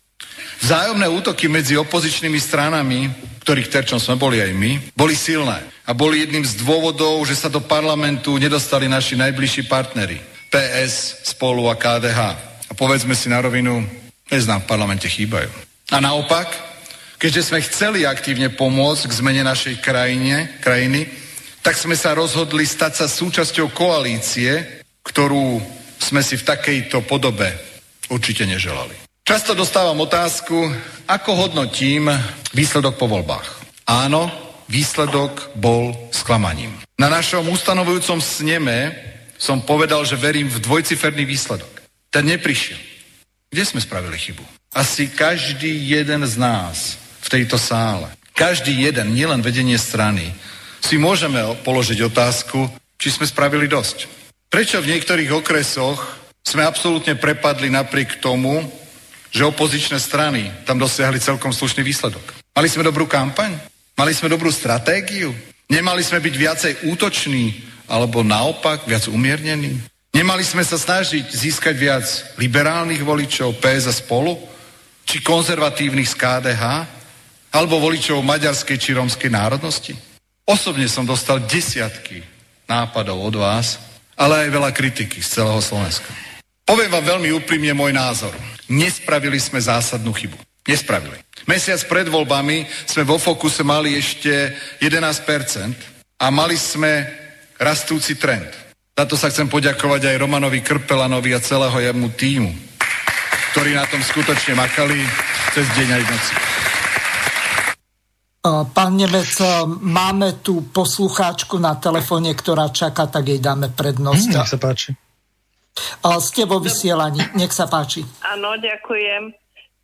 [0.65, 3.13] Vzájomné útoky medzi opozičnými stranami,
[3.45, 5.61] ktorých terčom sme boli aj my, boli silné.
[5.85, 10.17] A boli jedným z dôvodov, že sa do parlamentu nedostali naši najbližší partnery.
[10.49, 12.21] PS, Spolu a KDH.
[12.65, 13.85] A povedzme si na rovinu,
[14.33, 15.53] neznám v parlamente chýbajú.
[15.93, 16.49] A naopak,
[17.21, 21.05] keďže sme chceli aktívne pomôcť k zmene našej krajine, krajiny,
[21.61, 25.61] tak sme sa rozhodli stať sa súčasťou koalície, ktorú
[26.01, 27.53] sme si v takejto podobe
[28.09, 29.04] určite neželali.
[29.25, 30.53] Často dostávam otázku,
[31.09, 32.13] ako hodnotím
[32.53, 33.65] výsledok po voľbách.
[33.89, 34.29] Áno,
[34.69, 36.77] výsledok bol sklamaním.
[37.01, 38.93] Na našom ustanovujúcom sneme
[39.41, 41.73] som povedal, že verím v dvojciferný výsledok.
[42.13, 42.77] Ten neprišiel.
[43.49, 44.45] Kde sme spravili chybu?
[44.77, 50.37] Asi každý jeden z nás v tejto sále, každý jeden, nielen vedenie strany,
[50.85, 52.69] si môžeme položiť otázku,
[53.01, 54.05] či sme spravili dosť.
[54.53, 58.84] Prečo v niektorých okresoch sme absolútne prepadli napriek tomu,
[59.35, 62.23] že opozičné strany tam dosiahli celkom slušný výsledok.
[62.55, 63.59] Mali sme dobrú kampaň?
[63.99, 65.35] Mali sme dobrú stratégiu?
[65.67, 67.51] Nemali sme byť viacej útoční
[67.91, 69.75] alebo naopak viac umiernení?
[70.15, 72.07] Nemali sme sa snažiť získať viac
[72.39, 74.39] liberálnych voličov PS a spolu?
[75.03, 76.65] Či konzervatívnych z KDH?
[77.51, 79.99] Alebo voličov maďarskej či rómskej národnosti?
[80.47, 82.23] Osobne som dostal desiatky
[82.71, 83.83] nápadov od vás,
[84.15, 86.24] ale aj veľa kritiky z celého Slovenska.
[86.65, 88.33] Poviem vám veľmi úprimne môj názor.
[88.73, 90.41] Nespravili sme zásadnú chybu.
[90.65, 91.21] Nespravili.
[91.45, 94.33] Mesiac pred voľbami sme vo fokuse mali ešte
[94.81, 97.05] 11% a mali sme
[97.61, 98.49] rastúci trend.
[98.97, 102.53] Za to sa chcem poďakovať aj Romanovi Krpelanovi a celého jemu týmu,
[103.53, 105.05] ktorí na tom skutočne makali
[105.53, 106.35] cez deň aj noci.
[108.45, 109.37] Pán Nemec,
[109.85, 114.29] máme tu poslucháčku na telefóne, ktorá čaká, tak jej dáme prednosť.
[114.33, 114.93] Mm, nech sa páči.
[116.21, 118.07] Ste vo vysielaní, nech sa páči.
[118.23, 119.35] Áno, ďakujem.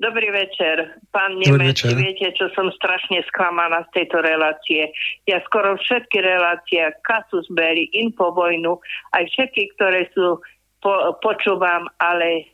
[0.00, 1.76] Dobrý večer, pán Nemec.
[1.84, 4.88] Viete, čo som strašne sklamaná z tejto relácie.
[5.28, 8.80] Ja skoro všetky relácie, Kasus Belli, Infovojnu,
[9.12, 10.40] aj všetky, ktoré sú,
[10.80, 12.48] po, počúvam, ale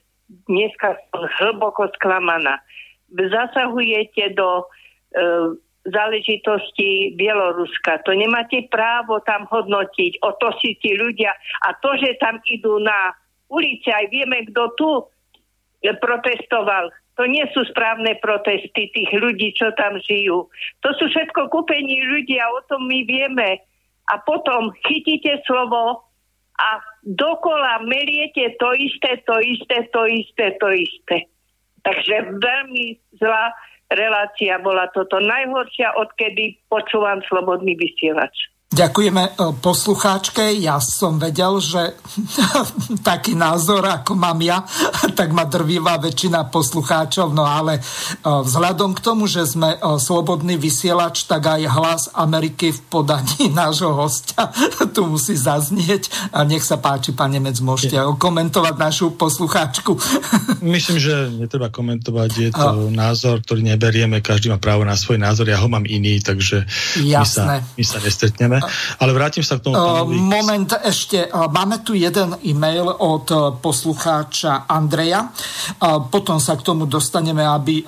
[0.51, 2.59] dneska som hlboko sklamaná.
[3.15, 4.67] Zasahujete do
[5.15, 5.55] e,
[5.87, 8.03] záležitosti Bieloruska.
[8.03, 10.19] To nemáte právo tam hodnotiť.
[10.27, 11.31] O to si tí ľudia.
[11.63, 13.15] A to, že tam idú na
[13.53, 14.91] ulici, aj vieme, kto tu
[16.03, 16.91] protestoval.
[17.17, 20.51] To nie sú správne protesty tých ľudí, čo tam žijú.
[20.85, 23.65] To sú všetko kúpení ľudia, o tom my vieme.
[24.13, 26.05] A potom chytíte slovo
[26.57, 26.71] a
[27.05, 31.17] dokola meliete to isté, to isté, to isté, to isté.
[31.85, 33.53] Takže veľmi zlá
[33.93, 38.35] relácia bola toto najhoršia, odkedy počúvam slobodný vysielač.
[38.67, 39.33] Ďakujeme e,
[39.63, 40.59] poslucháčke.
[40.59, 41.95] Ja som vedel, že
[43.07, 44.67] taký názor, ako mám ja,
[45.19, 47.31] tak ma drvivá väčšina poslucháčov.
[47.31, 47.83] No ale e,
[48.27, 53.95] vzhľadom k tomu, že sme e, slobodný vysielač, tak aj hlas Ameriky v podaní nášho
[53.95, 54.51] hostia
[54.91, 56.35] tu musí zaznieť.
[56.35, 59.95] A nech sa páči, pán Nemec, môžete komentovať našu poslucháčku.
[60.59, 62.31] Myslím, že netreba komentovať.
[62.35, 64.19] Je to názor, ktorý neberieme.
[64.19, 65.47] Každý má právo na svoj názor.
[65.47, 66.67] Ja ho mám iný, takže
[66.99, 69.01] my sa, my sa nestretneme samozrejme.
[69.03, 69.75] Ale vrátim sa k tomu.
[69.77, 70.15] Pánovi.
[70.17, 71.29] Moment ešte.
[71.33, 75.31] Máme tu jeden e-mail od e, poslucháča Andreja.
[76.11, 77.85] Potom sa k tomu dostaneme, aby e,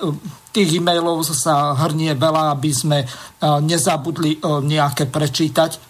[0.51, 3.07] tých e-mailov sa hrnie veľa, aby sme e,
[3.63, 5.89] nezabudli nejaké prečítať.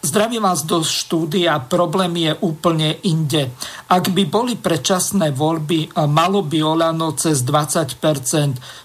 [0.00, 3.52] Zdravím vás do štúdia, problém je úplne inde.
[3.92, 8.00] Ak by boli predčasné voľby, malo by Olano cez 20%.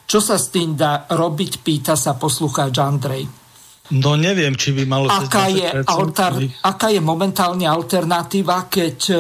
[0.04, 3.45] Čo sa s tým dá robiť, pýta sa poslucháč Andrej.
[3.94, 5.06] No neviem, či by malo...
[5.14, 9.16] Aká je, alter, aká je momentálne alternatíva, keď e,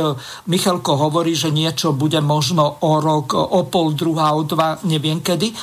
[0.50, 5.54] Michalko hovorí, že niečo bude možno o rok, o pol, druhá, o dva, neviem kedy.
[5.54, 5.56] E,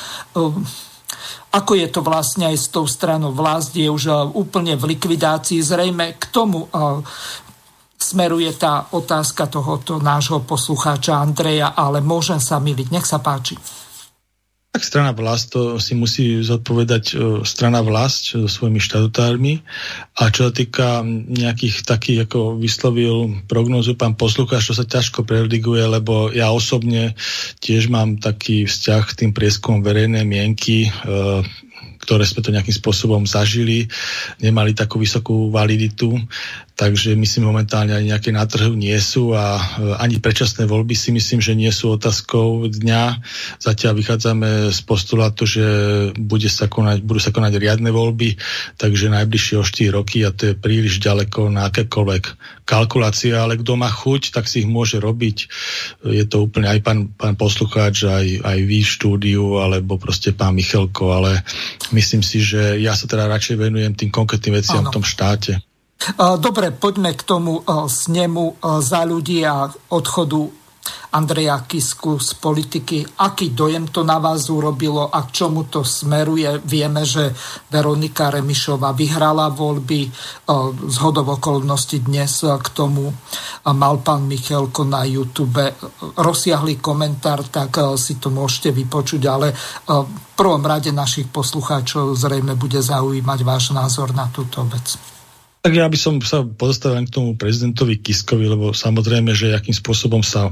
[1.50, 5.58] ako je to vlastne aj s tou stranou vlast, je už e, úplne v likvidácii.
[5.58, 6.70] Zrejme k tomu
[7.98, 12.86] smeruje tá otázka tohoto nášho poslucháča Andreja, ale môžem sa miliť.
[12.94, 13.58] Nech sa páči.
[14.72, 19.60] Tak strana vlast to si musí zodpovedať e, strana vlast so svojimi štatutármi.
[20.16, 25.84] A čo sa týka nejakých takých, ako vyslovil prognozu pán poslucháč, čo sa ťažko prediguje,
[25.84, 27.12] lebo ja osobne
[27.60, 30.90] tiež mám taký vzťah k tým prieskumom verejnej mienky, e,
[32.00, 33.92] ktoré sme to nejakým spôsobom zažili,
[34.40, 36.16] nemali takú vysokú validitu,
[36.76, 39.62] takže myslím momentálne ani nejaké na trhu nie sú a e,
[40.00, 43.02] ani predčasné voľby si myslím, že nie sú otázkou dňa.
[43.60, 45.64] Zatiaľ vychádzame z postulátu, že
[46.16, 48.40] bude sa konať, budú sa konať riadne voľby,
[48.80, 52.24] takže najbližšie o 4 roky a to je príliš ďaleko na akékoľvek
[52.64, 55.36] kalkulácie, ale kto má chuť, tak si ich môže robiť.
[56.08, 60.54] Je to úplne aj pán, pán poslucháč, aj, aj vy v štúdiu, alebo proste pán
[60.56, 61.42] Michalko, ale
[61.92, 64.90] myslím si, že ja sa teda radšej venujem tým konkrétnym veciam ano.
[64.90, 65.58] v tom štáte.
[66.18, 70.62] Dobre, poďme k tomu snemu za ľudí a odchodu
[71.12, 73.04] Andreja Kisku z politiky.
[73.20, 76.58] Aký dojem to na vás urobilo a k čomu to smeruje?
[76.64, 77.30] Vieme, že
[77.68, 80.08] Veronika Remišová vyhrala voľby.
[80.88, 83.12] Z hodov okolností dnes k tomu
[83.62, 85.60] mal pán Michalko na YouTube
[86.16, 89.52] rozsiahly komentár, tak si to môžete vypočuť, ale
[89.86, 94.96] v prvom rade našich poslucháčov zrejme bude zaujímať váš názor na túto vec.
[95.62, 100.18] Tak ja by som sa pozastavil k tomu prezidentovi Kiskovi, lebo samozrejme, že akým spôsobom
[100.26, 100.50] sa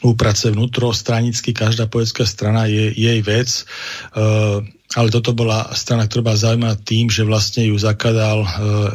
[0.00, 3.68] úprace vnútro stranicky, každá politická strana je jej vec,
[4.16, 4.64] uh,
[4.96, 8.48] ale toto bola strana, ktorá bola zaujímavá tým, že vlastne ju zakladal uh,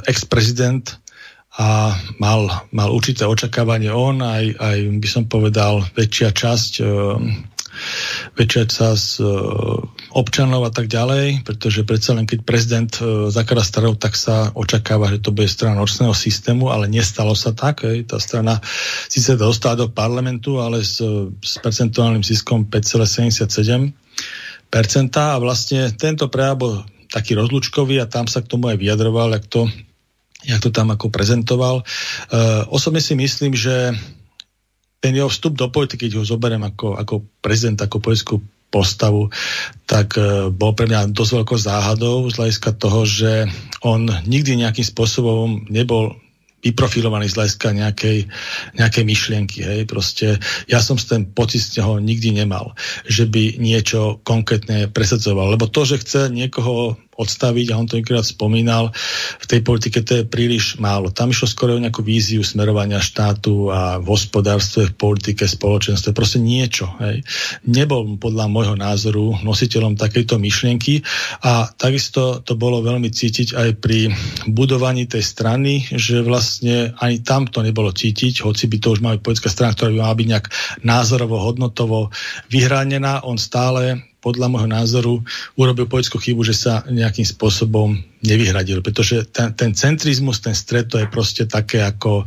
[0.09, 0.97] ex-prezident
[1.61, 7.21] a mal, mal určité očakávanie on, aj, aj by som povedal väčšia časť uh,
[8.37, 9.23] väčšia časť e,
[10.13, 13.33] občanov a tak ďalej, pretože predsa len keď prezident e,
[13.65, 17.81] stranu, tak sa očakáva, že to bude strana nočného systému, ale nestalo sa tak.
[17.89, 18.05] Hej.
[18.13, 18.61] Tá strana
[19.09, 21.01] síce dostala do parlamentu, ale s,
[21.41, 23.89] s percentuálnym ziskom 5,77%
[25.17, 29.45] a vlastne tento prejav bol taký rozlučkový a tam sa k tomu aj vyjadroval, jak
[29.49, 29.69] to,
[30.45, 31.85] jak to tam ako prezentoval.
[32.33, 33.93] Uh, osobne si myslím, že
[34.97, 38.39] ten jeho vstup do politiky, keď ho zoberiem ako, ako prezident, ako politickú
[38.73, 39.29] postavu,
[39.85, 43.45] tak e, bol pre mňa dosť veľkou záhadou z hľadiska toho, že
[43.85, 46.17] on nikdy nejakým spôsobom nebol
[46.63, 48.17] vyprofilovaný z hľadiska nejakej,
[48.79, 49.59] nejakej myšlienky.
[49.61, 49.81] Hej.
[49.85, 50.39] Proste
[50.71, 52.71] ja som ten pocit z neho nikdy nemal,
[53.03, 55.53] že by niečo konkrétne presadzoval.
[55.53, 58.89] Lebo to, že chce niekoho odstaviť, a on to niekoľko spomínal,
[59.39, 61.13] v tej politike to je príliš málo.
[61.13, 66.39] Tam išlo skoro o nejakú víziu smerovania štátu a v hospodárstve, v politike, spoločenstve, proste
[66.41, 66.89] niečo.
[67.01, 67.25] Hej.
[67.67, 71.03] Nebol podľa môjho názoru nositeľom takejto myšlienky
[71.45, 74.11] a takisto to bolo veľmi cítiť aj pri
[74.49, 79.21] budovaní tej strany, že vlastne ani tam to nebolo cítiť, hoci by to už mala
[79.21, 80.47] politická strana, ktorá by mala byť nejak
[80.83, 82.09] názorovo, hodnotovo
[82.49, 85.13] vyhranená, on stále podľa môjho názoru
[85.59, 90.95] urobil politickú chybu, že sa nejakým spôsobom nevyhradil, pretože ten, ten centrizmus, ten stred, to
[90.95, 92.23] je proste také ako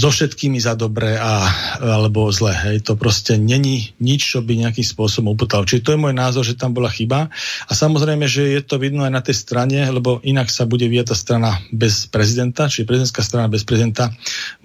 [0.00, 1.44] so všetkými za dobré a,
[1.76, 2.56] alebo zle.
[2.56, 2.88] Hej.
[2.88, 5.68] To proste není nič, čo by nejakým spôsobom upútal.
[5.68, 7.28] Čiže to je môj názor, že tam bola chyba.
[7.68, 11.12] A samozrejme, že je to vidno aj na tej strane, lebo inak sa bude vyjať
[11.12, 14.08] tá strana bez prezidenta, čiže prezidentská strana bez prezidenta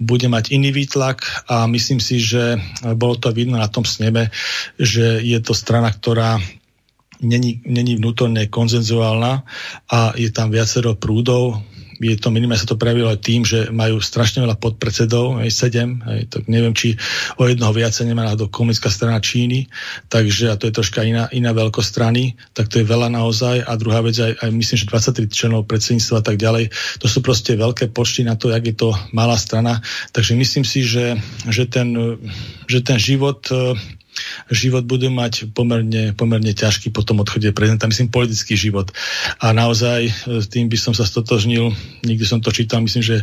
[0.00, 1.20] bude mať iný výtlak
[1.52, 2.56] a myslím si, že
[2.96, 4.32] bolo to vidno na tom sneme,
[4.80, 6.40] že je to strana, ktorá
[7.20, 9.44] není, není vnútorne konzenzuálna
[9.88, 11.60] a je tam viacero prúdov,
[12.00, 16.00] je to minimálne sa to prejavilo aj tým, že majú strašne veľa podpredsedov, aj sedem,
[16.04, 16.96] aj, tak neviem, či
[17.40, 19.68] o jednoho viacej nemá do komunická strana Číny,
[20.12, 23.64] takže a to je troška iná, iná veľkosť strany, tak to je veľa naozaj.
[23.64, 27.24] A druhá vec, aj, aj myslím, že 23 členov predsedníctva a tak ďalej, to sú
[27.24, 29.80] proste veľké počty na to, jak je to malá strana.
[30.12, 31.16] Takže myslím si, že,
[31.48, 31.92] že, ten,
[32.68, 33.44] že ten život
[34.50, 38.90] život budú mať pomerne, pomerne ťažký po tom odchode prezidenta, myslím politický život.
[39.42, 40.12] A naozaj e,
[40.46, 41.72] tým by som sa stotožnil,
[42.06, 43.16] nikdy som to čítal, myslím, že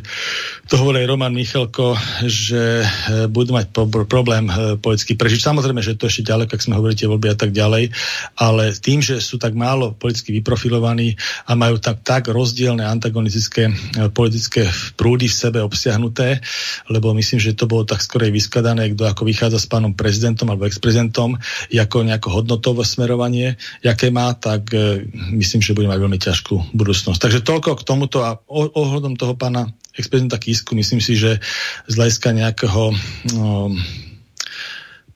[0.67, 1.95] to hovorí Roman Michalko,
[2.27, 2.87] že e,
[3.31, 3.71] budú mať
[4.07, 5.39] problém e, politicky prežiť.
[5.41, 7.89] Samozrejme, že to ešte ďaleko, ak sme hovorili tie voľby a tak ďalej,
[8.37, 11.15] ale tým, že sú tak málo politicky vyprofilovaní
[11.47, 13.71] a majú tak, tak rozdielne antagonistické
[14.11, 14.67] politické
[14.99, 16.43] prúdy v sebe obsiahnuté,
[16.91, 20.67] lebo myslím, že to bolo tak skorej vyskladané, kto ako vychádza s pánom prezidentom alebo
[20.67, 21.39] ex prezidentom
[21.79, 27.19] ako nejaké hodnotové smerovanie, jaké má, tak e, myslím, že bude mať veľmi ťažkú budúcnosť.
[27.23, 30.35] Takže toľko k tomuto a ohľadom toho pána ex-prezidenta
[30.75, 31.39] myslím si, že
[31.87, 32.91] z hľadiska nejakého
[33.31, 33.71] no,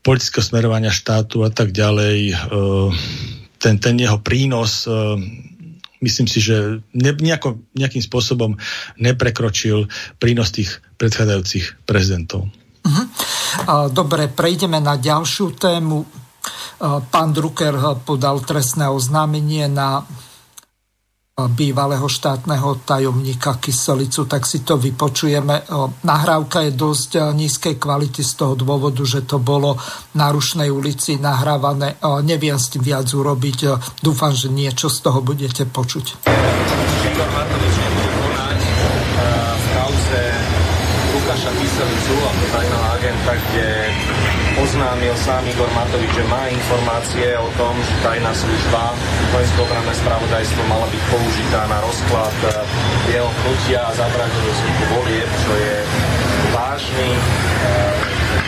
[0.08, 2.36] politického smerovania štátu a tak ďalej, e,
[3.60, 4.96] ten, ten jeho prínos e,
[6.02, 8.56] myslím si, že ne, nejako, nejakým spôsobom
[9.02, 9.90] neprekročil
[10.22, 12.48] prínos tých predchádzajúcich prezidentov.
[12.88, 13.92] Uh-huh.
[13.92, 16.08] Dobre, prejdeme na ďalšiu tému.
[17.12, 17.76] Pán Drucker
[18.08, 20.08] podal trestné oznámenie na
[21.38, 25.70] bývalého štátneho tajomníka Kyselicu, tak si to vypočujeme.
[26.02, 29.78] Nahrávka je dosť nízkej kvality z toho dôvodu, že to bolo
[30.18, 32.02] na Rušnej ulici nahrávané.
[32.26, 33.60] Neviem s tým viac urobiť.
[34.02, 36.26] Dúfam, že niečo z toho budete počuť.
[41.48, 42.46] Kyselicu ako
[43.28, 43.68] agenta, kde
[44.64, 48.96] oznámil sám Igor Matovič, že má informácie o tom, že tajná služba,
[49.36, 52.52] vojenské obranné spravodajstvo mala byť použitá na rozklad eh,
[53.12, 55.76] jeho hnutia a zabránenie vzniku volieb, čo je
[56.56, 57.20] vážny e,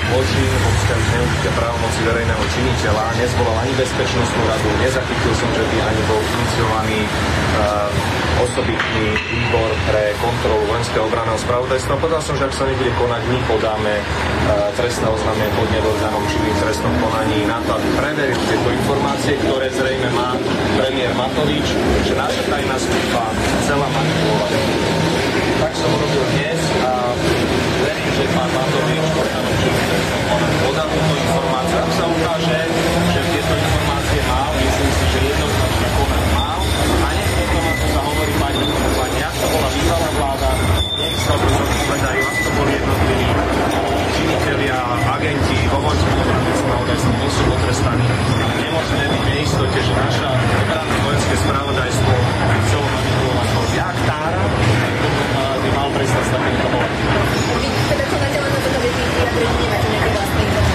[0.09, 3.05] zločin vzťahu zneužitia právomoci verejného činiteľa.
[3.21, 10.15] Nezvolal ani bezpečnostnú radu, nezachytil som, že by ani bol iniciovaný uh, osobitný výbor pre
[10.17, 12.01] kontrolu vojenského obraného spravodajstva.
[12.01, 16.55] Povedal som, že ak sa nebude konať, my podáme uh, trestné oznámenie pod orgánom činným
[16.57, 20.33] trestnom konaní na to, aby preveril tieto informácie, ktoré zrejme má
[20.73, 21.67] premiér Matovič,
[22.01, 23.23] že naša tajná služba
[23.61, 24.51] chcela manipulovať.
[25.59, 26.91] Tak som urobil dnes a
[27.83, 31.77] verím, že pán Matovič orgánom činným trestnom konaní podá túto informáciu.
[31.83, 32.61] Ak sa ukáže,
[33.09, 36.49] že tieto informácie má, myslím si, že jednoznačne konať má.
[37.01, 40.49] A nech potom, ako sa hovorí pani, pani, jak to bola bývalá vláda,
[40.93, 43.27] nech sa to zodpovedajú, ak to boli jednotliví
[44.13, 44.77] činiteľia,
[45.09, 46.11] agenti, vo vojsku,
[46.53, 48.05] spravodajstvo, nie sú potrestaní.
[48.61, 50.29] Nemôžeme byť v neistote, že naša
[50.69, 52.13] obranné vojenské spravodajstvo
[52.45, 54.43] chcelo manipulovať to, jak tára,
[55.65, 56.67] by mal prestať s takýmto
[57.89, 60.68] Teda to na to vyjadrenie nemáte nejaké vlastné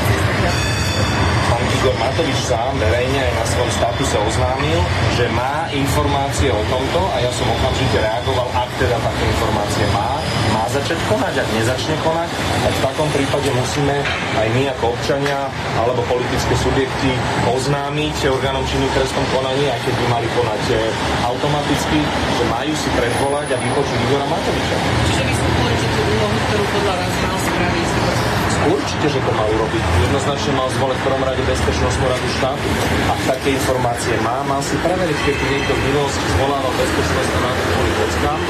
[1.84, 4.80] Igor Matovič sám verejne aj na svojom statuse oznámil,
[5.20, 10.16] že má informácie o tomto a ja som okamžite reagoval, ak teda také informácie má,
[10.56, 12.30] má začať konať, ak nezačne konať,
[12.64, 14.00] tak v takom prípade musíme
[14.32, 17.12] aj my ako občania alebo politické subjekty
[17.52, 20.76] oznámiť orgánom činným trestnom konaní, aj keď by mali konať e,
[21.28, 22.00] automaticky,
[22.32, 24.76] že majú si predvolať a vypočuť Igora Matoviča.
[25.04, 25.34] Čiže vy
[25.84, 27.43] tú úlohu, ktorú podľa vás
[28.64, 29.82] Určite, že to mal urobiť.
[30.08, 32.68] Jednoznačne mal zvoliť v prvom rade Bezpečnostnú radu štátu.
[33.12, 37.92] Ak také informácie má, mal si preveriť, keď niekto v minulosti zvolával Bezpečnostnú radu kvôli
[38.00, 38.40] vockám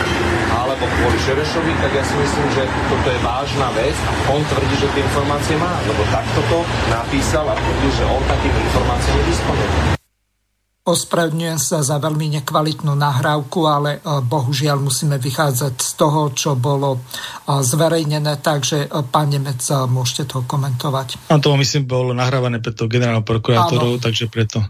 [0.54, 4.74] alebo kvôli Šerešovi, tak ja si myslím, že toto je vážna vec a on tvrdí,
[4.78, 6.58] že tie informácie má, lebo takto to
[6.94, 10.03] napísal a tvrdí, že on takým informáciám disponuje.
[10.84, 17.00] Ospravedlňujem sa za veľmi nekvalitnú nahrávku, ale e, bohužiaľ musíme vychádzať z toho, čo bolo
[17.00, 21.32] e, zverejnené, takže e, pán Nemec, môžete to komentovať.
[21.32, 24.60] Áno, to myslím bolo nahrávané pre to generálnou prokurátorou, takže preto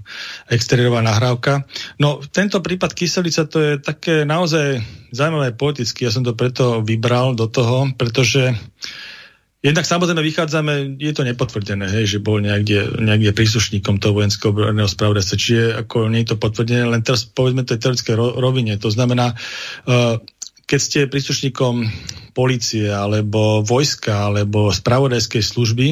[0.47, 1.66] exteriérová nahrávka.
[1.99, 7.35] No, tento prípad Kyselica to je také naozaj zaujímavé politicky, ja som to preto vybral
[7.35, 8.55] do toho, pretože
[9.65, 14.85] Jednak samozrejme vychádzame, je to nepotvrdené, hej, že bol niekde, niekde príslušníkom toho vojenského obranného
[14.85, 18.77] spravodajstva, čiže ako nie je to potvrdené, len teraz povedzme to teoretické rovine.
[18.77, 19.32] To znamená,
[19.89, 20.20] uh,
[20.69, 21.89] keď ste príslušníkom
[22.36, 25.86] policie alebo vojska alebo spravodajskej služby,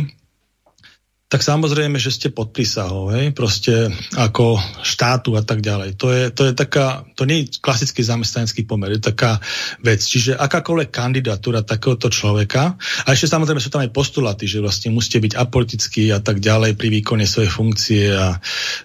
[1.33, 3.89] tak samozrejme, že ste pod prísahou, hej, proste
[4.21, 5.97] ako štátu a tak ďalej.
[5.97, 9.41] To je, to je taká, to nie je klasický zamestnanecký pomer, je taká
[9.81, 10.05] vec.
[10.05, 15.25] Čiže akákoľvek kandidatúra takéhoto človeka, a ešte samozrejme sú tam aj postulaty, že vlastne musíte
[15.25, 18.37] byť apolitický a tak ďalej pri výkone svojej funkcie a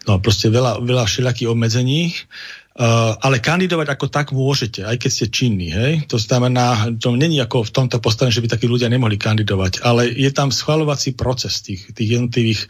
[0.07, 2.15] no proste veľa, veľa všelijakých obmedzení
[2.77, 6.05] Uh, ale kandidovať ako tak môžete, aj keď ste činní, hej?
[6.13, 10.05] To znamená, to není ako v tomto postavení, že by takí ľudia nemohli kandidovať, ale
[10.13, 12.61] je tam schvalovací proces tých, tých jednotlivých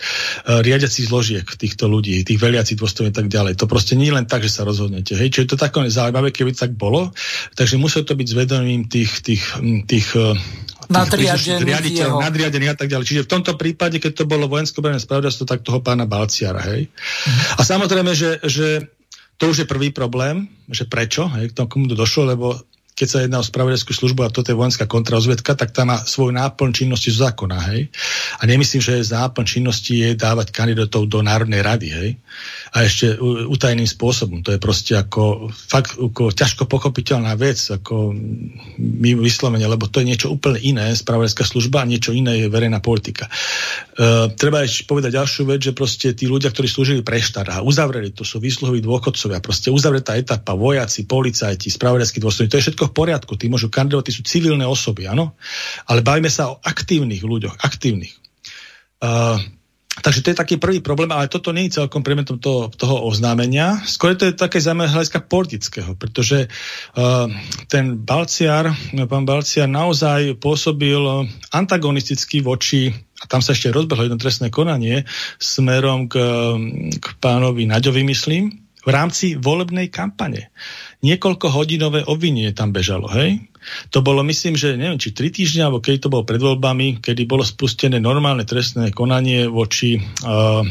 [0.47, 3.59] uh, riadiacich zložiek týchto ľudí, tých veliacich dôstojných a tak ďalej.
[3.59, 5.27] To proste nie je len tak, že sa rozhodnete, hej?
[5.27, 7.11] Čiže je to také zaujímavé, keby tak bolo,
[7.59, 9.59] takže muselo to byť zvedomím tých, tých,
[9.91, 10.39] tých uh,
[10.87, 13.11] nadriadených, nadriadených a tak ďalej.
[13.11, 16.87] Čiže v tomto prípade, keď to bolo vojensko spravodajstvo, tak toho pána Balciara, hej.
[16.87, 17.59] Uh-huh.
[17.59, 18.87] A samozrejme, že, že
[19.37, 22.57] to už je prvý problém, že prečo, hej, k tomu došlo, lebo
[22.97, 26.33] keď sa jedná o spravodajskú službu a toto je vojenská kontraozvedka, tak tá má svoj
[26.33, 27.93] náplň činnosti z zákona, hej.
[28.41, 32.09] A nemyslím, že náplň činnosti je dávať kandidátov do Národnej rady, hej
[32.73, 33.17] a ešte
[33.47, 34.43] utajeným spôsobom.
[34.43, 38.11] To je proste ako fakt ako ťažko pochopiteľná vec, ako
[38.77, 42.83] my vyslovene, lebo to je niečo úplne iné, spravodajská služba a niečo iné je verejná
[42.83, 43.31] politika.
[43.97, 47.63] Uh, treba ešte povedať ďalšiu vec, že proste tí ľudia, ktorí slúžili pre štát a
[47.63, 52.85] uzavreli, to sú výsluhoví dôchodcovia, proste uzavretá etapa, vojaci, policajti, spravodajskí dôstojní, to je všetko
[52.87, 55.35] v poriadku, tí môžu kandidovať, tí sú civilné osoby, áno,
[55.85, 58.15] ale bavíme sa o aktívnych ľuďoch, aktívnych.
[58.97, 59.37] Uh,
[59.97, 63.81] Takže to je taký prvý problém, ale toto nie je celkom predmetom toho, toho oznámenia.
[63.89, 67.25] Skôr to je také zaujímavé hľadiska politického, pretože uh,
[67.65, 68.77] ten Balciar,
[69.09, 71.01] pán Balciar naozaj pôsobil
[71.49, 75.09] antagonisticky voči, a tam sa ešte rozbehlo jedno trestné konanie,
[75.41, 76.21] smerom k,
[77.01, 78.53] k pánovi Naďovi, myslím,
[78.85, 80.53] v rámci volebnej kampane.
[80.97, 83.45] Niekoľko hodinové obvinenie tam bežalo, hej?
[83.93, 87.29] To bolo, myslím, že neviem, či tri týždňa, alebo keď to bolo pred voľbami, kedy
[87.29, 90.65] bolo spustené normálne trestné konanie voči, uh,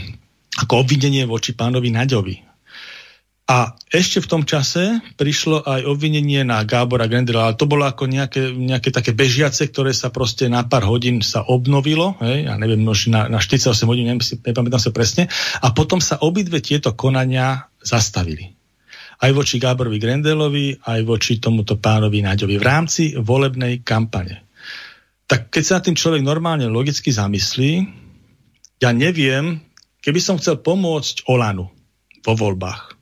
[0.58, 2.36] ako obvinenie voči pánovi Naďovi.
[3.46, 8.10] A ešte v tom čase prišlo aj obvinenie na Gábora Grendela, ale to bolo ako
[8.10, 12.82] nejaké, nejaké také bežiace, ktoré sa proste na pár hodín sa obnovilo, hej, ja neviem,
[12.82, 15.30] na, na 48 hodín, neviem, nepamätám sa presne,
[15.62, 18.55] a potom sa obidve tieto konania zastavili
[19.16, 24.44] aj voči Gáborovi Grendelovi, aj voči tomuto pánovi Náďovi v rámci volebnej kampane.
[25.26, 27.72] Tak keď sa tým človek normálne logicky zamyslí,
[28.78, 29.58] ja neviem,
[30.04, 31.72] keby som chcel pomôcť Olanu
[32.22, 32.94] vo voľbách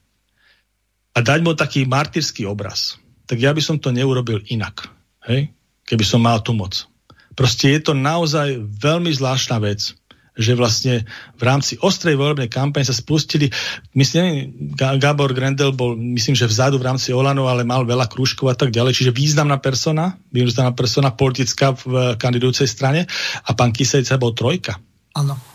[1.14, 2.96] a dať mu taký martýrsky obraz,
[3.26, 4.88] tak ja by som to neurobil inak,
[5.26, 5.50] hej?
[5.84, 6.86] keby som mal tú moc.
[7.34, 9.98] Proste je to naozaj veľmi zvláštna vec
[10.34, 11.06] že vlastne
[11.38, 13.48] v rámci ostrej volebnej kampane sa spustili,
[13.94, 18.56] myslím, Gabor Grendel bol, myslím, že vzadu v rámci Olano, ale mal veľa krúžkov a
[18.58, 23.06] tak ďalej, čiže významná persona, významná persona politická v kandidujúcej strane
[23.46, 24.74] a pán Kisejca bol trojka.
[25.14, 25.53] Áno.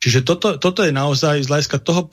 [0.00, 2.08] Čiže toto, toto je naozaj z hľadiska toho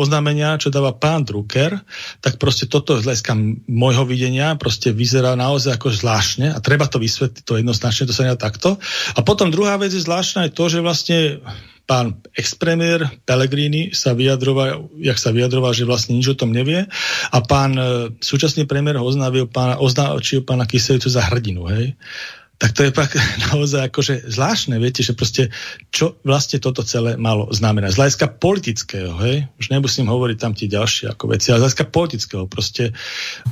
[0.00, 1.76] oznámenia, čo dáva pán Drucker,
[2.24, 3.36] tak proste toto z hľadiska
[3.68, 8.24] môjho videnia proste vyzerá naozaj ako zvláštne a treba to vysvetliť, to jednoznačne, to sa
[8.24, 8.80] nedá takto.
[9.12, 11.44] A potom druhá vec je zvláštna je to, že vlastne
[11.84, 16.88] pán expremiér Pellegrini sa vyjadroval, jak sa vyjadroval, že vlastne nič o tom nevie
[17.28, 17.84] a pán e,
[18.24, 21.96] súčasný premiér ho oznávil pána, označil pána Kyselicu za hrdinu, hej
[22.58, 23.14] tak to je pak
[23.54, 25.54] naozaj akože zvláštne, viete, že proste
[25.94, 27.94] čo vlastne toto celé malo znamenať.
[27.94, 31.86] Z hľadiska politického, hej, už nemusím hovoriť tam tie ďalšie ako veci, ale z hľadiska
[31.94, 32.90] politického proste.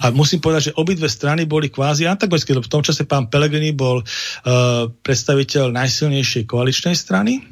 [0.02, 3.70] A musím povedať, že obidve strany boli kvázi antagonické, lebo v tom čase pán Pelegrini
[3.70, 7.46] bol uh, predstaviteľ najsilnejšej koaličnej strany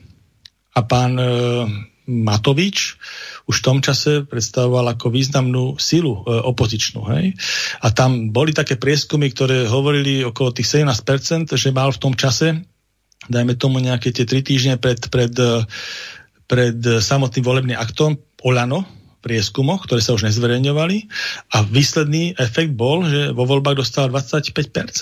[0.74, 1.70] a pán uh,
[2.04, 2.98] Matovič
[3.44, 7.04] už v tom čase predstavoval ako významnú silu e, opozičnú.
[7.12, 7.36] Hej?
[7.84, 12.64] A tam boli také prieskumy, ktoré hovorili okolo tých 17%, že mal v tom čase,
[13.28, 15.68] dajme tomu nejaké tie tri týždne pred, pred, e,
[16.48, 21.08] pred samotným volebným aktom Olano, prieskumoch, ktoré sa už nezverejňovali
[21.56, 24.52] a výsledný efekt bol, že vo voľbách dostal 25%,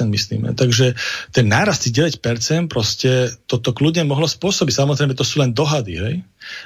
[0.06, 0.54] myslíme.
[0.54, 0.94] Takže
[1.34, 2.22] ten nárast 9%
[2.70, 4.70] proste toto kľudne mohlo spôsobiť.
[4.70, 6.14] Samozrejme, to sú len dohady, hej?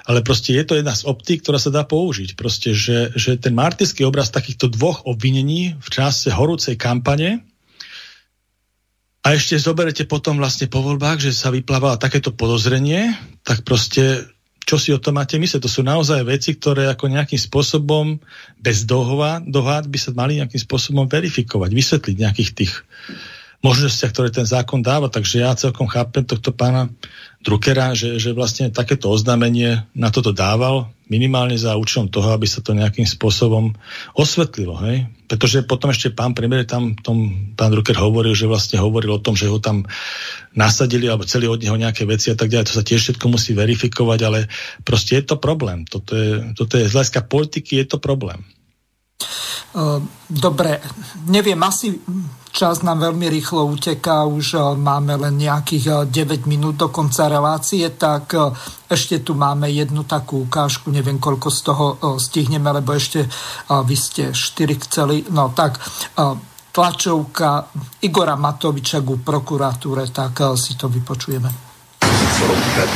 [0.04, 2.36] ale proste je to jedna z optík, ktorá sa dá použiť.
[2.36, 7.40] Proste, že, že ten martýrsky obraz takýchto dvoch obvinení v čase horúcej kampane
[9.26, 13.10] a ešte zoberete potom vlastne po voľbách, že sa vyplávalo takéto podozrenie,
[13.42, 14.22] tak proste
[14.66, 15.62] čo si o tom máte myslieť.
[15.62, 18.18] To sú naozaj veci, ktoré ako nejakým spôsobom
[18.58, 22.72] bez dohova, dohád by sa mali nejakým spôsobom verifikovať, vysvetliť nejakých tých
[23.62, 25.06] možnostiach, ktoré ten zákon dáva.
[25.06, 26.90] Takže ja celkom chápem tohto pána
[27.46, 32.58] Druckera, že, že vlastne takéto oznámenie na toto dával minimálne za účelom toho, aby sa
[32.58, 33.78] to nejakým spôsobom
[34.18, 34.74] osvetlilo.
[34.82, 35.06] Hej?
[35.30, 39.38] Pretože potom ešte pán premiér tam, tom, pán Drucker hovoril, že vlastne hovoril o tom,
[39.38, 39.86] že ho tam
[40.56, 42.72] nasadili alebo celý od neho nejaké veci a tak ďalej.
[42.72, 44.48] To sa tiež všetko musí verifikovať, ale
[44.82, 45.84] proste je to problém.
[45.84, 48.40] Toto je, toto je z hľadiska politiky je to problém.
[50.32, 50.80] Dobre,
[51.28, 51.92] neviem, asi
[52.48, 58.32] čas nám veľmi rýchlo uteká, už máme len nejakých 9 minút do konca relácie, tak
[58.88, 61.84] ešte tu máme jednu takú ukážku, neviem koľko z toho
[62.16, 63.28] stihneme, lebo ešte
[63.68, 65.76] vy ste 4 chceli, no tak
[66.76, 67.72] tlačovka
[68.04, 71.66] Igora Matoviča ku prokuratúre, tak si to vypočujeme
[72.36, 72.90] chcel opýtať,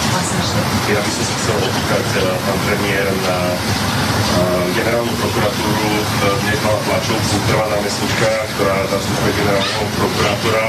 [0.93, 5.89] ja by som sa chcel opýtať, eh, pán premiér, na eh, generálnu prokuratúru.
[5.97, 10.66] Eh, dnes mala tlačovku prvá námestnička, ktorá zastupuje generálneho prokurátora.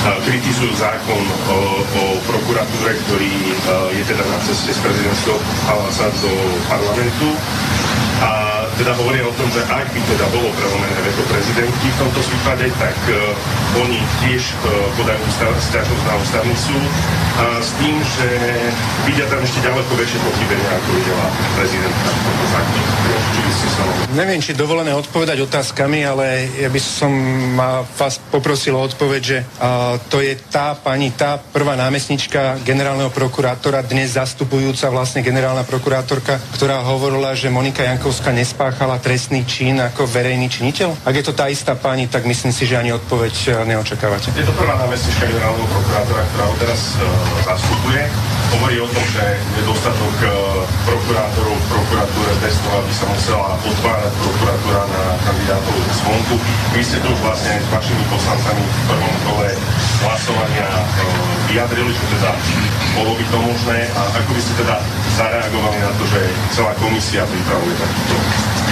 [0.00, 3.36] Kritizujú zákon o, o prokuratúre, ktorý
[3.92, 5.36] je teda na ceste z prezidentského
[5.68, 6.32] paláca do
[6.72, 7.36] parlamentu.
[8.24, 12.20] A teda hovoria o tom, že ak by teda bolo prelomené veto prezidentky v tomto
[12.22, 14.68] prípade, tak uh, oni tiež uh,
[14.98, 15.22] podajú
[15.58, 16.84] stiažnosť na ústavný súd
[17.40, 18.28] a s tým, že
[19.08, 21.26] vidia tam ešte ďaleko väčšie pochybenia, ako videla
[21.56, 23.00] prezidentka v tomto zákone.
[24.10, 27.12] Neviem, či dovolené odpovedať otázkami, ale ja by som
[27.94, 33.86] vás poprosil o odpoveď, že uh, to je tá pani, tá prvá námestnička generálneho prokurátora,
[33.86, 40.06] dnes zastupujúca vlastne generálna prokurátorka, ktorá hovorila, že Monika Jankovská nespá spáchala trestný čin ako
[40.06, 41.02] verejný činiteľ?
[41.02, 44.30] Ak je to tá istá pani, tak myslím si, že ani odpoveď e, neočakávate.
[44.30, 47.02] Je to prvá námestnička generálneho prokurátora, ktorá ho teraz uh,
[47.42, 48.06] zastupuje.
[48.54, 49.26] Hovorí o tom, že
[49.58, 50.30] nedostatok uh,
[50.86, 56.34] prokurátorov v prokuratúre bez toho, aby sa musela otvárať prokuratúra na kandidátov zvonku.
[56.70, 59.50] Vy ste tu vlastne s vašimi poslancami v prvom kole
[60.06, 62.30] hlasovania uh, vyjadrili, že teda
[62.94, 64.76] bolo by to možné a ako by ste teda
[65.18, 66.20] zareagovali na to, že
[66.54, 68.16] celá komisia pripravuje takýto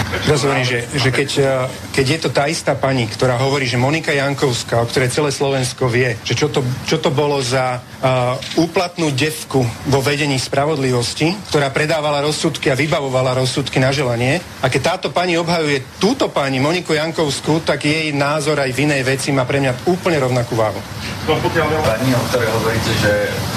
[0.08, 1.48] Rozumiem, že, že keď, eh,
[1.92, 5.84] keď je to tá istá pani, ktorá hovorí, že Monika Jankovská, o ktorej celé Slovensko
[5.84, 11.68] vie, že čo to, čo to bolo za uh, úplatnú devku vo vedení spravodlivosti, ktorá
[11.68, 14.40] predávala rozsudky a vybavovala rozsudky na želanie.
[14.64, 19.02] A keď táto pani obhajuje túto pani, Moniku Jankovskú, tak jej názor aj v inej
[19.04, 20.80] veci má pre mňa úplne rovnakú váhu.
[21.84, 23.12] Pani, o ktorej hovoríte, že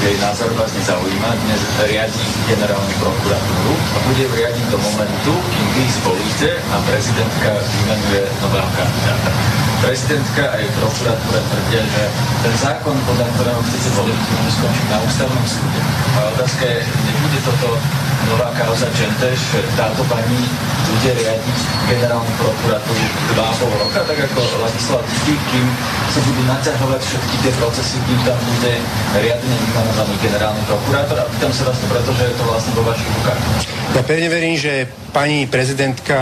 [0.07, 5.83] jej názor vás nezaujíma, dnes riadi generálnu prokuratúru a bude riadiť do momentu, kým vy
[5.99, 9.60] zvolíte a prezidentka vymenuje nového kandidáta.
[9.81, 12.03] Prezidentka aj prokuratúra tvrdia, že
[12.45, 15.81] ten zákon, podľa ktorého chcete voliť, môže skončiť na ústavnom súde.
[16.15, 17.81] A otázka je, nebude toto
[18.29, 19.41] nová kauza Čenteš,
[19.73, 20.37] táto pani
[20.85, 21.57] bude riadiť
[21.89, 25.65] generálnu prokuratúru dva a pol roka, tak ako Ladislav Tichý, kým
[26.13, 28.73] sa budú naťahovať všetky tie procesy, kým tam bude
[29.17, 31.17] riadne vymenovaný generálny prokurátor.
[31.17, 33.41] A pýtam sa vás to preto, je to vlastne vo vašich rukách.
[33.91, 36.15] Ja pevne verím, že pani prezidentka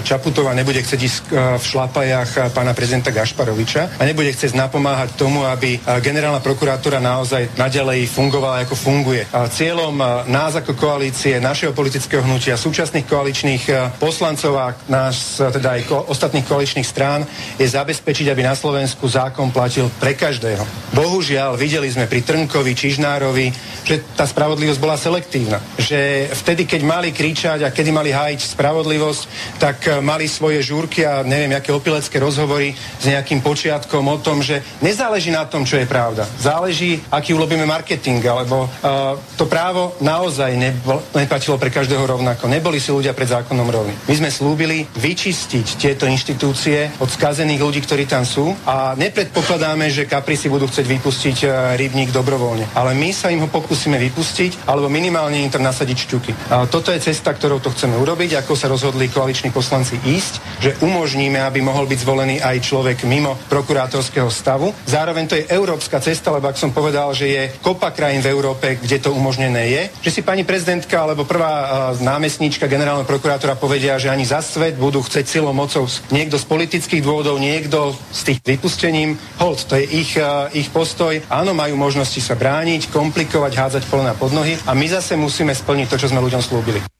[0.00, 1.22] Čaputová nebude chcieť ísť
[1.60, 8.04] v šlapajach pána prezidenta Gašparoviča a nebude chcieť napomáhať tomu, aby generálna prokurátora naozaj nadalej
[8.12, 9.24] fungovala ako funguje.
[9.32, 13.64] Cieľom nás ako koalície, našeho politického hnutia, súčasných koaličných
[13.96, 17.24] poslancov a nás, teda aj ko- ostatných koaličných strán,
[17.56, 20.66] je zabezpečiť, aby na Slovensku zákon platil pre každého.
[20.92, 23.46] Bohužiaľ, videli sme pri Trnkovi, Čižnárovi,
[23.86, 25.62] že tá spravodlivosť bola selektívna.
[25.78, 29.22] Že vtedy, keď mali kričať a kedy mali hájiť spravodlivosť,
[29.62, 34.62] tak mali svoje žúrky a neviem, aké opilecké rozhovory s nejakým počiatkom o tom, že
[34.78, 36.26] nezáleží na tom, čo je pravda.
[36.38, 42.46] Záleží, aký urobíme marketing, alebo uh, to právo naozaj nebol, neplatilo pre každého rovnako.
[42.46, 43.94] Neboli si ľudia pred zákonom rovní.
[44.06, 50.06] My sme slúbili vyčistiť tieto inštitúcie od skazených ľudí, ktorí tam sú a nepredpokladáme, že
[50.06, 52.70] kapri si budú chcieť vypustiť uh, rybník dobrovoľne.
[52.78, 56.32] Ale my sa im ho pokúsime vypustiť, alebo minimálne im tam nasadiť šťuky.
[56.52, 60.70] A toto je cesta, ktorou to chceme urobiť, ako sa rozhodli koaliční poslanci ísť, že
[60.80, 64.72] umožníme, aby mohol byť zvolený aj človek mimo prokurátorského stavu.
[64.88, 68.80] Zároveň to je európska cesta, lebo ak som povedal, že je kopa krajín v Európe,
[68.80, 71.68] kde to umožnené je, že si pani prezidentka alebo prvá uh,
[72.00, 77.04] námestníčka generálneho prokurátora povedia, že ani za svet budú chcieť silou mocou niekto z politických
[77.04, 79.20] dôvodov, niekto z tých vypustením.
[79.36, 81.20] Hold, to je ich, uh, ich postoj.
[81.28, 85.92] Áno, majú možnosti sa brániť, komplikovať, hádzať polena pod nohy a my zase musíme splniť
[85.92, 86.91] to, čo sme ľuďom slúbili.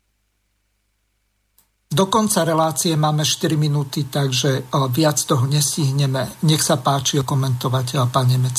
[1.93, 4.65] Do konca relácie máme 4 minúty, takže
[4.97, 6.41] viac toho nestihneme.
[6.49, 8.57] Nech sa páči komentovať, pán Nemec.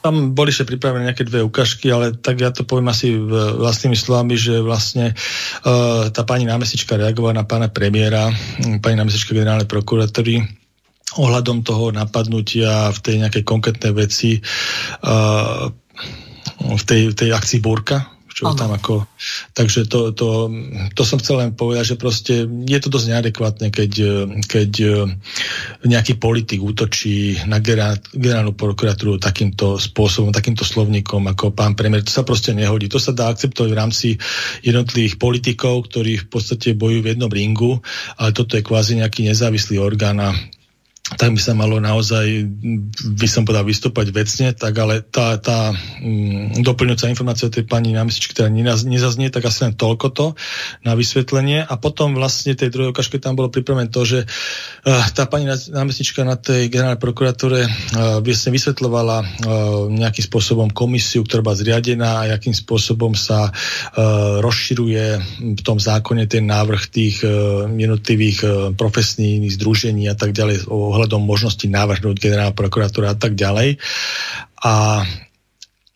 [0.00, 4.36] Tam boli ešte pripravené nejaké dve ukážky, ale tak ja to poviem asi vlastnými slovami,
[4.36, 8.28] že vlastne uh, tá pani námestnička reagovala na pána premiéra,
[8.80, 10.40] pani námestnička generálnej prokuratúry,
[11.16, 15.68] ohľadom toho napadnutia v tej nejakej konkrétnej veci uh,
[16.60, 18.56] v tej, tej akcii Búrka, čo ano.
[18.56, 19.04] tam ako...
[19.52, 20.48] Takže to, to,
[20.96, 23.92] to som chcel len povedať, že proste je to dosť neadekvátne, keď,
[24.48, 24.72] keď
[25.84, 32.00] nejaký politik útočí na generálnu prokuratúru takýmto spôsobom, takýmto slovníkom ako pán premiér.
[32.08, 32.88] To sa proste nehodí.
[32.88, 34.08] To sa dá akceptovať v rámci
[34.64, 37.84] jednotlivých politikov, ktorí v podstate bojujú v jednom ringu,
[38.16, 40.32] ale toto je kvázi nejaký nezávislý orgán a
[41.18, 42.46] tak by sa malo naozaj,
[43.18, 48.30] by som povedal, vystúpať vecne, tak ale tá, tá mm, doplňujúca informácia tej pani námestničky,
[48.30, 50.26] ktorá nezaznie, tak asi len toľko to
[50.86, 51.66] na vysvetlenie.
[51.66, 56.22] A potom vlastne tej druhej ukážke tam bolo pripravené to, že uh, tá pani námestnička
[56.22, 57.70] na tej generálnej prokuratúre uh,
[58.22, 59.26] vlastne vysvetľovala uh,
[59.90, 65.04] nejakým spôsobom komisiu, ktorá bola zriadená a akým spôsobom sa uh, rozširuje
[65.58, 67.22] v tom zákone ten návrh tých
[67.66, 70.70] jednotlivých uh, profesných združení a tak ďalej
[71.00, 73.80] ohľadom možnosti navrhnúť generálna prokuratúra a tak ďalej.
[74.60, 75.04] A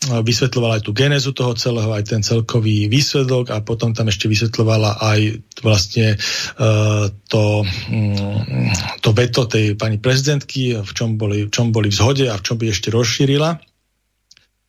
[0.05, 5.01] vysvetľovala aj tú genézu toho celého, aj ten celkový výsledok a potom tam ešte vysvetľovala
[5.01, 5.21] aj
[5.65, 8.69] vlastne uh, to, um,
[9.01, 12.45] to veto tej pani prezidentky, v čom, boli, v čom boli v zhode a v
[12.45, 13.57] čom by ešte rozšírila.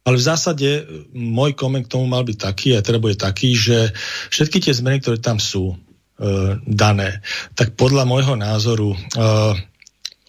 [0.05, 0.69] Ale v zásade
[1.17, 3.89] môj koment k tomu mal byť taký, a teda bude taký, že
[4.29, 7.25] všetky tie zmeny, ktoré tam sú uh, dané,
[7.57, 9.57] tak podľa môjho názoru uh,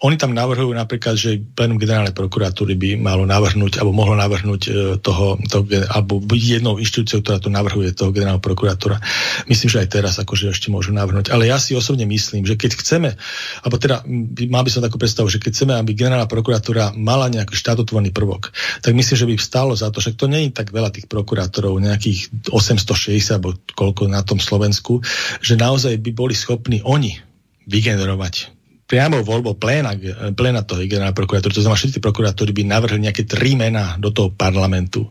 [0.05, 4.71] oni tam navrhujú napríklad, že plénum generálnej prokuratúry by malo navrhnúť, alebo mohlo navrhnúť e,
[5.01, 9.01] toho, toho alebo byť jednou inštitúciou, ktorá to navrhuje, toho generálneho prokurátora.
[9.49, 11.33] Myslím, že aj teraz akože ešte môžu navrhnúť.
[11.33, 13.17] Ale ja si osobne myslím, že keď chceme,
[13.65, 14.05] alebo teda
[14.53, 18.53] mal by som takú predstavu, že keď chceme, aby generálna prokuratúra mala nejaký štátotvorný prvok,
[18.85, 21.73] tak myslím, že by stálo za to, však to nie je tak veľa tých prokurátorov,
[21.81, 25.01] nejakých 860 alebo koľko na tom Slovensku,
[25.41, 27.17] že naozaj by boli schopní oni
[27.65, 28.56] vygenerovať
[28.87, 29.93] priamo voľbou pléna,
[30.33, 34.31] pléna toho generálneho prokurátora, to znamená, všetci prokurátori by navrhli nejaké tri mená do toho
[34.31, 35.11] parlamentu.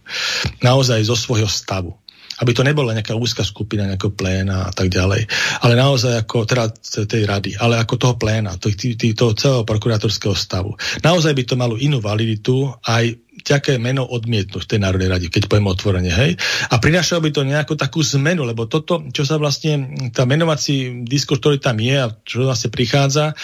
[0.63, 1.91] Naozaj zo svojho stavu
[2.35, 5.23] aby to nebola nejaká úzka skupina, nejakého pléna a tak ďalej.
[5.63, 6.67] Ale naozaj ako, teda
[7.07, 8.67] tej rady, ale ako toho pléna, to,
[9.15, 10.75] toho celého prokurátorského stavu.
[10.99, 15.45] Naozaj by to malo inú validitu aj ťaké meno odmietnúť v tej Národnej rade, keď
[15.45, 16.33] poviem otvorene, hej.
[16.73, 21.37] A prinášalo by to nejakú takú zmenu, lebo toto, čo sa vlastne, tá menovací diskurs,
[21.37, 23.37] ktorý tam je a čo vlastne prichádza,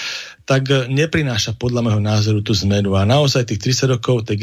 [0.49, 2.97] tak neprináša podľa môjho názoru tú zmenu.
[2.97, 4.41] A naozaj tých 30 rokov tej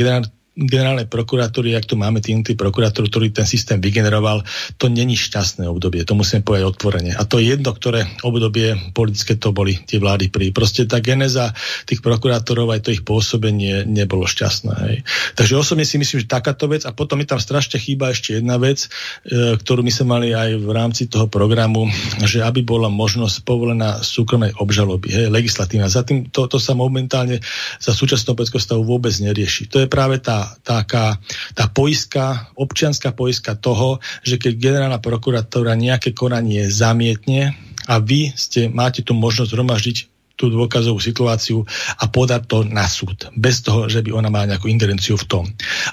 [0.58, 4.42] generálnej prokuratúry, ak tu máme tým tí prokurátor, ktorý ten systém vygeneroval,
[4.74, 7.12] to není šťastné obdobie, to musím povedať otvorene.
[7.14, 10.50] A to je jedno, ktoré obdobie politické to boli tie vlády pri.
[10.50, 11.54] Proste tá geneza
[11.86, 14.74] tých prokurátorov, aj to ich pôsobenie nebolo šťastné.
[14.90, 14.96] Hej.
[15.38, 18.58] Takže osobne si myslím, že takáto vec a potom mi tam strašne chýba ešte jedna
[18.58, 18.90] vec,
[19.30, 21.86] e, ktorú my sme mali aj v rámci toho programu,
[22.26, 25.86] že aby bola možnosť povolená súkromnej obžaloby, hej, legislatívna.
[25.86, 27.38] Za tým to, to sa momentálne
[27.78, 29.70] za súčasného stavu vôbec nerieši.
[29.70, 31.20] To je práve tá taká
[31.52, 37.56] tá poiska, občianská poiska toho, že keď generálna prokuratúra nejaké konanie zamietne
[37.88, 39.96] a vy ste, máte tu možnosť zhromaždiť
[40.38, 41.66] tú dôkazovú situáciu
[41.98, 43.26] a podať to na súd.
[43.34, 45.44] Bez toho, že by ona mala nejakú ingerenciu v tom.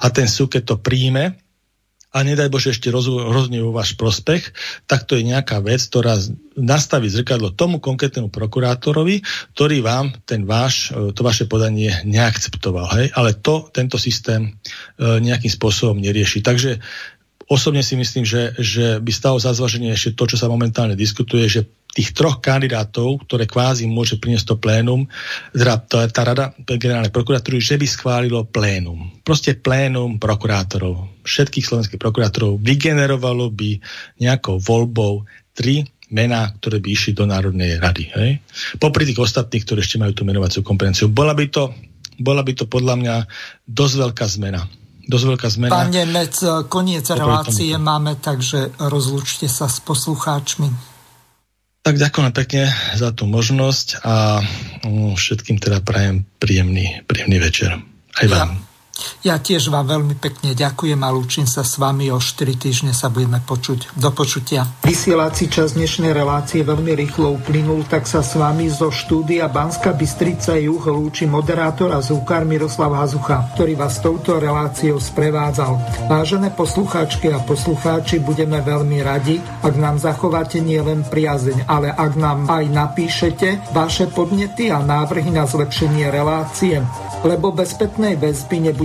[0.06, 1.34] A ten súd, keď to príjme,
[2.16, 4.56] a nedaj Bože ešte rozhodne vo váš prospech,
[4.88, 6.16] tak to je nejaká vec, ktorá
[6.56, 9.20] nastaví zrkadlo tomu konkrétnemu prokurátorovi,
[9.52, 12.88] ktorý vám ten váš, e, to vaše podanie neakceptoval.
[12.96, 13.06] Hej?
[13.20, 14.56] Ale to tento systém
[14.96, 16.40] e, nejakým spôsobom nerieši.
[16.40, 16.80] Takže
[17.52, 21.52] osobne si myslím, že, že by stalo za zvaženie ešte to, čo sa momentálne diskutuje,
[21.52, 21.62] že
[21.96, 25.08] tých troch kandidátov, ktoré kvázi môže priniesť to plénum,
[25.56, 25.80] teda
[26.12, 29.16] tá, rada generálnej prokuratúry, že by schválilo plénum.
[29.24, 31.24] Proste plénum prokurátorov.
[31.24, 33.80] Všetkých slovenských prokurátorov vygenerovalo by
[34.20, 35.24] nejakou voľbou
[35.56, 38.12] tri mená, ktoré by išli do Národnej rady.
[38.12, 38.32] Hej?
[38.76, 41.08] Popri tých ostatných, ktorí ešte majú tú menovaciu kompetenciu.
[41.08, 41.72] Bola by to,
[42.20, 43.16] bola by to podľa mňa
[43.64, 44.68] dosť veľká zmena
[45.06, 45.70] dosť veľká zmena.
[45.70, 46.34] Pán Nemec,
[46.66, 50.95] koniec relácie máme, takže rozlúčte sa s poslucháčmi.
[51.86, 54.42] Tak ďakujem pekne za tú možnosť a
[54.82, 57.78] mm, všetkým teda prajem príjemný, príjemný večer.
[58.18, 58.58] Aj vám.
[58.58, 58.75] Ja.
[59.26, 62.14] Ja tiež vám veľmi pekne ďakujem a lúčim sa s vami.
[62.14, 63.98] O 4 týždne sa budeme počuť.
[63.98, 64.70] Do počutia.
[64.86, 70.54] Vysielací čas dnešnej relácie veľmi rýchlo uplynul, tak sa s vami zo štúdia Banska Bystrica
[70.62, 76.06] Juh lúči moderátor a zúkar Miroslav Hazucha, ktorý vás touto reláciou sprevádzal.
[76.06, 82.46] Vážené poslucháčky a poslucháči, budeme veľmi radi, ak nám zachováte nielen priazeň, ale ak nám
[82.46, 86.78] aj napíšete vaše podnety a návrhy na zlepšenie relácie,
[87.26, 88.85] lebo bez spätnej väzby nebude